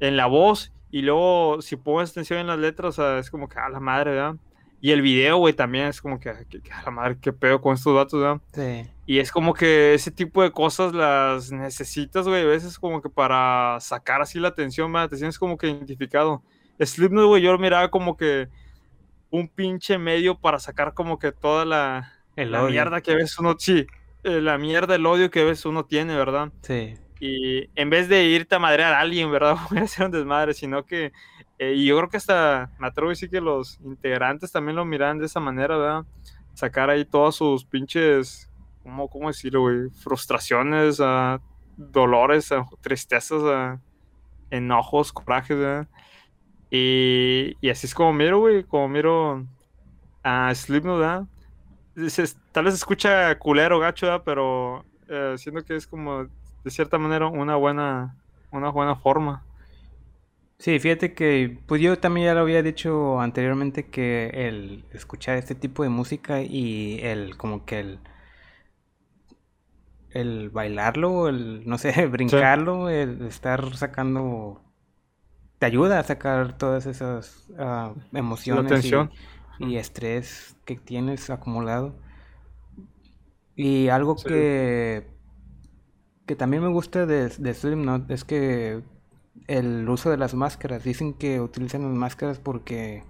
en 0.00 0.16
la 0.16 0.26
voz 0.26 0.72
Y 0.90 1.02
luego, 1.02 1.62
si 1.62 1.76
pones 1.76 2.10
atención 2.10 2.40
en 2.40 2.46
las 2.48 2.58
letras, 2.58 2.98
es 2.98 3.30
como 3.30 3.48
que 3.48 3.58
a 3.58 3.68
la 3.70 3.80
madre, 3.80 4.12
¿verdad? 4.12 4.36
Y 4.80 4.92
el 4.92 5.02
video, 5.02 5.38
güey, 5.38 5.54
también 5.54 5.86
es 5.86 6.00
como 6.00 6.20
que, 6.20 6.32
que, 6.48 6.60
que 6.60 6.72
a 6.72 6.82
la 6.82 6.90
madre, 6.90 7.18
qué 7.20 7.32
pedo 7.32 7.60
con 7.60 7.74
estos 7.74 7.94
datos, 7.94 8.20
¿verdad? 8.20 8.40
Sí. 8.52 8.90
Y 9.06 9.18
es 9.18 9.32
como 9.32 9.54
que 9.54 9.94
ese 9.94 10.10
tipo 10.10 10.42
de 10.42 10.52
cosas 10.52 10.92
las 10.92 11.50
necesitas, 11.50 12.28
güey, 12.28 12.42
a 12.42 12.46
veces 12.46 12.78
como 12.78 13.02
que 13.02 13.08
para 13.08 13.78
sacar 13.80 14.22
así 14.22 14.38
la 14.38 14.48
atención, 14.48 14.92
¿verdad? 14.92 15.10
Te 15.10 15.16
sientes 15.16 15.38
como 15.38 15.56
que 15.58 15.68
identificado. 15.68 16.42
Slipknot, 16.78 17.26
güey, 17.26 17.42
yo 17.42 17.52
lo 17.52 17.58
miraba 17.58 17.90
como 17.90 18.16
que 18.16 18.48
un 19.30 19.48
pinche 19.48 19.98
medio 19.98 20.38
para 20.38 20.58
sacar 20.58 20.94
como 20.94 21.18
que 21.18 21.32
toda 21.32 21.64
la, 21.64 22.12
El 22.36 22.52
la 22.52 22.62
mierda 22.62 23.00
que 23.00 23.10
a 23.12 23.16
veces 23.16 23.38
uno, 23.38 23.56
sí, 23.58 23.86
eh, 24.22 24.40
la 24.40 24.58
mierda, 24.58 24.94
el 24.94 25.06
odio 25.06 25.30
que 25.30 25.40
a 25.40 25.44
veces 25.44 25.66
uno 25.66 25.84
tiene, 25.84 26.14
¿verdad? 26.16 26.52
Sí. 26.62 26.94
Y 27.20 27.68
en 27.74 27.90
vez 27.90 28.08
de 28.08 28.24
irte 28.24 28.54
a 28.54 28.58
madrear 28.58 28.94
a 28.94 29.00
alguien, 29.00 29.30
¿verdad? 29.30 29.56
Voy 29.70 29.78
a 29.78 29.82
hacer 29.82 30.06
un 30.06 30.12
desmadre, 30.12 30.54
sino 30.54 30.84
que, 30.84 31.12
eh, 31.58 31.74
y 31.74 31.86
yo 31.86 31.96
creo 31.96 32.08
que 32.08 32.16
hasta, 32.16 32.70
me 32.78 32.86
atrevo 32.86 33.10
a 33.10 33.14
que 33.14 33.40
los 33.40 33.80
integrantes 33.84 34.52
también 34.52 34.76
lo 34.76 34.84
miran 34.84 35.18
de 35.18 35.26
esa 35.26 35.40
manera, 35.40 35.76
¿verdad? 35.76 36.04
Sacar 36.54 36.90
ahí 36.90 37.04
todos 37.04 37.36
sus 37.36 37.64
pinches, 37.64 38.48
¿cómo, 38.82 39.08
cómo 39.08 39.28
decirlo, 39.28 39.62
güey? 39.62 39.90
Frustraciones, 39.90 41.00
ah, 41.00 41.40
dolores, 41.76 42.52
ah, 42.52 42.64
tristezas, 42.80 43.42
ah, 43.44 43.80
enojos, 44.50 45.12
corajes, 45.12 45.56
¿verdad? 45.56 45.88
Y, 46.70 47.54
así 47.70 47.86
es 47.86 47.94
como 47.94 48.12
miro, 48.12 48.40
güey, 48.40 48.64
como 48.64 48.88
miro 48.88 49.46
a 50.22 50.54
Slipknot, 50.54 50.98
¿verdad? 50.98 51.26
Tal 52.52 52.64
vez 52.64 52.74
escucha 52.74 53.36
culero, 53.38 53.78
gacho, 53.78 54.06
¿verdad? 54.06 54.22
Pero 54.24 54.84
eh, 55.08 55.34
siento 55.38 55.64
que 55.64 55.76
es 55.76 55.86
como, 55.86 56.28
de 56.68 56.74
cierta 56.76 56.98
manera, 56.98 57.28
una 57.28 57.56
buena, 57.56 58.16
una 58.50 58.70
buena 58.70 58.96
forma. 58.96 59.46
Sí, 60.58 60.78
fíjate 60.80 61.14
que, 61.14 61.60
pues 61.66 61.80
yo 61.80 61.98
también 62.00 62.26
ya 62.26 62.34
lo 62.34 62.40
había 62.40 62.62
dicho 62.62 63.20
anteriormente 63.20 63.90
que 63.90 64.28
el 64.48 64.84
escuchar 64.92 65.36
este 65.38 65.54
tipo 65.54 65.84
de 65.84 65.88
música 65.88 66.42
y 66.42 66.98
el, 67.02 67.36
como 67.36 67.64
que 67.64 67.78
el, 67.80 68.00
el 70.10 70.50
bailarlo, 70.50 71.28
el, 71.28 71.66
no 71.68 71.78
sé, 71.78 72.06
brincarlo, 72.08 72.88
el 72.88 73.22
estar 73.26 73.76
sacando, 73.76 74.62
te 75.58 75.66
ayuda 75.66 75.98
a 76.00 76.04
sacar 76.04 76.58
todas 76.58 76.86
esas 76.86 77.50
ah, 77.58 77.94
emociones 78.12 78.84
y- 78.84 79.10
y, 79.58 79.76
estrés 79.78 80.56
que 80.66 80.76
tienes 80.76 81.30
acumulado. 81.30 81.94
Y 83.56 83.88
algo 83.88 84.24
Sí. 84.24 84.24
que, 84.24 85.06
que 86.28 86.36
también 86.36 86.62
me 86.62 86.70
gusta 86.70 87.06
de, 87.06 87.30
de 87.30 87.54
Slipknot 87.54 88.10
es 88.12 88.24
que 88.24 88.84
el 89.48 89.88
uso 89.90 90.10
de 90.10 90.18
las 90.18 90.34
máscaras. 90.34 90.84
Dicen 90.84 91.14
que 91.14 91.40
utilizan 91.40 91.82
las 91.84 91.92
máscaras 91.92 92.40
porque 92.40 93.04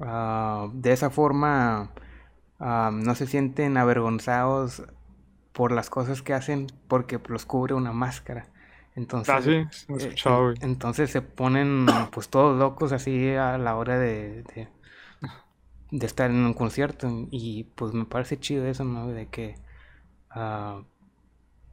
ah, 0.00 0.68
de 0.74 0.92
esa 0.92 1.10
forma 1.10 1.92
ah, 2.60 2.90
no 2.92 3.14
se 3.14 3.26
sienten 3.26 3.76
avergonzados 3.76 4.84
por 5.52 5.72
las 5.72 5.90
cosas 5.90 6.22
que 6.22 6.34
hacen 6.34 6.68
porque 6.88 7.20
los 7.28 7.46
cubre 7.46 7.74
una 7.74 7.92
máscara. 7.92 8.48
Entonces, 8.96 9.34
Ah, 9.34 9.42
sí, 9.42 9.50
he 9.50 9.96
eh, 9.96 9.96
escuchado, 9.96 10.52
entonces 10.60 11.10
se 11.10 11.22
ponen 11.22 11.86
pues 12.12 12.28
todos 12.30 12.58
locos 12.58 12.92
así 12.92 13.30
a 13.34 13.58
la 13.58 13.76
hora 13.76 13.98
de, 13.98 14.44
de, 14.54 14.68
de 15.90 16.06
estar 16.06 16.30
en 16.30 16.44
un 16.44 16.54
concierto. 16.54 17.08
Y 17.30 17.64
pues 17.76 17.92
me 17.94 18.04
parece 18.06 18.38
chido 18.38 18.66
eso, 18.66 18.84
¿no? 18.84 19.08
De 19.08 19.28
que 19.28 19.56
ah, 20.30 20.82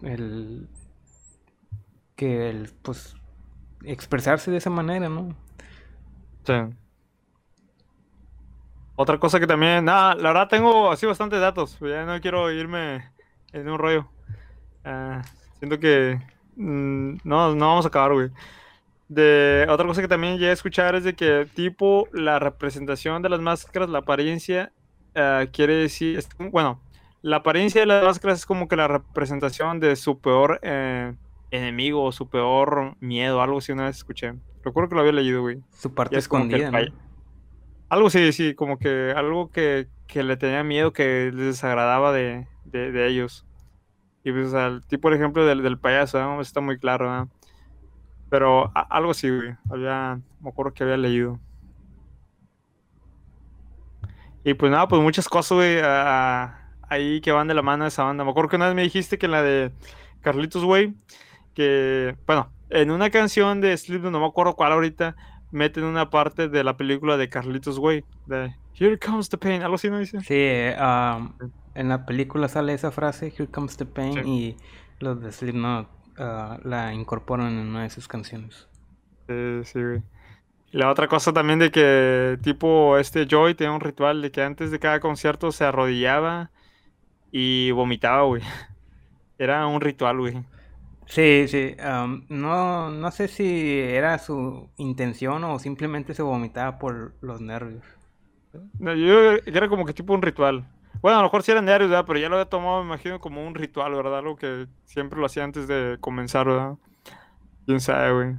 el 0.01 0.67
que 2.15 2.49
el 2.49 2.69
pues 2.81 3.15
expresarse 3.83 4.51
de 4.51 4.57
esa 4.57 4.69
manera, 4.69 5.09
¿no? 5.09 5.35
Sí. 6.43 6.53
Otra 8.95 9.17
cosa 9.17 9.39
que 9.39 9.47
también, 9.47 9.85
nada, 9.85 10.15
la 10.15 10.29
verdad 10.29 10.49
tengo 10.49 10.91
así 10.91 11.05
bastantes 11.05 11.39
datos, 11.39 11.77
ya 11.79 12.03
no 12.05 12.19
quiero 12.19 12.51
irme 12.51 13.09
en 13.53 13.69
un 13.69 13.79
rollo. 13.79 14.09
Ah, 14.83 15.21
siento 15.57 15.79
que 15.79 16.19
mm, 16.57 17.19
no, 17.23 17.55
no 17.55 17.67
vamos 17.67 17.85
a 17.85 17.87
acabar, 17.87 18.13
güey. 18.13 18.29
De 19.07 19.65
otra 19.69 19.87
cosa 19.87 20.01
que 20.01 20.07
también 20.07 20.33
llegué 20.33 20.49
a 20.49 20.53
escuchar 20.53 20.95
es 20.95 21.03
de 21.03 21.15
que 21.15 21.47
tipo 21.55 22.09
la 22.11 22.39
representación 22.39 23.21
de 23.21 23.29
las 23.29 23.39
máscaras, 23.39 23.89
la 23.89 23.99
apariencia, 23.99 24.73
ah, 25.15 25.45
quiere 25.51 25.75
decir, 25.75 26.21
bueno, 26.37 26.81
la 27.21 27.37
apariencia 27.37 27.81
de 27.81 27.87
las 27.87 28.03
máscaras 28.03 28.39
es 28.39 28.45
como 28.45 28.67
que 28.67 28.75
la 28.75 28.87
representación 28.87 29.79
de 29.79 29.95
su 29.95 30.19
peor 30.19 30.59
eh, 30.61 31.13
enemigo 31.51 32.03
o 32.03 32.11
su 32.11 32.29
peor 32.29 32.95
miedo, 32.99 33.41
algo 33.41 33.57
así 33.57 33.71
una 33.71 33.85
vez 33.85 33.97
escuché. 33.97 34.33
Recuerdo 34.63 34.89
que 34.89 34.95
lo 34.95 35.01
había 35.01 35.13
leído, 35.13 35.41
güey. 35.41 35.61
Su 35.71 35.93
parte 35.93 36.15
como 36.27 36.47
que 36.49 36.55
escondida, 36.57 36.93
Algo 37.89 38.09
sí, 38.09 38.31
sí, 38.33 38.53
como 38.55 38.77
que 38.77 39.13
algo 39.15 39.49
que, 39.51 39.87
que 40.07 40.23
le 40.23 40.37
tenía 40.37 40.63
miedo, 40.63 40.93
que 40.93 41.31
les 41.33 41.45
desagradaba 41.45 42.11
de, 42.11 42.47
de, 42.65 42.91
de 42.91 43.07
ellos. 43.07 43.45
Y 44.23 44.31
pues, 44.31 44.47
o 44.47 44.51
sea, 44.51 44.67
el 44.67 44.85
tipo, 44.85 45.03
por 45.03 45.13
ejemplo, 45.13 45.45
del, 45.45 45.63
del 45.63 45.79
payaso, 45.79 46.19
¿no? 46.19 46.41
está 46.41 46.61
muy 46.61 46.77
claro, 46.77 47.09
¿no? 47.09 47.29
Pero 48.29 48.71
a- 48.75 48.81
algo 48.89 49.13
sí, 49.13 49.29
güey. 49.29 49.55
Había, 49.71 50.19
me 50.41 50.49
acuerdo 50.49 50.73
que 50.73 50.83
había 50.83 50.97
leído. 50.97 51.39
Y 54.43 54.53
pues 54.53 54.71
nada, 54.71 54.87
pues 54.87 55.01
muchas 55.01 55.27
cosas, 55.27 55.55
güey, 55.57 55.79
a- 55.81 56.68
ahí 56.89 57.21
que 57.21 57.31
van 57.31 57.47
de 57.47 57.53
la 57.53 57.61
mano 57.61 57.85
esa 57.85 58.03
banda. 58.03 58.23
Me 58.23 58.31
acuerdo 58.31 58.49
que 58.49 58.55
una 58.55 58.67
vez 58.67 58.75
me 58.75 58.83
dijiste 58.83 59.17
que 59.17 59.25
en 59.27 59.31
la 59.31 59.41
de 59.41 59.71
Carlitos, 60.21 60.63
güey, 60.63 60.93
que, 61.53 62.15
bueno, 62.25 62.51
en 62.69 62.91
una 62.91 63.09
canción 63.09 63.61
de 63.61 63.75
Slipknot, 63.75 64.11
no 64.11 64.19
me 64.19 64.25
acuerdo 64.27 64.55
cuál 64.55 64.71
ahorita, 64.73 65.15
meten 65.51 65.83
una 65.83 66.09
parte 66.09 66.47
de 66.49 66.63
la 66.63 66.77
película 66.77 67.17
de 67.17 67.29
Carlitos 67.29 67.77
Way, 67.77 68.03
de 68.27 68.55
Here 68.75 68.99
Comes 68.99 69.29
the 69.29 69.37
Pain, 69.37 69.61
algo 69.61 69.75
así, 69.75 69.89
¿no 69.89 69.99
dice? 69.99 70.19
Sí, 70.21 70.81
um, 70.81 71.33
en 71.75 71.89
la 71.89 72.05
película 72.05 72.47
sale 72.47 72.73
esa 72.73 72.91
frase, 72.91 73.27
Here 73.27 73.47
Comes 73.47 73.77
the 73.77 73.85
Pain, 73.85 74.13
Sí. 74.13 74.29
y 74.29 74.57
los 74.99 75.21
de 75.21 75.31
Slipknot 75.31 75.87
ah, 76.17 76.59
la 76.63 76.93
incorporan 76.93 77.47
en 77.53 77.67
una 77.67 77.83
de 77.83 77.89
sus 77.89 78.07
canciones. 78.07 78.67
Sí, 79.27 79.61
sí, 79.63 79.81
güey. 79.81 80.01
La 80.71 80.91
otra 80.91 81.07
cosa 81.07 81.33
también 81.33 81.57
de 81.57 81.71
que, 81.71 82.37
tipo, 82.43 82.97
este 82.99 83.25
Joy 83.25 83.55
tenía 83.55 83.71
un 83.71 83.81
ritual 83.81 84.21
de 84.21 84.31
que 84.31 84.43
antes 84.43 84.69
de 84.69 84.77
cada 84.77 84.99
concierto 84.99 85.51
se 85.51 85.63
arrodillaba 85.65 86.51
y 87.31 87.71
vomitaba, 87.71 88.23
güey. 88.23 88.41
Era 89.37 89.65
un 89.67 89.81
ritual, 89.81 90.19
güey. 90.19 90.43
Sí, 91.05 91.47
sí, 91.47 91.75
um, 91.83 92.23
no, 92.29 92.91
no 92.91 93.09
sé 93.09 93.27
si 93.27 93.79
era 93.79 94.19
su 94.19 94.69
intención 94.77 95.43
o 95.43 95.57
simplemente 95.57 96.13
se 96.13 96.21
vomitaba 96.21 96.77
por 96.77 97.15
los 97.21 97.41
nervios. 97.41 97.83
No, 98.77 98.93
yo 98.93 99.31
era 99.47 99.67
como 99.67 99.85
que 99.85 99.93
tipo 99.93 100.13
un 100.13 100.21
ritual. 100.21 100.67
Bueno, 101.01 101.17
a 101.17 101.21
lo 101.21 101.27
mejor 101.27 101.41
sí 101.41 101.51
eran 101.51 101.65
diarios, 101.65 101.89
¿verdad? 101.89 102.05
Pero 102.05 102.19
ya 102.19 102.29
lo 102.29 102.35
había 102.35 102.49
tomado, 102.49 102.81
me 102.83 102.89
imagino, 102.89 103.19
como 103.19 103.45
un 103.45 103.55
ritual, 103.55 103.93
¿verdad? 103.95 104.19
Algo 104.19 104.35
que 104.35 104.67
siempre 104.85 105.19
lo 105.19 105.25
hacía 105.25 105.43
antes 105.43 105.67
de 105.67 105.97
comenzar, 105.99 106.45
¿verdad? 106.45 106.75
Quién 107.65 107.79
sabe, 107.79 108.13
güey. 108.13 108.35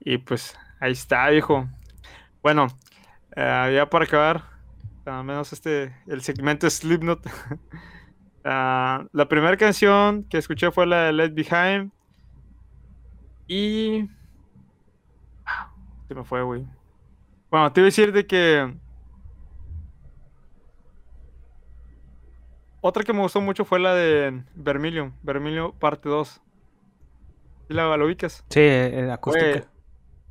Y 0.00 0.18
pues, 0.18 0.58
ahí 0.80 0.92
está, 0.92 1.28
viejo. 1.28 1.68
Bueno, 2.42 2.68
eh, 3.36 3.72
ya 3.76 3.90
para 3.90 4.04
acabar, 4.04 4.44
al 5.04 5.24
menos 5.24 5.52
este, 5.52 5.94
el 6.06 6.22
segmento 6.22 6.68
Slipknot. 6.68 7.20
Ah, 8.42 9.04
la 9.12 9.28
primera 9.28 9.54
canción 9.58 10.24
que 10.24 10.38
escuché 10.38 10.70
fue 10.70 10.86
la 10.86 11.02
de 11.02 11.12
Left 11.12 11.34
Behind. 11.34 11.92
Y. 13.46 14.08
Ah, 15.44 15.70
Se 16.08 16.14
me 16.14 16.24
fue, 16.24 16.42
güey. 16.42 16.66
Bueno, 17.50 17.70
te 17.70 17.80
iba 17.80 17.84
a 17.84 17.88
decir 17.88 18.12
de 18.12 18.26
que. 18.26 18.74
Otra 22.80 23.02
que 23.02 23.12
me 23.12 23.20
gustó 23.20 23.42
mucho 23.42 23.66
fue 23.66 23.78
la 23.78 23.94
de 23.94 24.42
Vermilion. 24.54 25.14
Vermilion 25.22 25.72
parte 25.72 26.08
2. 26.08 26.40
¿Y 27.68 27.74
la 27.74 27.96
lo 27.96 28.06
ubicas? 28.06 28.44
Sí, 28.48 28.60
eh, 28.60 29.04
la 29.06 29.14
acústica. 29.14 29.69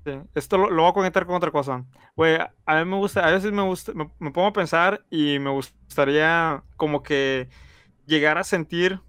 Sí, 0.05 0.11
Esto 0.33 0.57
lo, 0.57 0.69
lo 0.69 0.83
voy 0.83 0.91
a 0.91 0.93
conectar 0.93 1.25
con 1.25 1.35
otra 1.35 1.51
cosa. 1.51 1.85
Güey, 2.15 2.37
a 2.65 2.83
mí 2.83 2.89
me 2.89 2.97
gusta, 2.97 3.25
a 3.27 3.31
veces 3.31 3.51
me 3.51 3.61
gusta, 3.61 3.93
me, 3.93 4.31
pongo 4.31 4.47
a 4.47 4.53
pensar 4.53 5.05
y 5.09 5.39
me 5.39 5.49
gustaría 5.49 6.63
como 6.77 7.03
que 7.03 7.49
llegar 8.05 8.37
a 8.37 8.43
sentir 8.43 9.01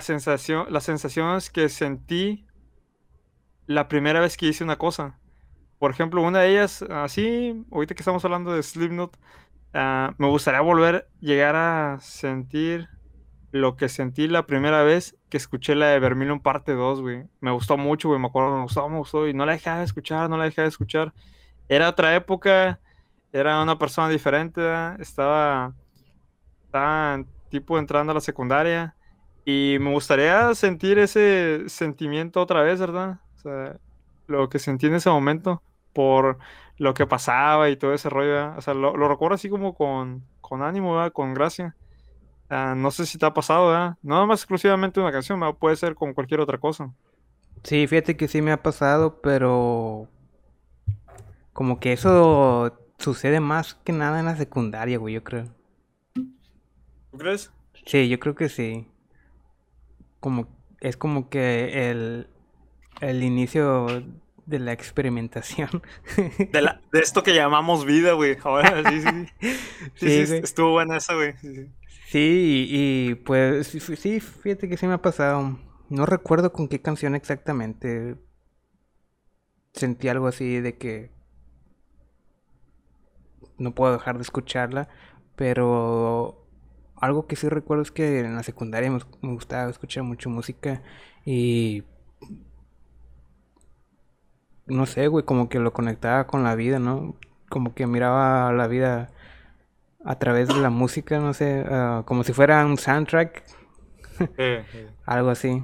sensación, 0.00 0.66
las 0.70 0.84
sensaciones 0.84 1.50
que 1.50 1.68
sentí 1.68 2.46
la 3.66 3.88
primera 3.88 4.20
vez 4.20 4.36
que 4.36 4.46
hice 4.46 4.64
una 4.64 4.76
cosa. 4.76 5.18
Por 5.78 5.90
ejemplo, 5.90 6.22
una 6.22 6.40
de 6.40 6.50
ellas, 6.50 6.82
así, 6.82 7.64
ahorita 7.72 7.94
que 7.94 8.02
estamos 8.02 8.24
hablando 8.24 8.52
de 8.52 8.62
Slipknot, 8.62 9.16
ah, 9.72 10.14
me 10.18 10.28
gustaría 10.28 10.60
volver, 10.60 11.08
llegar 11.20 11.56
a 11.56 11.98
sentir 12.00 12.88
lo 13.52 13.76
que 13.76 13.88
sentí 13.88 14.28
la 14.28 14.46
primera 14.46 14.82
vez 14.82 15.16
que 15.28 15.36
escuché 15.36 15.74
la 15.74 15.88
de 15.88 15.98
Vermilion 15.98 16.40
parte 16.40 16.72
2, 16.72 17.00
güey. 17.00 17.24
Me 17.40 17.50
gustó 17.50 17.76
mucho, 17.76 18.08
güey, 18.08 18.20
me 18.20 18.28
acuerdo, 18.28 18.56
me 18.56 18.62
gustó, 18.62 18.88
me 18.88 18.98
gustó, 18.98 19.28
y 19.28 19.34
no 19.34 19.46
la 19.46 19.52
dejaba 19.52 19.78
de 19.78 19.84
escuchar, 19.84 20.30
no 20.30 20.36
la 20.36 20.44
dejaba 20.44 20.64
de 20.64 20.70
escuchar. 20.70 21.12
Era 21.68 21.88
otra 21.88 22.14
época, 22.14 22.80
era 23.32 23.62
una 23.62 23.78
persona 23.78 24.08
diferente, 24.08 24.60
¿verdad? 24.60 25.00
estaba, 25.00 25.74
estaba 26.64 27.24
tipo 27.48 27.78
entrando 27.78 28.12
a 28.12 28.14
la 28.14 28.20
secundaria, 28.20 28.94
y 29.44 29.78
me 29.80 29.92
gustaría 29.92 30.54
sentir 30.54 30.98
ese 30.98 31.68
sentimiento 31.68 32.40
otra 32.40 32.62
vez, 32.62 32.78
¿verdad? 32.78 33.20
O 33.36 33.38
sea, 33.40 33.76
lo 34.26 34.48
que 34.48 34.58
sentí 34.58 34.86
en 34.86 34.94
ese 34.94 35.10
momento 35.10 35.62
por 35.92 36.38
lo 36.78 36.94
que 36.94 37.06
pasaba 37.06 37.68
y 37.68 37.76
todo 37.76 37.94
ese 37.94 38.08
rollo, 38.10 38.32
¿verdad? 38.32 38.58
O 38.58 38.60
sea, 38.60 38.74
lo, 38.74 38.96
lo 38.96 39.08
recuerdo 39.08 39.34
así 39.34 39.48
como 39.48 39.74
con, 39.74 40.24
con 40.40 40.62
ánimo, 40.62 40.94
¿verdad? 40.94 41.12
Con 41.12 41.34
gracia. 41.34 41.74
Ah, 42.50 42.74
no 42.76 42.90
sé 42.90 43.06
si 43.06 43.16
te 43.16 43.24
ha 43.24 43.32
pasado, 43.32 43.68
¿verdad? 43.68 43.96
No 44.02 44.16
nada 44.16 44.26
más 44.26 44.40
exclusivamente 44.40 44.98
una 45.00 45.12
canción, 45.12 45.38
¿verdad? 45.38 45.56
puede 45.56 45.76
ser 45.76 45.94
con 45.94 46.12
cualquier 46.12 46.40
otra 46.40 46.58
cosa. 46.58 46.92
Sí, 47.62 47.86
fíjate 47.86 48.16
que 48.16 48.26
sí 48.26 48.42
me 48.42 48.50
ha 48.52 48.62
pasado, 48.62 49.20
pero 49.22 50.08
como 51.52 51.78
que 51.78 51.92
eso 51.92 52.76
sucede 52.98 53.38
más 53.38 53.74
que 53.74 53.92
nada 53.92 54.18
en 54.18 54.26
la 54.26 54.36
secundaria, 54.36 54.98
güey, 54.98 55.14
yo 55.14 55.22
creo. 55.22 55.46
¿Tú 56.14 57.18
crees? 57.18 57.52
Sí, 57.86 58.08
yo 58.08 58.18
creo 58.18 58.34
que 58.34 58.48
sí. 58.48 58.88
Como 60.18 60.48
es 60.80 60.96
como 60.96 61.28
que 61.28 61.90
el, 61.90 62.28
el 63.00 63.22
inicio 63.22 63.86
de 64.46 64.58
la 64.58 64.72
experimentación. 64.72 65.82
De, 66.52 66.62
la, 66.62 66.80
de 66.92 67.00
esto 67.00 67.22
que 67.22 67.34
llamamos 67.34 67.84
vida, 67.84 68.12
güey. 68.12 68.36
Ahora 68.42 68.82
sí, 68.90 69.02
sí. 69.02 69.26
Sí, 69.40 69.56
Sí, 69.94 70.26
sí, 70.26 70.36
estuvo 70.42 70.72
buena 70.72 70.96
esa, 70.96 71.14
güey. 71.14 71.34
Sí, 71.38 71.54
sí. 71.54 71.66
Sí, 72.10 72.66
y, 72.68 73.14
pues 73.14 73.68
sí, 73.68 74.20
fíjate 74.20 74.68
que 74.68 74.76
sí 74.76 74.86
me 74.86 74.94
ha 74.94 75.02
pasado. 75.02 75.58
No 75.88 76.06
recuerdo 76.06 76.52
con 76.52 76.68
qué 76.68 76.80
canción 76.82 77.14
exactamente. 77.14 78.16
Sentí 79.72 80.06
algo 80.08 80.28
así 80.28 80.60
de 80.60 80.78
que 80.78 81.10
no 83.58 83.74
puedo 83.74 83.92
dejar 83.92 84.16
de 84.16 84.22
escucharla, 84.22 84.88
pero 85.36 86.46
algo 86.96 87.26
que 87.26 87.36
sí 87.36 87.48
recuerdo 87.48 87.82
es 87.82 87.92
que 87.92 88.20
en 88.20 88.34
la 88.36 88.42
secundaria 88.42 88.90
me, 88.90 89.00
me 89.22 89.32
gustaba 89.34 89.70
escuchar 89.70 90.04
mucho 90.04 90.30
música 90.30 90.82
y 91.24 91.84
no 94.66 94.86
sé, 94.86 95.08
güey, 95.08 95.24
como 95.24 95.48
que 95.48 95.58
lo 95.58 95.72
conectaba 95.72 96.26
con 96.26 96.44
la 96.44 96.54
vida, 96.54 96.78
¿no? 96.78 97.16
Como 97.48 97.74
que 97.74 97.86
miraba 97.86 98.52
la 98.52 98.66
vida 98.68 99.10
a 100.04 100.18
través 100.18 100.52
de 100.52 100.58
la 100.60 100.70
música, 100.70 101.18
no 101.20 101.34
sé, 101.34 101.64
ah, 101.68 102.02
como 102.06 102.24
si 102.24 102.32
fuera 102.32 102.64
un 102.66 102.78
soundtrack, 102.78 103.44
Eh, 104.36 104.66
eh. 104.72 104.90
algo 105.06 105.30
así. 105.30 105.62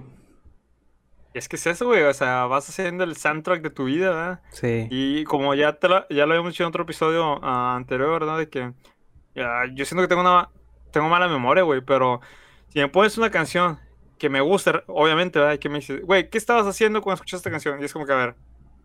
Es 1.34 1.48
que 1.48 1.56
es 1.56 1.66
eso, 1.66 1.86
güey. 1.86 2.02
O 2.04 2.14
sea, 2.14 2.46
vas 2.46 2.68
haciendo 2.68 3.04
el 3.04 3.16
soundtrack 3.16 3.62
de 3.62 3.70
tu 3.70 3.84
vida, 3.84 4.10
¿verdad? 4.10 4.42
Sí, 4.50 4.88
Y 4.88 5.24
como 5.24 5.54
ya, 5.54 5.78
te 5.78 5.88
lo, 5.88 6.08
ya 6.08 6.26
lo 6.26 6.32
habíamos 6.32 6.52
dicho 6.52 6.62
en 6.64 6.68
otro 6.68 6.84
episodio 6.84 7.40
ah, 7.44 7.76
anterior, 7.76 8.10
¿verdad? 8.10 8.38
De 8.38 8.48
que 8.48 8.72
ya, 9.34 9.64
yo 9.74 9.84
siento 9.84 10.02
que 10.02 10.08
tengo 10.08 10.22
una 10.22 10.50
tengo 10.92 11.08
mala 11.08 11.28
memoria, 11.28 11.62
güey, 11.64 11.82
pero 11.82 12.20
si 12.68 12.78
me 12.80 12.88
pones 12.88 13.18
una 13.18 13.30
canción 13.30 13.80
que 14.18 14.30
me 14.30 14.40
gusta, 14.40 14.84
obviamente, 14.86 15.38
¿verdad? 15.38 15.54
Y 15.54 15.58
que 15.58 15.68
me 15.68 15.76
dices, 15.80 16.02
güey, 16.02 16.30
¿qué 16.30 16.38
estabas 16.38 16.66
haciendo 16.66 17.02
cuando 17.02 17.16
escuchaste 17.16 17.38
esta 17.38 17.50
canción? 17.50 17.80
Y 17.82 17.84
es 17.84 17.92
como 17.92 18.06
que, 18.06 18.12
a 18.12 18.16
ver, 18.16 18.36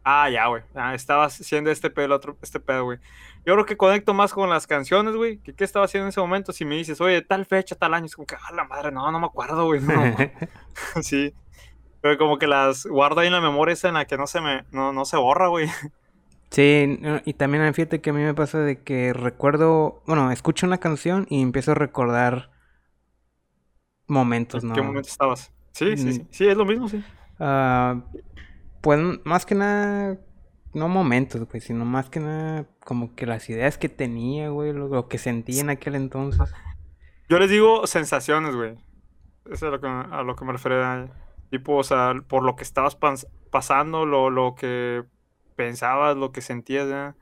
ah, 0.04 0.30
ya, 0.30 0.48
güey, 0.48 0.64
ah, 0.76 0.96
estabas 0.96 1.40
haciendo 1.40 1.72
este 1.72 1.90
pedo, 1.90 2.16
otro, 2.16 2.38
este 2.42 2.60
pedo, 2.60 2.86
güey. 2.86 3.00
Yo 3.46 3.54
creo 3.54 3.66
que 3.66 3.78
conecto 3.78 4.14
más 4.14 4.34
con 4.34 4.50
las 4.50 4.68
canciones, 4.68 5.16
güey, 5.16 5.40
que 5.40 5.54
qué 5.56 5.64
estaba 5.64 5.86
haciendo 5.86 6.06
en 6.06 6.10
ese 6.10 6.20
momento. 6.22 6.54
Si 6.54 6.66
me 6.66 6.76
dices, 6.76 7.02
oye, 7.02 7.22
tal 7.24 7.46
fecha, 7.46 7.76
tal 7.76 7.94
año, 7.94 8.06
es 8.06 8.16
como 8.16 8.28
que, 8.28 8.36
ah, 8.36 8.54
la 8.54 8.66
madre, 8.66 8.92
no, 8.92 9.12
no 9.12 9.20
me 9.20 9.26
acuerdo, 9.28 9.66
güey, 9.66 9.82
no, 9.82 10.08
no. 10.08 10.18
sí. 11.02 11.34
Pero 12.02 12.18
como 12.18 12.38
que 12.40 12.48
las 12.48 12.86
guardo 12.86 13.22
ahí 13.22 13.28
en 13.28 13.34
la 13.34 13.42
memoria 13.42 13.74
esa 13.74 13.88
en 13.90 13.96
la 13.96 14.06
que 14.06 14.18
no 14.18 14.28
se 14.28 14.42
me, 14.42 14.66
no, 14.72 14.94
no 14.94 15.06
se 15.06 15.18
borra, 15.18 15.48
güey. 15.50 15.70
Sí, 16.52 16.98
no, 17.00 17.22
y 17.26 17.34
también 17.34 17.74
fíjate 17.74 18.02
que 18.02 18.10
a 18.10 18.14
mí 18.14 18.22
me 18.22 18.34
pasa 18.34 18.60
de 18.60 18.84
que 18.84 19.14
recuerdo, 19.14 20.04
bueno, 20.06 20.32
escucho 20.32 20.66
una 20.68 20.80
canción 20.80 21.26
y 21.30 21.42
empiezo 21.42 21.72
a 21.72 21.76
recordar 21.76 22.52
momentos, 24.08 24.64
¿En 24.64 24.72
qué 24.72 24.82
¿no? 24.82 24.84
momento 24.84 25.10
estabas? 25.10 25.52
Sí, 25.74 25.96
sí, 25.98 26.10
Mm, 26.10 26.12
sí, 26.14 26.28
sí, 26.32 26.48
es 26.48 26.58
lo 26.58 26.66
mismo, 26.66 26.90
sí. 26.90 27.04
ah, 27.40 28.04
pues 28.82 29.00
más 29.24 29.46
que 29.46 29.56
nada, 29.56 30.18
no 30.74 30.88
momentos, 30.90 31.48
güey, 31.48 31.62
sino 31.62 31.86
más 31.86 32.10
que 32.10 32.20
nada 32.20 32.66
como 32.84 33.16
que 33.16 33.26
las 33.26 33.50
ideas 33.50 33.78
que 33.78 33.90
tenía, 33.90 34.50
güey, 34.50 34.74
lo, 34.74 34.88
lo 34.88 35.08
que 35.08 35.18
sentía 35.18 35.62
en 35.62 35.70
aquel 35.70 35.96
entonces. 35.96 36.52
Yo 37.30 37.40
les 37.40 37.50
digo 37.50 37.88
sensaciones, 37.88 38.56
güey. 38.56 38.72
Eso 39.46 39.54
es 39.54 39.64
a 39.64 39.70
lo 39.70 39.82
que, 39.82 39.88
a 39.88 40.24
lo 40.24 40.36
que 40.36 40.46
me 40.46 40.52
refería. 40.54 41.10
Tipo, 41.50 41.76
o 41.76 41.84
sea, 41.84 42.14
por 42.28 42.44
lo 42.44 42.56
que 42.56 42.64
estabas 42.64 43.00
pas- 43.00 43.28
pasando, 43.50 44.06
lo, 44.06 44.30
lo 44.30 44.56
que 44.56 45.04
pensabas, 45.56 46.16
lo 46.16 46.32
que 46.32 46.42
sentías, 46.42 46.88
¿ya? 46.90 47.16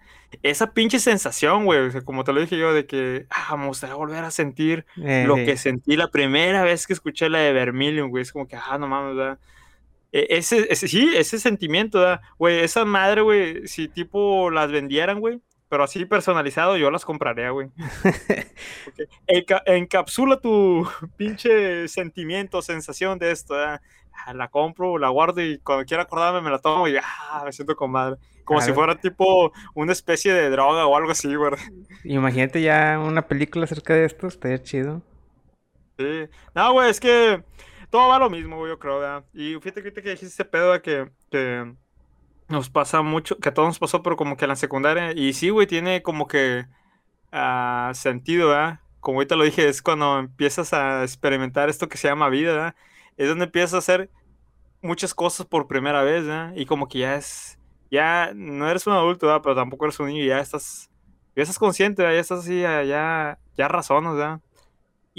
Esa 0.43 0.74
pinche 0.74 0.99
sensación, 0.99 1.66
güey, 1.66 1.80
o 1.80 1.91
sea, 1.91 2.01
como 2.01 2.24
te 2.24 2.32
lo 2.34 2.39
dije 2.39 2.57
yo, 2.57 2.72
de 2.74 2.86
que, 2.86 3.26
ah, 3.32 3.57
me 3.57 3.66
gustaría 3.66 3.95
volver 3.95 4.24
a 4.24 4.32
sentir 4.32 4.86
Eh, 4.97 5.24
lo 5.26 5.36
que 5.36 5.57
sentí 5.57 5.95
la 5.95 6.10
primera 6.12 6.64
vez 6.64 6.86
que 6.86 6.93
escuché 6.93 7.30
la 7.30 7.39
de 7.39 7.51
Vermilion, 7.53 8.10
güey. 8.10 8.22
Es 8.22 8.32
como 8.32 8.47
que, 8.47 8.55
ah, 8.55 8.78
no 8.78 8.88
mames, 8.88 9.16
¿verdad? 9.16 9.39
E- 10.12 10.28
Ese, 10.30 10.68
ese, 10.72 10.88
sí, 10.88 11.12
ese 11.16 11.39
sentimiento. 11.39 11.99
Güey, 12.38 12.60
esa 12.60 12.86
madre, 12.86 13.22
güey, 13.22 13.68
si 13.68 13.88
tipo 13.88 14.49
las 14.51 14.72
vendieran, 14.72 15.20
güey, 15.20 15.39
pero 15.70 15.84
así 15.84 16.05
personalizado, 16.05 16.78
yo 16.78 16.89
las 16.91 17.05
compraría, 17.05 17.51
güey. 17.51 17.70
Encapsula 19.66 20.39
tu 20.39 20.88
pinche 21.18 21.88
sentimiento, 21.88 22.62
sensación 22.62 23.20
de 23.20 23.32
esto, 23.32 23.53
¿verdad? 23.55 23.82
Ah, 24.26 24.34
La 24.34 24.49
compro, 24.49 24.97
la 24.97 25.10
guardo 25.10 25.41
y 25.41 25.60
cuando 25.60 25.86
quiera 25.86 26.03
acordarme 26.03 26.41
me 26.41 26.49
la 26.49 26.60
tomo 26.60 26.88
y 26.88 26.97
ah, 26.97 27.41
me 27.45 27.53
siento 27.53 27.76
con 27.76 27.91
madre. 27.91 28.18
Como 28.43 28.60
si 28.62 28.74
fuera 28.74 28.95
tipo 28.99 29.53
una 29.76 29.91
especie 29.91 30.34
de 30.34 30.49
droga 30.49 30.88
o 30.88 30.97
algo 30.97 31.12
así, 31.12 31.34
güey. 31.36 31.51
Imagínate 32.03 32.62
ya 32.62 32.99
una 32.99 33.28
película 33.28 33.66
acerca 33.66 33.93
de 33.93 34.05
esto, 34.05 34.28
estaría 34.28 34.62
chido. 34.64 35.03
Sí. 35.99 36.28
No, 36.55 36.74
güey, 36.74 36.89
es 36.89 36.99
que 36.99 37.43
todo 37.90 38.10
va 38.10 38.20
lo 38.20 38.30
mismo, 38.30 38.58
güey, 38.58 38.72
yo 38.72 38.80
creo, 38.80 39.00
¿verdad? 39.00 39.26
Y 39.34 39.56
fíjate 39.56 39.84
que 39.84 39.92
dijiste 39.92 40.26
ese 40.28 40.46
pedo 40.46 40.74
de 40.74 40.82
que, 40.82 41.12
que 41.32 41.74
nos 42.48 42.70
pasa 42.70 43.02
mucho, 43.02 43.38
que 43.38 43.50
a 43.50 43.54
todos 43.54 43.70
nos 43.70 43.80
pasó, 43.80 44.04
pero 44.04 44.16
como 44.16 44.38
que 44.38 44.46
en 44.46 44.50
la 44.50 44.56
secundaria, 44.56 45.12
y 45.14 45.34
sí, 45.34 45.50
güey, 45.50 45.68
tiene 45.68 46.02
como 46.02 46.28
que 46.28 46.66
ah, 47.32 47.92
sentido, 47.94 48.50
¿verdad? 48.50 48.80
Como 49.00 49.20
ahorita 49.20 49.36
lo 49.36 49.44
dije, 49.44 49.68
es 49.68 49.82
cuando 49.82 50.20
empiezas 50.20 50.74
a 50.74 51.04
experimentar 51.04 51.70
esto 51.70 51.88
que 51.88 51.98
se 51.98 52.08
llama 52.08 52.30
vida, 52.30 52.54
¿verdad? 52.54 52.76
Es 53.18 53.30
donde 53.30 53.46
empiezas 53.46 53.74
a 53.76 53.78
hacer 53.80 54.10
muchas 54.82 55.14
cosas 55.14 55.46
por 55.46 55.68
primera 55.68 56.04
vez, 56.04 56.26
¿verdad? 56.26 56.54
Y 56.56 56.66
como 56.66 56.88
que 56.88 57.00
ya 57.00 57.16
es, 57.16 57.60
ya 57.92 58.32
no 58.36 58.70
eres 58.70 58.88
un 58.88 58.94
adulto, 58.94 59.28
¿verdad? 59.28 59.42
Pero 59.44 59.56
tampoco 59.56 59.86
eres 59.86 60.00
un 60.00 60.08
niño, 60.08 60.26
ya 60.26 60.40
estás, 60.40 60.90
ya 61.36 61.44
estás 61.44 61.60
consciente, 61.60 62.02
¿verdad? 62.02 62.16
Ya 62.16 62.22
estás 62.22 62.40
así, 62.40 62.62
ya, 62.62 62.84
ya, 62.84 63.40
ya 63.58 63.68
razonas, 63.68 64.16
¿verdad? 64.16 64.42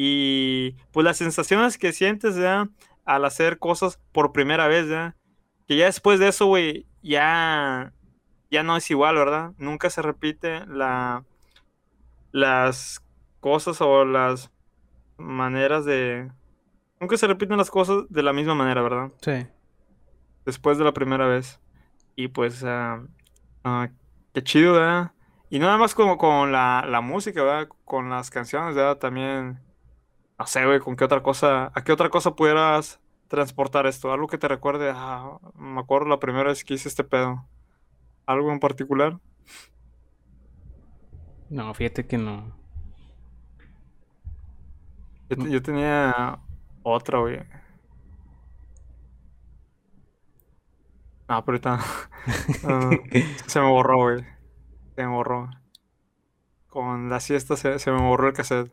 Y 0.03 0.76
pues 0.92 1.05
las 1.05 1.18
sensaciones 1.18 1.76
que 1.76 1.92
sientes, 1.92 2.34
¿verdad? 2.34 2.68
Al 3.05 3.22
hacer 3.26 3.59
cosas 3.59 4.01
por 4.12 4.32
primera 4.32 4.66
vez, 4.66 4.88
¿verdad? 4.88 5.14
Que 5.68 5.76
ya 5.76 5.84
después 5.84 6.18
de 6.18 6.28
eso, 6.28 6.46
güey, 6.46 6.86
ya, 7.03 7.92
ya 8.51 8.62
no 8.62 8.78
es 8.78 8.90
igual, 8.90 9.16
¿verdad? 9.16 9.53
Nunca 9.59 9.90
se 9.90 10.01
repite 10.01 10.64
la, 10.64 11.24
las 12.32 13.05
cosas 13.40 13.82
o 13.82 14.07
las 14.07 14.51
maneras 15.18 15.84
de... 15.84 16.32
Nunca 16.98 17.18
se 17.18 17.26
repiten 17.26 17.59
las 17.59 17.70
cosas 17.70 18.05
de 18.09 18.22
la 18.22 18.32
misma 18.32 18.55
manera, 18.55 18.80
¿verdad? 18.80 19.12
Sí. 19.20 19.46
Después 20.46 20.78
de 20.78 20.84
la 20.84 20.94
primera 20.94 21.26
vez. 21.26 21.61
Y 22.16 22.28
pues, 22.28 22.64
ah, 22.64 23.03
qué 24.32 24.42
chido, 24.42 24.72
¿verdad? 24.72 25.12
Y 25.51 25.59
nada 25.59 25.76
más 25.76 25.94
como 25.94 26.16
con 26.16 26.53
la, 26.53 26.86
la 26.88 27.03
música, 27.03 27.42
¿verdad? 27.42 27.68
Con 27.84 28.09
las 28.09 28.30
canciones, 28.30 28.74
¿verdad? 28.74 28.96
También, 28.96 29.61
no 30.41 30.47
sé, 30.47 30.64
güey, 30.64 30.80
con 30.80 30.97
qué 30.97 31.05
otra 31.05 31.22
cosa, 31.22 31.70
a 31.74 31.84
qué 31.84 31.93
otra 31.93 32.09
cosa 32.09 32.34
pudieras 32.34 32.99
transportar 33.28 33.86
esto. 33.86 34.11
Algo 34.11 34.26
que 34.26 34.38
te 34.38 34.49
recuerde, 34.49 34.91
ah, 34.95 35.38
me 35.55 35.80
acuerdo 35.80 36.09
la 36.09 36.18
primera 36.18 36.49
vez 36.49 36.64
que 36.64 36.72
hice 36.72 36.88
este 36.88 37.05
pedo. 37.05 37.47
¿Algo 38.24 38.51
en 38.51 38.59
particular? 38.59 39.18
No, 41.51 41.74
fíjate 41.74 42.07
que 42.07 42.16
no. 42.16 42.57
Yo, 45.28 45.47
yo 45.47 45.61
tenía 45.61 46.38
otra, 46.84 47.18
güey. 47.18 47.41
Ah, 51.28 51.45
pero 51.45 51.59
ahorita 51.59 51.80
ah, 52.64 52.91
se 53.47 53.61
me 53.61 53.68
borró, 53.68 53.99
güey. 53.99 54.24
Se 54.97 55.03
me 55.03 55.12
borró. 55.12 55.51
Con 56.70 57.11
la 57.11 57.20
siesta 57.20 57.57
se, 57.57 57.78
se 57.78 57.93
me 57.93 58.01
borró 58.01 58.28
el 58.28 58.32
cassette. 58.32 58.72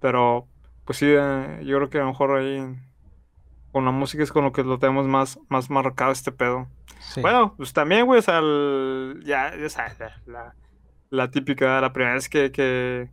Pero, 0.00 0.48
pues 0.86 0.98
sí, 0.98 1.06
eh, 1.08 1.60
yo 1.64 1.76
creo 1.76 1.90
que 1.90 1.98
a 1.98 2.02
lo 2.02 2.06
mejor 2.08 2.38
ahí 2.38 2.62
con 3.72 3.84
la 3.84 3.90
música 3.90 4.22
es 4.22 4.32
con 4.32 4.44
lo 4.44 4.52
que 4.52 4.62
lo 4.62 4.78
tenemos 4.78 5.06
más, 5.06 5.38
más 5.48 5.68
marcado 5.68 6.12
este 6.12 6.32
pedo. 6.32 6.66
Sí. 7.00 7.20
Bueno, 7.20 7.54
pues 7.56 7.72
también, 7.74 8.06
güey, 8.06 8.20
o 8.20 8.22
sea, 8.22 8.38
el- 8.38 9.22
ya, 9.24 9.54
ya 9.54 9.68
sabes, 9.68 9.98
la, 9.98 10.14
la, 10.26 10.54
la 11.10 11.30
típica, 11.30 11.80
la 11.80 11.92
primera 11.92 12.14
vez 12.14 12.28
que, 12.30 12.50
que, 12.50 13.10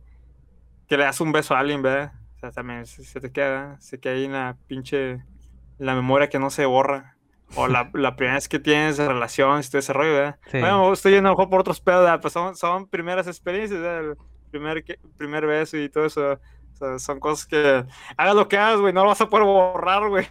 que 0.88 0.96
le 0.96 1.04
das 1.04 1.20
un 1.20 1.32
beso 1.32 1.54
a 1.54 1.58
alguien, 1.60 1.82
¿verdad? 1.82 2.12
O 2.36 2.38
sea, 2.38 2.50
también 2.52 2.86
se, 2.86 3.04
se 3.04 3.20
te 3.20 3.30
queda, 3.30 3.78
se 3.80 4.00
queda 4.00 4.14
ahí 4.14 4.24
en 4.24 4.32
la 4.32 4.56
pinche, 4.66 5.22
la 5.78 5.94
memoria 5.94 6.28
que 6.30 6.38
no 6.38 6.48
se 6.50 6.64
borra. 6.64 7.16
O 7.56 7.68
la, 7.68 7.90
la 7.94 8.16
primera 8.16 8.36
vez 8.36 8.48
que 8.48 8.58
tienes 8.58 8.96
relaciones 8.98 9.68
y 9.68 9.70
todo 9.70 9.78
ese 9.80 9.92
rollo, 9.92 10.12
¿verdad? 10.14 10.38
Sí. 10.50 10.60
Bueno, 10.60 10.92
estoy 10.92 11.12
yendo 11.12 11.28
a 11.28 11.32
lo 11.32 11.36
mejor 11.36 11.50
por 11.50 11.60
otros 11.60 11.80
pedos, 11.80 12.04
¿verdad? 12.04 12.20
Pues 12.22 12.32
son, 12.32 12.56
son 12.56 12.88
primeras 12.88 13.26
experiencias, 13.26 13.80
¿verdad? 13.80 14.10
El 14.12 14.16
primer, 14.50 14.82
primer 15.18 15.46
beso 15.46 15.76
y 15.76 15.88
todo 15.90 16.06
eso. 16.06 16.40
O 16.74 16.76
sea, 16.76 16.98
son 16.98 17.20
cosas 17.20 17.46
que, 17.46 17.84
hagas 18.16 18.34
lo 18.34 18.48
que 18.48 18.58
hagas, 18.58 18.80
güey, 18.80 18.92
no 18.92 19.02
lo 19.02 19.08
vas 19.08 19.20
a 19.20 19.30
poder 19.30 19.46
borrar, 19.46 20.08
güey. 20.08 20.26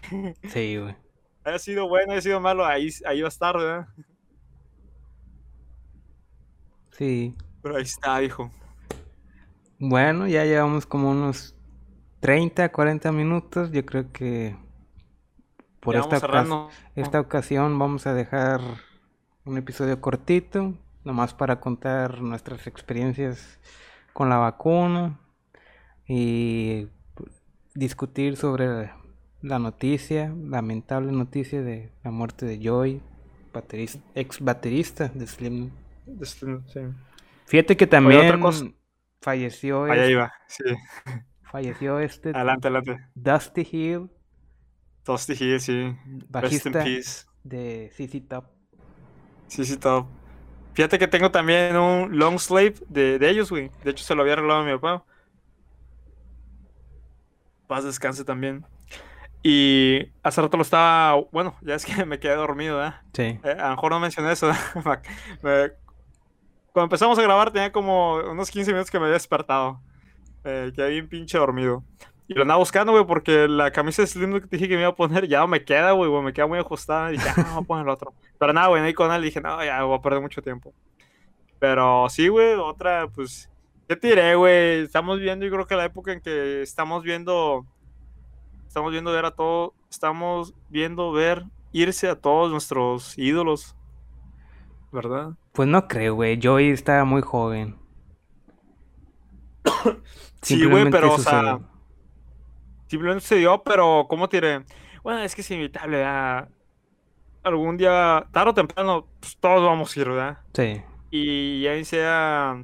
Sí, 0.50 0.78
güey. 0.78 0.96
haya 1.46 1.60
sido 1.60 1.88
bueno, 1.88 2.12
haya 2.12 2.22
sido 2.22 2.40
malo, 2.42 2.66
ahí, 2.66 2.90
ahí 3.06 3.22
va 3.22 3.28
a 3.28 3.30
estar, 3.30 3.58
¿verdad? 3.58 3.88
Sí. 6.92 7.36
Pero 7.62 7.78
ahí 7.78 7.84
está, 7.84 8.22
hijo. 8.22 8.52
Bueno, 9.80 10.28
ya 10.28 10.44
llevamos 10.44 10.86
como 10.86 11.12
unos 11.12 11.56
30, 12.20 12.72
40 12.72 13.12
minutos. 13.12 13.72
Yo 13.72 13.86
creo 13.86 14.12
que 14.12 14.56
por 15.80 15.96
esta, 15.96 16.70
esta 16.96 17.20
ocasión 17.20 17.80
vamos 17.80 18.06
a 18.06 18.14
dejar 18.14 18.62
un 19.46 19.58
episodio 19.58 20.00
cortito, 20.00 20.74
nomás 21.04 21.34
para 21.34 21.60
contar 21.60 22.22
nuestras 22.22 22.68
experiencias 22.68 23.60
con 24.14 24.30
la 24.30 24.38
vacuna 24.38 25.20
y 26.08 26.88
discutir 27.76 28.38
sobre 28.38 28.92
la 29.42 29.60
noticia, 29.60 30.34
lamentable 30.38 31.12
noticia 31.12 31.62
de 31.62 31.92
la 32.04 32.12
muerte 32.12 32.46
de 32.46 32.60
Joy, 32.60 33.02
baterista, 33.54 34.00
ex 34.16 34.40
baterista 34.40 35.08
de 35.10 35.28
Slim. 35.28 35.72
Este, 36.22 36.46
sí. 36.68 36.80
Fíjate 37.46 37.78
que 37.78 37.88
también 37.88 38.40
cosa. 38.40 38.66
falleció, 39.22 39.84
Allá 39.86 40.06
es- 40.06 40.12
iba. 40.12 40.34
Sí. 40.48 40.64
falleció 41.52 42.00
este 42.00 42.30
Adelante, 42.30 42.68
adelante. 42.68 43.06
Dusty 43.16 43.68
Hill, 43.72 44.10
Toasty 45.04 45.34
Hill, 45.34 45.60
sí. 45.60 45.74
Rest 45.84 45.98
in 46.08 46.26
bajista 46.30 46.72
peace. 46.84 47.26
de 47.44 47.92
CC 47.96 48.22
Top. 48.22 48.46
Sí, 49.48 49.78
todo. 49.78 50.08
Fíjate 50.74 50.98
que 50.98 51.08
tengo 51.08 51.30
también 51.30 51.76
un 51.76 52.18
long 52.18 52.40
slave 52.40 52.76
de, 52.90 53.20
de 53.20 53.30
ellos, 53.30 53.52
güey. 53.52 53.70
De 53.84 53.92
hecho, 53.92 54.04
se 54.04 54.16
lo 54.16 54.22
había 54.22 54.34
arreglado 54.34 54.62
a 54.62 54.66
mi 54.66 54.72
papá. 54.80 55.06
Paz 57.74 57.84
descanse 57.86 58.24
también. 58.24 58.64
Y 59.42 60.06
hace 60.22 60.40
rato 60.44 60.58
lo 60.58 60.62
estaba. 60.62 61.20
Bueno, 61.32 61.56
ya 61.62 61.74
es 61.74 61.84
que 61.88 62.06
me 62.06 62.20
quedé 62.20 62.36
dormido, 62.36 62.86
¿eh? 62.86 62.94
Sí. 63.14 63.24
Eh, 63.44 63.56
a 63.60 63.70
lo 63.70 63.70
mejor 63.72 63.92
no 63.94 64.00
mencioné 64.00 64.32
eso. 64.32 64.52
Me- 65.42 65.72
Cuando 66.72 66.84
empezamos 66.84 67.18
a 67.18 67.24
grabar 67.24 67.50
tenía 67.52 67.72
como 67.72 68.18
unos 68.18 68.52
15 68.52 68.72
minutos 68.74 68.92
que 68.92 69.00
me 69.00 69.06
había 69.06 69.16
despertado. 69.16 69.82
Eh, 70.44 70.72
quedé 70.76 70.92
bien 70.92 71.10
pinche 71.10 71.40
dormido. 71.40 71.84
Y 72.28 72.36
lo 72.36 72.44
andaba 72.44 72.60
buscando, 72.60 72.92
güey, 72.92 73.08
porque 73.08 73.48
la 73.48 73.72
camisa 73.72 74.04
de 74.04 74.08
Slim 74.08 74.34
que 74.40 74.42
te 74.48 74.56
dije 74.58 74.70
que 74.70 74.76
me 74.76 74.82
iba 74.82 74.92
a 74.92 74.96
poner 74.96 75.28
ya 75.28 75.40
no 75.40 75.48
me 75.48 75.66
queda, 75.66 75.94
güey, 75.94 76.12
me 76.22 76.32
queda 76.32 76.46
muy 76.46 76.60
ajustada. 76.60 77.10
Y 77.10 77.14
dije, 77.14 77.28
ah, 77.36 77.54
voy 77.56 77.64
a 77.64 77.68
poner 77.68 77.84
el 77.86 77.90
otro. 77.90 78.14
Pero 78.38 78.54
nada, 78.54 78.68
güey, 78.68 78.84
ahí 78.84 78.94
con 78.94 79.12
él 79.12 79.24
dije, 79.24 79.42
no, 79.42 79.66
ya 79.66 79.82
voy 79.82 79.98
a 79.98 80.02
perder 80.04 80.22
mucho 80.22 80.44
tiempo. 80.44 80.76
Pero 81.58 82.08
sí, 82.10 82.28
güey, 82.28 82.54
otra, 82.54 83.08
pues, 83.08 83.50
¿qué 83.88 83.96
te 83.96 84.08
diré, 84.08 84.36
güey? 84.36 84.82
Estamos 84.82 85.20
viendo, 85.20 85.46
yo 85.46 85.52
creo 85.52 85.68
que 85.68 85.76
la 85.76 85.86
época 85.86 86.14
en 86.14 86.22
que 86.22 86.62
estamos 86.62 87.04
viendo, 87.04 87.66
estamos 88.68 88.92
viendo 88.92 89.12
ver 89.12 89.26
a 89.26 89.32
todos, 89.32 89.72
estamos 89.90 90.54
viendo 90.70 91.12
ver 91.12 91.46
irse 91.72 92.08
a 92.10 92.16
todos 92.16 92.52
nuestros 92.52 93.18
ídolos, 93.18 93.76
¿verdad? 94.92 95.32
Pues 95.52 95.68
no 95.68 95.88
creo, 95.88 96.16
güey. 96.16 96.40
Joey 96.42 96.70
estaba 96.70 97.04
muy 97.04 97.22
joven. 97.22 97.78
Sí, 100.42 100.66
güey, 100.66 100.90
pero, 100.90 101.14
o 101.14 101.18
sea, 101.18 101.62
simplemente 102.88 103.26
se 103.26 103.36
dio, 103.36 103.64
pero, 103.64 104.08
¿cómo 104.10 104.28
te 104.28 104.42
diré? 104.42 104.66
Bueno, 105.02 105.22
es 105.22 105.36
que 105.36 105.40
es 105.40 105.50
inevitable, 105.52 106.00
¿verdad? 106.00 106.50
Algún 107.44 107.78
día, 107.78 108.28
tarde 108.34 108.50
o 108.50 108.54
temprano, 108.54 109.08
pues 109.22 109.38
todos 109.38 109.66
vamos 109.66 109.96
a 109.96 110.00
ir, 110.02 110.10
¿verdad? 110.10 110.40
Sí. 110.54 110.82
Y 111.12 111.62
ya 111.62 111.82
sea 111.86 112.62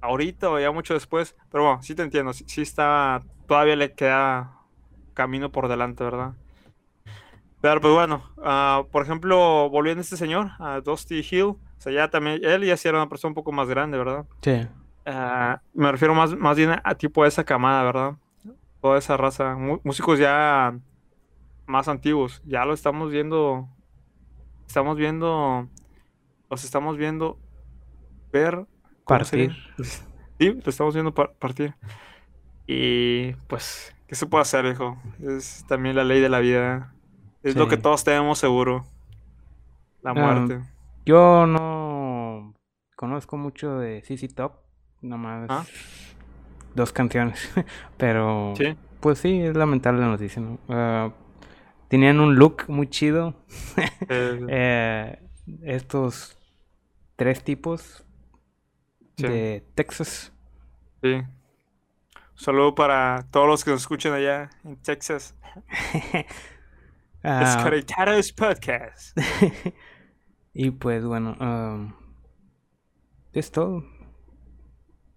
ahorita 0.00 0.50
o 0.50 0.58
ya 0.58 0.70
mucho 0.70 0.94
después, 0.94 1.36
pero 1.50 1.64
bueno, 1.64 1.82
sí 1.82 1.94
te 1.94 2.02
entiendo, 2.02 2.32
sí, 2.32 2.44
sí 2.46 2.62
está, 2.62 3.22
todavía 3.46 3.76
le 3.76 3.92
queda 3.94 4.52
camino 5.14 5.50
por 5.50 5.68
delante, 5.68 6.04
¿verdad? 6.04 6.34
Pero 7.60 7.80
pues 7.80 7.94
bueno, 7.94 8.22
ah, 8.42 8.84
por 8.92 9.02
ejemplo, 9.02 9.68
volviendo 9.70 10.00
a 10.00 10.02
este 10.02 10.16
señor, 10.16 10.50
a 10.58 10.80
Dusty 10.80 11.26
Hill, 11.28 11.44
o 11.44 11.60
sea, 11.78 11.92
ya 11.92 12.08
también, 12.08 12.44
él 12.44 12.64
ya 12.64 12.76
sí 12.76 12.88
era 12.88 12.98
una 12.98 13.08
persona 13.08 13.30
un 13.30 13.34
poco 13.34 13.52
más 13.52 13.68
grande, 13.68 13.98
¿verdad? 13.98 14.26
Sí. 14.42 14.66
Ah, 15.06 15.60
me 15.72 15.90
refiero 15.90 16.14
más, 16.14 16.36
más 16.36 16.56
bien 16.56 16.76
a 16.82 16.94
tipo 16.94 17.22
de 17.22 17.28
esa 17.28 17.44
camada, 17.44 17.82
¿verdad? 17.82 18.16
Toda 18.80 18.98
esa 18.98 19.16
raza, 19.16 19.56
músicos 19.82 20.18
ya 20.18 20.78
más 21.66 21.88
antiguos, 21.88 22.42
ya 22.44 22.64
lo 22.64 22.74
estamos 22.74 23.10
viendo, 23.10 23.68
estamos 24.66 24.96
viendo, 24.96 25.68
los 26.50 26.64
estamos 26.64 26.96
viendo 26.96 27.38
ver. 28.32 28.66
Partir. 29.06 29.56
Sí, 30.38 30.52
lo 30.52 30.68
estamos 30.68 30.92
viendo 30.92 31.14
par- 31.14 31.32
partir. 31.38 31.74
Y 32.66 33.32
pues, 33.46 33.94
¿qué 34.06 34.14
se 34.14 34.26
puede 34.26 34.42
hacer, 34.42 34.66
hijo? 34.66 35.00
Es 35.18 35.64
también 35.66 35.96
la 35.96 36.04
ley 36.04 36.20
de 36.20 36.28
la 36.28 36.40
vida. 36.40 36.92
Es 37.42 37.56
lo 37.56 37.68
que 37.68 37.78
todos 37.78 38.04
tenemos 38.04 38.38
seguro. 38.38 38.84
La 40.02 40.10
Ah, 40.10 40.14
muerte. 40.14 40.60
Yo 41.06 41.46
no 41.46 42.52
conozco 42.96 43.38
mucho 43.38 43.78
de 43.78 44.02
CC 44.02 44.28
Top. 44.28 44.56
Nomás 45.00 45.46
Ah. 45.48 45.64
dos 46.74 46.92
canciones. 46.92 47.50
Pero 47.96 48.52
Sí. 48.58 48.76
pues 49.00 49.18
sí, 49.20 49.40
es 49.40 49.56
lamentable 49.56 50.00
la 50.02 50.08
noticia, 50.08 50.42
¿no? 50.42 50.58
Ah, 50.68 51.12
tenían 51.88 52.20
un 52.20 52.34
look 52.36 52.64
muy 52.68 52.88
chido. 52.90 53.34
Eh, 54.10 54.46
Eh, 54.48 55.18
estos 55.62 56.36
tres 57.16 57.42
tipos 57.42 58.05
Sí. 59.16 59.26
de 59.26 59.64
Texas. 59.74 60.32
sí. 61.02 61.08
Un 61.14 62.42
saludo 62.42 62.74
para 62.74 63.26
todos 63.30 63.48
los 63.48 63.64
que 63.64 63.70
nos 63.70 63.80
escuchan 63.80 64.12
allá 64.12 64.50
en 64.64 64.76
Texas. 64.82 65.34
Ah, 67.28 67.40
Desconectados 67.40 68.32
Podcast. 68.32 69.18
y 70.54 70.70
pues 70.70 71.04
bueno, 71.04 71.34
am, 71.40 71.96
es 73.32 73.50
todo. 73.50 73.82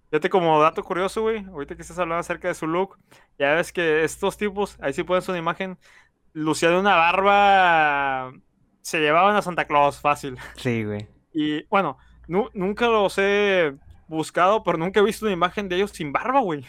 Fíjate 0.09 0.27
como 0.31 0.59
dato 0.59 0.83
curioso, 0.83 1.21
güey, 1.21 1.45
ahorita 1.45 1.75
que 1.75 1.83
estás 1.83 1.99
hablando 1.99 2.21
acerca 2.21 2.47
de 2.47 2.55
su 2.55 2.65
look, 2.65 2.97
ya 3.37 3.53
ves 3.53 3.71
que 3.71 4.03
estos 4.03 4.37
tipos, 4.37 4.75
ahí 4.81 4.91
sí 4.93 5.03
pones 5.03 5.29
una 5.29 5.37
imagen, 5.37 5.77
lucían 6.33 6.73
una 6.73 6.95
barba, 6.95 8.31
se 8.81 8.99
llevaban 9.01 9.35
a 9.35 9.43
Santa 9.43 9.65
Claus 9.65 9.99
fácil. 10.01 10.35
Sí, 10.55 10.83
güey. 10.85 11.07
Y 11.31 11.63
bueno, 11.67 11.99
nu- 12.27 12.49
nunca 12.55 12.87
los 12.87 13.13
he 13.19 13.75
buscado, 14.09 14.63
pero 14.63 14.77
nunca 14.77 14.99
he 14.99 15.03
visto 15.03 15.25
una 15.25 15.33
imagen 15.33 15.69
de 15.69 15.77
ellos 15.77 15.91
sin 15.91 16.11
barba, 16.11 16.41
güey. 16.41 16.65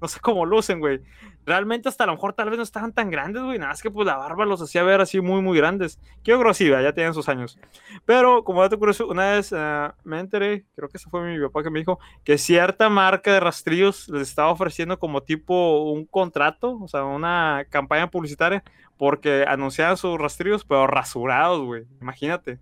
No 0.00 0.08
sé 0.08 0.18
cómo 0.20 0.46
lucen, 0.46 0.80
güey. 0.80 1.02
Realmente 1.44 1.88
hasta 1.88 2.04
a 2.04 2.06
lo 2.06 2.14
mejor 2.14 2.32
tal 2.32 2.48
vez 2.48 2.56
no 2.56 2.62
estaban 2.62 2.92
tan 2.92 3.10
grandes, 3.10 3.42
güey. 3.42 3.58
Nada, 3.58 3.72
es 3.72 3.82
que 3.82 3.90
pues 3.90 4.06
la 4.06 4.16
barba 4.16 4.46
los 4.46 4.62
hacía 4.62 4.82
ver 4.82 5.00
así 5.00 5.20
muy, 5.20 5.42
muy 5.42 5.58
grandes. 5.58 6.00
Qué 6.24 6.36
grosiva, 6.36 6.80
ya 6.80 6.94
tienen 6.94 7.12
sus 7.12 7.28
años. 7.28 7.58
Pero 8.06 8.42
como 8.42 8.62
dato 8.62 8.78
curioso, 8.78 9.06
una 9.08 9.32
vez 9.32 9.52
eh, 9.54 9.90
me 10.04 10.20
enteré, 10.20 10.64
creo 10.74 10.88
que 10.88 10.96
ese 10.96 11.10
fue 11.10 11.20
mi 11.22 11.38
papá 11.38 11.62
que 11.62 11.70
me 11.70 11.80
dijo, 11.80 11.98
que 12.24 12.38
cierta 12.38 12.88
marca 12.88 13.32
de 13.32 13.40
rastrillos 13.40 14.08
les 14.08 14.28
estaba 14.28 14.50
ofreciendo 14.50 14.98
como 14.98 15.22
tipo 15.22 15.84
un 15.92 16.06
contrato, 16.06 16.78
o 16.80 16.88
sea, 16.88 17.04
una 17.04 17.66
campaña 17.68 18.10
publicitaria, 18.10 18.62
porque 18.96 19.44
anunciaban 19.46 19.98
sus 19.98 20.18
rastrillos, 20.18 20.64
pero 20.64 20.86
rasurados, 20.86 21.62
güey. 21.62 21.86
Imagínate. 22.00 22.58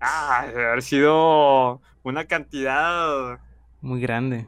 Ah, 0.00 0.42
haber 0.42 0.82
sido 0.82 1.80
una 2.08 2.24
cantidad, 2.26 3.38
Muy 3.80 4.00
grande. 4.00 4.46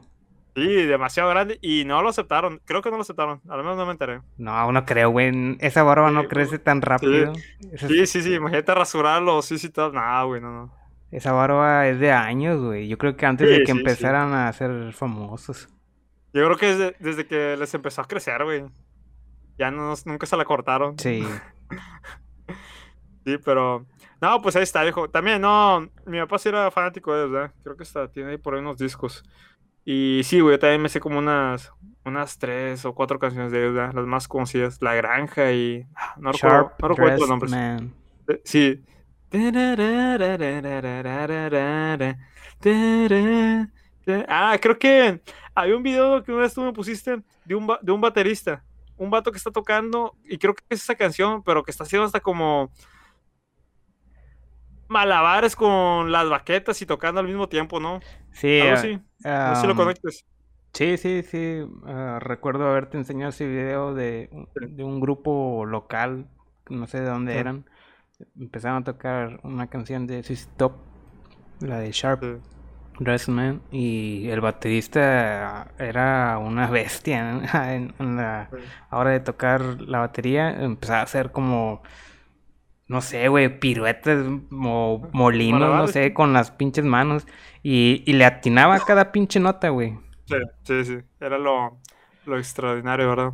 sí, 0.55 0.61
demasiado 0.85 1.29
grande 1.29 1.57
y 1.61 1.85
no 1.85 2.01
lo 2.01 2.09
aceptaron. 2.09 2.61
Creo 2.65 2.81
que 2.81 2.89
no 2.89 2.97
lo 2.97 3.01
aceptaron, 3.03 3.41
al 3.49 3.59
menos 3.59 3.77
no 3.77 3.85
me 3.85 3.91
enteré. 3.93 4.21
No, 4.37 4.71
no 4.71 4.85
creo, 4.85 5.09
güey. 5.11 5.57
Esa 5.59 5.83
barba 5.83 6.11
no 6.11 6.23
Sí, 6.23 6.27
crece 6.27 6.59
tan 6.59 6.81
rápido. 6.81 7.33
Esa, 7.71 7.87
Sí, 7.87 8.05
sí, 8.07 8.21
sí, 8.23 8.33
imagínate 8.35 8.73
rasurarlo, 8.75 9.41
sí, 9.41 9.57
sí, 9.57 9.69
todo. 9.69 9.91
No, 9.91 10.27
güey, 10.27 10.41
no, 10.41 10.51
no. 10.51 10.73
esa 11.11 11.31
barba 11.33 11.87
es 11.87 11.99
de 11.99 12.11
años, 12.11 12.59
güey. 12.61 12.87
Yo 12.87 12.97
creo 12.97 13.15
que 13.17 13.25
antes 13.25 13.47
Sí, 13.47 13.53
de 13.59 13.63
que 13.63 13.71
empezaran 13.71 14.33
a 14.33 14.51
ser 14.53 14.93
famosos. 14.93 15.69
Yo 16.33 16.45
creo 16.45 16.57
que 16.57 16.67
desde, 16.67 16.95
desde 16.99 17.27
que 17.27 17.57
les 17.57 17.73
empezó 17.73 18.01
a 18.01 18.07
crecer, 18.07 18.43
güey. 18.43 18.65
Ya 19.57 19.71
no, 19.71 19.93
nunca 20.05 20.25
se 20.27 20.37
la 20.37 20.45
cortaron. 20.45 20.97
Sí. 20.99 21.23
Sí, 23.25 23.37
pero. 23.43 23.85
No, 24.21 24.41
pues 24.41 24.55
ahí 24.55 24.63
está, 24.63 24.83
viejo. 24.83 25.09
También, 25.09 25.41
no. 25.41 25.89
Mi 26.05 26.19
papá 26.19 26.37
sí 26.37 26.49
era 26.49 26.69
fanático 26.71 27.13
de 27.13 27.21
ellos, 27.21 27.31
¿verdad? 27.31 27.53
Creo 27.63 27.77
que 27.77 27.83
hasta 27.83 28.11
tiene 28.11 28.31
ahí 28.31 28.37
por 28.37 28.53
ahí 28.53 28.59
unos 28.59 28.77
discos. 28.77 29.23
Y 29.85 30.21
sí, 30.23 30.39
güey, 30.41 30.55
yo 30.55 30.59
también 30.59 30.81
me 30.81 30.89
sé 30.89 30.99
como 30.99 31.19
unas. 31.19 31.71
Unas 32.05 32.39
tres 32.39 32.85
o 32.85 32.95
cuatro 32.95 33.19
canciones 33.19 33.51
de 33.51 33.59
ellos, 33.59 33.75
¿verdad? 33.75 33.93
Las 33.93 34.05
más 34.05 34.27
conocidas. 34.27 34.81
La 34.81 34.95
Granja 34.95 35.51
y. 35.51 35.85
ah, 35.95 36.15
No 36.17 36.31
recuerdo, 36.31 36.71
no 36.81 36.87
recuerdo 36.87 37.17
los 37.17 37.29
nombres. 37.29 37.51
Man. 37.51 37.93
Eh, 38.27 38.41
Sí. 38.43 38.83
Ah, 44.27 44.57
creo 44.59 44.79
que 44.79 45.21
había 45.53 45.77
un 45.77 45.83
video 45.83 46.23
que 46.23 46.31
una 46.31 46.41
vez 46.41 46.53
tú 46.53 46.61
me 46.61 46.73
pusiste 46.73 47.21
de 47.45 47.55
un, 47.55 47.67
de 47.81 47.91
un 47.91 48.01
baterista, 48.01 48.63
un 48.97 49.09
vato 49.11 49.31
que 49.31 49.37
está 49.37 49.51
tocando, 49.51 50.15
y 50.23 50.37
creo 50.37 50.55
que 50.55 50.63
es 50.69 50.81
esa 50.81 50.95
canción, 50.95 51.43
pero 51.43 51.63
que 51.63 51.69
está 51.71 51.83
haciendo 51.83 52.05
hasta 52.05 52.19
como 52.19 52.71
malabares 54.89 55.55
con 55.55 56.11
las 56.11 56.27
baquetas 56.29 56.81
y 56.81 56.85
tocando 56.85 57.21
al 57.21 57.27
mismo 57.27 57.47
tiempo, 57.47 57.79
¿no? 57.79 57.99
Sí, 58.31 58.59
ah, 58.61 58.73
así. 58.73 58.99
No 59.23 59.55
sé 59.55 59.61
si 59.61 59.67
lo 59.67 59.71
am, 59.73 59.77
conectes. 59.77 60.25
sí, 60.73 60.97
sí, 60.97 61.23
sí. 61.23 61.61
ah, 61.85 62.19
recuerdo 62.21 62.67
haberte 62.67 62.97
enseñado 62.97 63.29
ese 63.29 63.47
video 63.47 63.93
de, 63.93 64.29
un- 64.31 64.47
Sí. 64.59 64.65
de 64.67 64.83
un 64.83 64.99
grupo 64.99 65.65
local, 65.65 66.27
no 66.69 66.87
sé 66.87 66.99
de 67.01 67.07
dónde 67.09 67.33
Sí. 67.33 67.39
eran. 67.39 67.65
Empezaron 68.37 68.81
a 68.81 68.83
tocar 68.83 69.39
una 69.43 69.67
canción 69.67 70.05
de 70.07 70.23
CC 70.23 70.49
Top 70.57 70.73
la 71.61 71.79
de 71.79 71.91
Sharp 71.91 72.23
Sí. 72.23 72.37
Dressman, 73.01 73.61
y 73.71 74.27
el 74.29 74.41
baterista 74.41 75.71
era 75.79 76.37
una 76.37 76.67
bestia 76.67 77.29
en, 77.73 77.93
en 77.99 78.15
la 78.17 78.49
Sí. 78.51 78.57
hora 78.91 79.11
de 79.11 79.19
tocar 79.21 79.61
la 79.81 79.99
batería, 79.99 80.49
empezaba 80.63 80.99
a 80.99 81.03
hacer 81.03 81.31
como, 81.31 81.81
no 82.89 83.01
sé, 83.01 83.27
güey, 83.27 83.59
piruetas 83.59 84.25
o 84.51 85.07
molinos, 85.13 85.75
no 85.75 85.87
sé, 85.87 86.11
con 86.11 86.33
las 86.33 86.49
pinches 86.49 86.83
manos, 86.83 87.27
y, 87.63 88.03
y 88.05 88.13
le 88.13 88.25
atinaba 88.25 88.75
a 88.75 88.79
cada 88.79 89.11
pinche 89.11 89.39
nota, 89.39 89.69
güey. 89.69 89.97
Sí, 90.25 90.35
sí, 90.63 90.85
sí. 90.85 90.97
Era 91.19 91.37
lo, 91.37 91.77
lo 92.25 92.37
extraordinario, 92.37 93.07
¿verdad? 93.09 93.33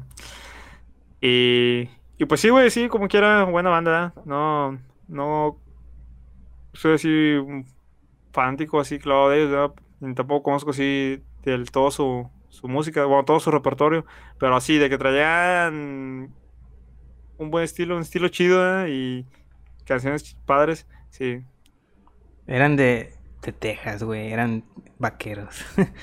Y, 1.22 1.90
y 2.18 2.26
pues 2.26 2.42
sí, 2.42 2.50
güey, 2.50 2.70
sí, 2.70 2.90
como 2.90 3.08
quiera, 3.08 3.46
buena 3.46 3.70
banda, 3.70 4.14
¿eh? 4.16 4.20
No, 4.26 4.78
no 5.08 5.58
soy 6.74 6.96
así 6.96 7.38
fanático 8.34 8.82
así 8.82 9.00
clavado 9.00 9.30
de 9.30 9.38
ellos, 9.38 9.52
¿verdad? 9.52 9.74
Ni 10.02 10.14
tampoco 10.14 10.44
conozco 10.44 10.72
así 10.72 11.24
del 11.44 11.72
todo 11.72 11.92
su, 11.92 12.30
su 12.50 12.68
música, 12.68 13.06
bueno, 13.06 13.24
todo 13.24 13.40
su 13.40 13.52
repertorio, 13.52 14.06
pero 14.38 14.58
así, 14.58 14.78
de 14.78 14.90
que 14.90 14.98
traían 14.98 16.34
un 17.38 17.52
buen 17.52 17.64
estilo, 17.64 17.96
un 17.96 18.02
estilo 18.02 18.28
chido, 18.28 18.84
¿eh? 18.84 18.90
Y 18.90 19.26
canciones 19.86 20.36
padres, 20.46 20.88
sí. 21.10 21.46
Eran 22.48 22.76
de, 22.76 23.14
de 23.42 23.52
Texas, 23.52 24.04
güey, 24.04 24.32
eran 24.32 24.64
vaqueros. 25.00 25.66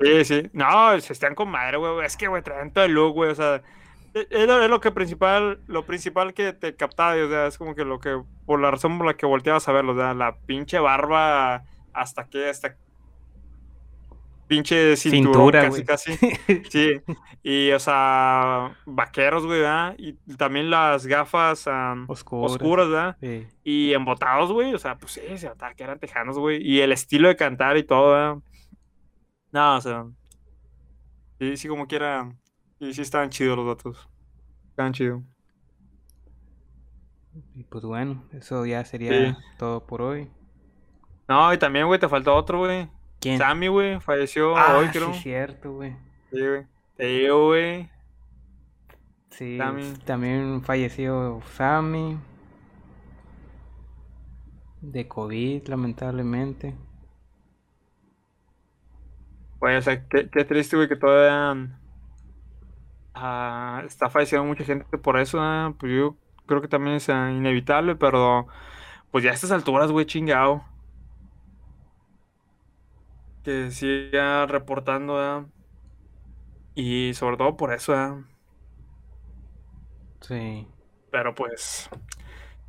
Sí, 0.00 0.24
sí. 0.24 0.50
No, 0.52 1.00
se 1.00 1.12
están 1.12 1.34
con 1.34 1.48
madre, 1.48 1.76
güey. 1.76 2.06
Es 2.06 2.16
que, 2.16 2.28
güey, 2.28 2.40
traen 2.40 2.72
todo 2.72 2.84
el 2.84 2.92
look, 2.92 3.14
güey. 3.14 3.30
O 3.30 3.34
sea, 3.34 3.62
es 4.14 4.46
lo, 4.46 4.62
es 4.62 4.70
lo 4.70 4.80
que 4.80 4.90
principal, 4.90 5.60
lo 5.66 5.84
principal 5.84 6.34
que 6.34 6.52
te 6.52 6.76
captaba, 6.76 7.14
o 7.14 7.28
sea, 7.28 7.46
es 7.46 7.58
como 7.58 7.74
que 7.74 7.84
lo 7.84 8.00
que, 8.00 8.22
por 8.46 8.60
la 8.60 8.70
razón 8.70 8.96
por 8.98 9.06
la 9.06 9.14
que 9.14 9.26
volteabas 9.26 9.68
a 9.68 9.72
verlo, 9.72 9.92
o 9.92 9.96
sea, 9.96 10.14
la 10.14 10.36
pinche 10.46 10.78
barba 10.78 11.64
hasta 11.92 12.28
que, 12.28 12.48
hasta 12.48 12.76
pinche 14.48 14.96
Cintura, 14.96 15.62
casi, 15.62 15.84
casi. 15.84 16.12
Sí. 16.70 17.00
Y, 17.42 17.70
o 17.70 17.78
sea, 17.78 18.76
vaqueros, 18.86 19.46
güey, 19.46 19.60
¿verdad? 19.60 19.94
Y 19.98 20.14
también 20.36 20.70
las 20.70 21.06
gafas 21.06 21.68
Oscuras. 22.08 22.52
oscuras, 22.52 22.88
¿verdad? 22.88 23.16
Sí. 23.20 23.46
Y 23.62 23.92
embotados, 23.94 24.50
güey. 24.50 24.74
O 24.74 24.78
sea, 24.78 24.96
pues 24.98 25.12
sí, 25.12 25.20
se 25.36 25.46
notaba 25.48 25.74
que 25.74 25.84
eran 25.84 25.98
tejanos, 26.00 26.38
güey. 26.38 26.60
Y 26.66 26.80
el 26.80 26.90
estilo 26.92 27.28
de 27.28 27.36
cantar 27.36 27.76
y 27.76 27.84
todo, 27.84 28.12
¿verdad? 28.12 28.36
No, 29.52 29.76
o 29.76 29.80
sea. 29.80 30.06
Sí, 31.38 31.56
sí, 31.56 31.68
como 31.68 31.86
quiera. 31.86 32.32
Y 32.80 32.92
sí 32.94 33.02
estaban 33.02 33.30
chidos 33.30 33.56
los 33.56 33.66
datos. 33.66 34.08
Estaban 34.70 34.92
chidos. 34.92 35.22
Y 37.54 37.62
pues 37.64 37.84
bueno, 37.84 38.24
eso 38.32 38.66
ya 38.66 38.84
sería 38.84 39.12
Sí. 39.32 39.36
todo 39.58 39.86
por 39.86 40.02
hoy. 40.02 40.28
No, 41.28 41.52
y 41.52 41.58
también, 41.58 41.86
güey, 41.86 42.00
te 42.00 42.08
faltó 42.08 42.34
otro, 42.34 42.58
güey. 42.60 42.88
¿Quién? 43.20 43.38
Sammy, 43.38 43.68
güey, 43.68 44.00
falleció 44.00 44.56
ah, 44.56 44.78
hoy, 44.78 44.86
sí, 44.86 44.92
creo. 44.92 45.10
es 45.10 45.20
cierto, 45.22 45.72
güey. 45.72 45.96
Sí, 46.30 46.40
güey. 46.40 46.66
Te 46.96 47.06
digo, 47.06 47.46
güey. 47.46 47.90
Sí, 49.30 49.56
Sammy. 49.58 49.94
también 50.04 50.62
falleció 50.62 51.40
Sammy. 51.54 52.18
De 54.80 55.08
COVID, 55.08 55.66
lamentablemente. 55.66 56.74
Güey, 59.60 59.76
o 59.76 59.82
sea, 59.82 60.06
qué, 60.08 60.28
qué 60.30 60.44
triste, 60.44 60.76
güey, 60.76 60.88
que 60.88 60.96
todavía 60.96 61.68
ah, 63.14 63.82
está 63.84 64.08
falleciendo 64.08 64.46
mucha 64.46 64.64
gente 64.64 64.98
por 64.98 65.18
eso, 65.18 65.38
ah, 65.40 65.74
Pues 65.78 65.92
yo 65.92 66.16
creo 66.46 66.60
que 66.60 66.68
también 66.68 66.96
es 66.96 67.08
inevitable, 67.08 67.96
pero 67.96 68.46
pues 69.10 69.24
ya 69.24 69.30
a 69.30 69.34
estas 69.34 69.50
alturas, 69.50 69.90
güey, 69.90 70.06
chingado. 70.06 70.64
Que 73.44 73.70
siga 73.70 74.46
reportando, 74.46 75.48
Y 76.74 77.14
sobre 77.14 77.36
todo 77.36 77.56
por 77.56 77.72
eso, 77.72 78.24
Sí. 80.20 80.66
Pero 81.10 81.34
pues, 81.34 81.88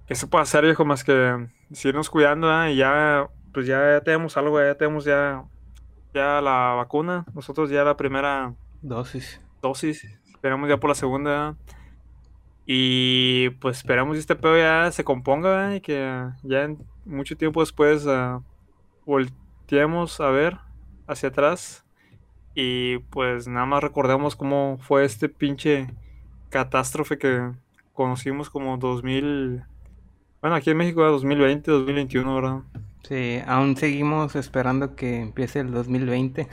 ¿qué 0.08 0.16
se 0.16 0.28
puede 0.28 0.44
hacer, 0.44 0.64
viejo? 0.64 0.86
Más 0.86 1.04
que 1.04 1.48
seguirnos 1.72 2.10
cuidando, 2.10 2.50
ah, 2.50 2.70
Y 2.72 2.78
ya, 2.78 3.28
pues 3.54 3.68
ya 3.68 4.02
tenemos 4.02 4.38
algo, 4.38 4.60
ya 4.62 4.76
tenemos 4.76 5.06
ya, 5.06 5.44
ya 6.14 6.42
la 6.42 6.74
vacuna. 6.76 7.26
Nosotros 7.34 7.70
ya 7.70 7.84
la 7.84 7.98
primera 7.98 8.54
Dosis. 8.82 9.42
dosis. 9.62 10.06
Esperamos 10.28 10.70
ya 10.70 10.78
por 10.78 10.90
la 10.90 10.96
segunda. 10.96 11.58
Y 12.66 13.50
pues 13.62 13.78
esperamos 13.78 14.14
que 14.14 14.20
este 14.20 14.36
pedo 14.36 14.58
ya 14.58 14.92
se 14.92 15.04
componga 15.04 15.50
¿verdad? 15.50 15.74
y 15.74 15.82
que 15.82 16.30
ya 16.44 16.64
en 16.64 16.78
mucho 17.04 17.36
tiempo 17.36 17.62
después 17.62 18.06
ah, 18.08 18.42
volteemos 19.70 20.20
a 20.20 20.32
ver 20.32 20.58
hacia 21.08 21.30
atrás. 21.30 21.86
Y 22.56 22.98
pues 23.12 23.48
nada 23.48 23.68
más 23.68 23.84
recordemos 23.84 24.36
cómo 24.36 24.80
fue 24.82 25.06
este 25.06 25.30
pinche 25.30 25.94
catástrofe 26.50 27.20
que 27.20 27.52
conocimos 27.94 28.50
como 28.50 28.78
2000. 28.78 29.64
Bueno, 30.42 30.56
aquí 30.56 30.72
en 30.72 30.78
México 30.78 31.02
era 31.02 31.12
2020, 31.12 31.70
2021, 31.70 32.36
¿verdad? 32.36 32.60
Sí, 33.04 33.42
aún 33.46 33.78
seguimos 33.78 34.36
esperando 34.36 34.96
que 34.96 35.22
empiece 35.22 35.60
el 35.60 35.72
2020. 35.72 36.48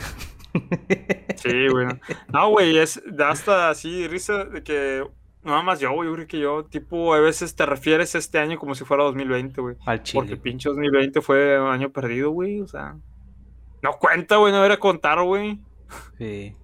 Sí, 1.37 1.69
güey. 1.69 1.87
No, 2.33 2.51
güey, 2.51 2.79
es 2.79 3.03
hasta 3.19 3.71
así 3.71 4.09
risa 4.09 4.45
de 4.45 4.62
que 4.62 5.07
nada 5.47 5.63
más 5.63 5.81
yo, 5.81 5.93
güey, 5.93 6.09
yo 6.09 6.15
creo 6.15 6.27
que 6.27 6.39
yo, 6.39 6.65
tipo, 6.65 7.15
a 7.15 7.21
veces 7.21 7.55
te 7.55 7.65
refieres 7.67 8.15
a 8.15 8.19
este 8.19 8.39
año 8.39 8.59
como 8.59 8.75
si 8.75 8.85
fuera 8.85 9.05
2020, 9.05 9.61
güey. 9.61 9.77
Al 9.87 9.99
Porque 9.99 10.31
chile. 10.31 10.37
pinche 10.37 10.69
2020 10.69 11.21
fue 11.21 11.61
un 11.61 11.69
año 11.69 11.91
perdido, 11.91 12.31
güey, 12.31 12.61
o 12.61 12.67
sea. 12.67 12.97
No 13.83 13.93
cuenta, 13.99 14.37
güey, 14.37 14.53
no 14.53 14.65
era 14.65 14.77
contar, 14.77 15.23
güey. 15.23 15.59
Sí. 16.19 16.55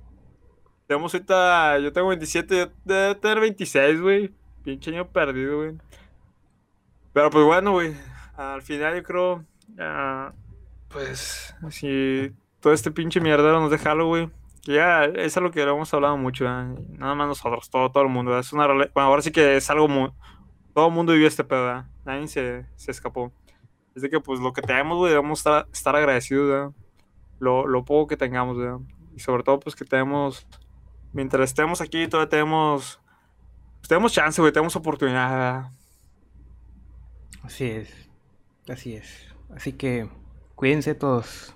Tenemos 0.87 1.15
ahorita, 1.15 1.79
yo 1.79 1.93
tengo 1.93 2.09
27, 2.09 2.57
yo 2.57 2.67
debo 2.85 3.17
tener 3.17 3.41
26, 3.41 4.01
güey. 4.01 4.33
Pinche 4.65 4.91
año 4.91 5.09
perdido, 5.09 5.59
güey. 5.59 5.75
Pero 7.13 7.31
pues 7.31 7.45
bueno, 7.45 7.73
güey, 7.73 7.95
al 8.37 8.63
final 8.63 8.97
yo 8.97 9.03
creo, 9.03 9.45
ah, 9.79 10.33
pues, 10.89 11.55
si 11.71 12.33
todo 12.61 12.73
este 12.73 12.91
pinche 12.91 13.21
mierdero 13.21 13.61
nos 13.61 13.71
deja 13.71 13.95
güey. 13.95 14.31
Ya 14.65 15.05
es 15.05 15.37
algo 15.37 15.51
que 15.51 15.65
lo 15.65 15.75
hemos 15.75 15.93
hablado 15.93 16.17
mucho. 16.17 16.45
Y 16.45 16.49
nada 16.99 17.15
más 17.15 17.27
nosotros, 17.29 17.69
todo, 17.71 17.91
todo 17.91 18.05
el 18.05 18.09
mundo. 18.09 18.31
¿verdad? 18.31 18.45
Es 18.47 18.53
una 18.53 18.67
bueno, 18.69 18.91
ahora 18.95 19.23
sí 19.23 19.33
que 19.33 19.57
es 19.57 19.69
algo 19.71 19.89
muy... 19.89 20.11
Todo 20.75 20.87
el 20.89 20.93
mundo 20.95 21.13
vivió 21.13 21.29
este 21.29 21.45
pedo, 21.45 21.65
¿verdad? 21.67 21.87
Nadie 22.05 22.29
se, 22.29 22.67
se 22.77 22.91
escapó. 22.91 23.33
Es 23.95 24.03
de 24.03 24.09
que 24.09 24.21
pues 24.21 24.41
lo 24.41 24.53
que 24.53 24.63
tenemos, 24.63 24.97
güey, 24.97 25.11
debemos 25.11 25.41
estar, 25.41 25.67
estar 25.73 25.95
agradecidos, 25.97 26.49
¿verdad? 26.49 26.71
Lo, 27.41 27.67
lo 27.67 27.85
poco 27.85 28.07
que 28.07 28.17
tengamos, 28.17 28.57
¿verdad? 28.57 28.79
Y 29.15 29.21
sobre 29.21 29.43
todo, 29.43 29.61
pues 29.61 29.75
que 29.77 29.85
tenemos... 29.85 30.47
Mientras 31.13 31.51
estemos 31.51 31.81
aquí, 31.81 32.07
todavía 32.09 32.31
tenemos... 32.31 33.01
Pues, 33.81 33.89
tenemos 33.89 34.13
chance, 34.13 34.41
güey, 34.41 34.53
tenemos 34.53 34.77
oportunidad, 34.77 35.31
¿verdad? 35.31 35.71
Así 37.43 37.65
es. 37.65 38.11
Así 38.69 38.95
es. 38.95 39.35
Así 39.55 39.73
que 39.73 40.09
cuídense 40.55 40.95
todos. 40.95 41.55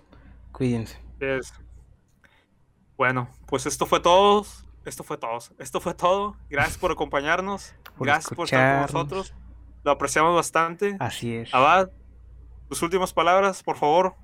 Cuídense. 0.53 0.99
Es- 1.21 1.53
Bueno, 2.97 3.29
pues 3.47 3.67
esto 3.67 3.87
fue 3.87 4.01
todo. 4.01 4.45
Esto 4.85 5.03
fue 5.03 5.19
todo. 5.19 5.39
Esto 5.59 5.81
fue 5.81 5.95
todo. 5.95 6.37
Gracias 6.49 6.79
por 6.79 6.93
acompañarnos. 6.93 7.75
Por 7.97 8.07
Gracias 8.07 8.35
por 8.35 8.45
estar 8.45 8.75
con 8.75 8.83
nosotros. 8.83 9.35
Lo 9.83 9.91
apreciamos 9.91 10.35
bastante. 10.35 10.97
Así 11.01 11.35
es. 11.35 11.53
Abad, 11.53 11.91
tus 12.69 12.83
últimas 12.83 13.13
palabras, 13.13 13.63
por 13.63 13.77
favor. 13.77 14.15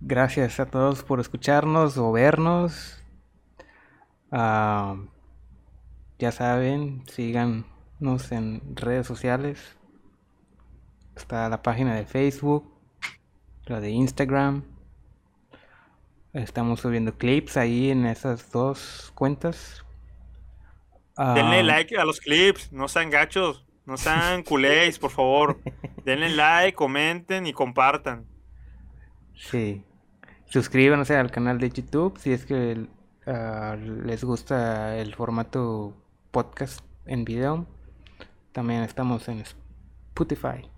Gracias 0.00 0.60
a 0.60 0.66
todos 0.66 1.02
por 1.02 1.20
escucharnos 1.20 1.96
o 1.96 2.12
vernos. 2.12 3.02
Ah, 4.30 4.96
ya 6.18 6.32
saben, 6.32 7.04
síganos 7.06 8.32
en 8.32 8.76
redes 8.76 9.06
sociales. 9.06 9.76
Está 11.16 11.48
la 11.48 11.62
página 11.62 11.94
de 11.94 12.04
Facebook, 12.04 12.68
la 13.66 13.80
de 13.80 13.90
Instagram. 13.90 14.64
Estamos 16.34 16.80
subiendo 16.80 17.16
clips 17.16 17.56
ahí 17.56 17.90
en 17.90 18.06
esas 18.06 18.50
dos 18.50 19.12
cuentas. 19.14 19.84
Denle 21.16 21.60
Ah, 21.60 21.62
like 21.62 21.96
a 21.96 22.04
los 22.04 22.20
clips. 22.20 22.72
No 22.72 22.88
sean 22.88 23.08
gachos. 23.10 23.64
No 23.86 23.96
sean 23.96 24.42
culés, 24.48 24.98
por 24.98 25.10
favor. 25.10 25.60
Denle 26.04 26.30
like, 26.30 26.74
comenten 26.74 27.46
y 27.46 27.52
compartan. 27.52 28.26
Sí. 29.36 29.82
Suscríbanse 30.46 31.16
al 31.16 31.30
canal 31.30 31.58
de 31.58 31.70
YouTube 31.70 32.18
si 32.18 32.32
es 32.32 32.44
que 32.44 32.86
ah, 33.26 33.76
les 33.78 34.24
gusta 34.24 34.96
el 34.98 35.14
formato 35.14 35.96
podcast 36.32 36.80
en 37.06 37.24
video. 37.24 37.66
También 38.52 38.82
estamos 38.82 39.28
en 39.28 39.40
Spotify 39.40 40.68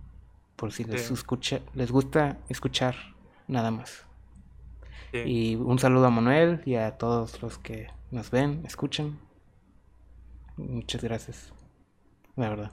por 0.56 0.72
si 0.72 0.84
les 0.84 1.06
Sí. 1.06 1.14
escucha, 1.14 1.60
les 1.74 1.90
gusta 1.90 2.38
escuchar 2.48 2.94
nada 3.48 3.70
más. 3.70 4.05
Sí. 5.12 5.18
Y 5.18 5.54
un 5.56 5.78
saludo 5.78 6.06
a 6.06 6.10
Manuel 6.10 6.62
y 6.64 6.74
a 6.74 6.98
todos 6.98 7.40
los 7.42 7.58
que 7.58 7.88
nos 8.10 8.30
ven, 8.30 8.62
escuchan. 8.64 9.18
Muchas 10.56 11.02
gracias. 11.02 11.52
La 12.34 12.48
verdad. 12.48 12.72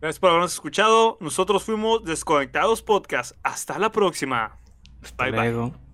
Gracias 0.00 0.20
por 0.20 0.30
habernos 0.30 0.52
escuchado. 0.52 1.18
Nosotros 1.20 1.64
fuimos 1.64 2.04
Desconectados 2.04 2.82
Podcast. 2.82 3.36
Hasta 3.42 3.78
la 3.78 3.90
próxima. 3.90 4.58
Hasta 5.02 5.28
luego. 5.28 5.87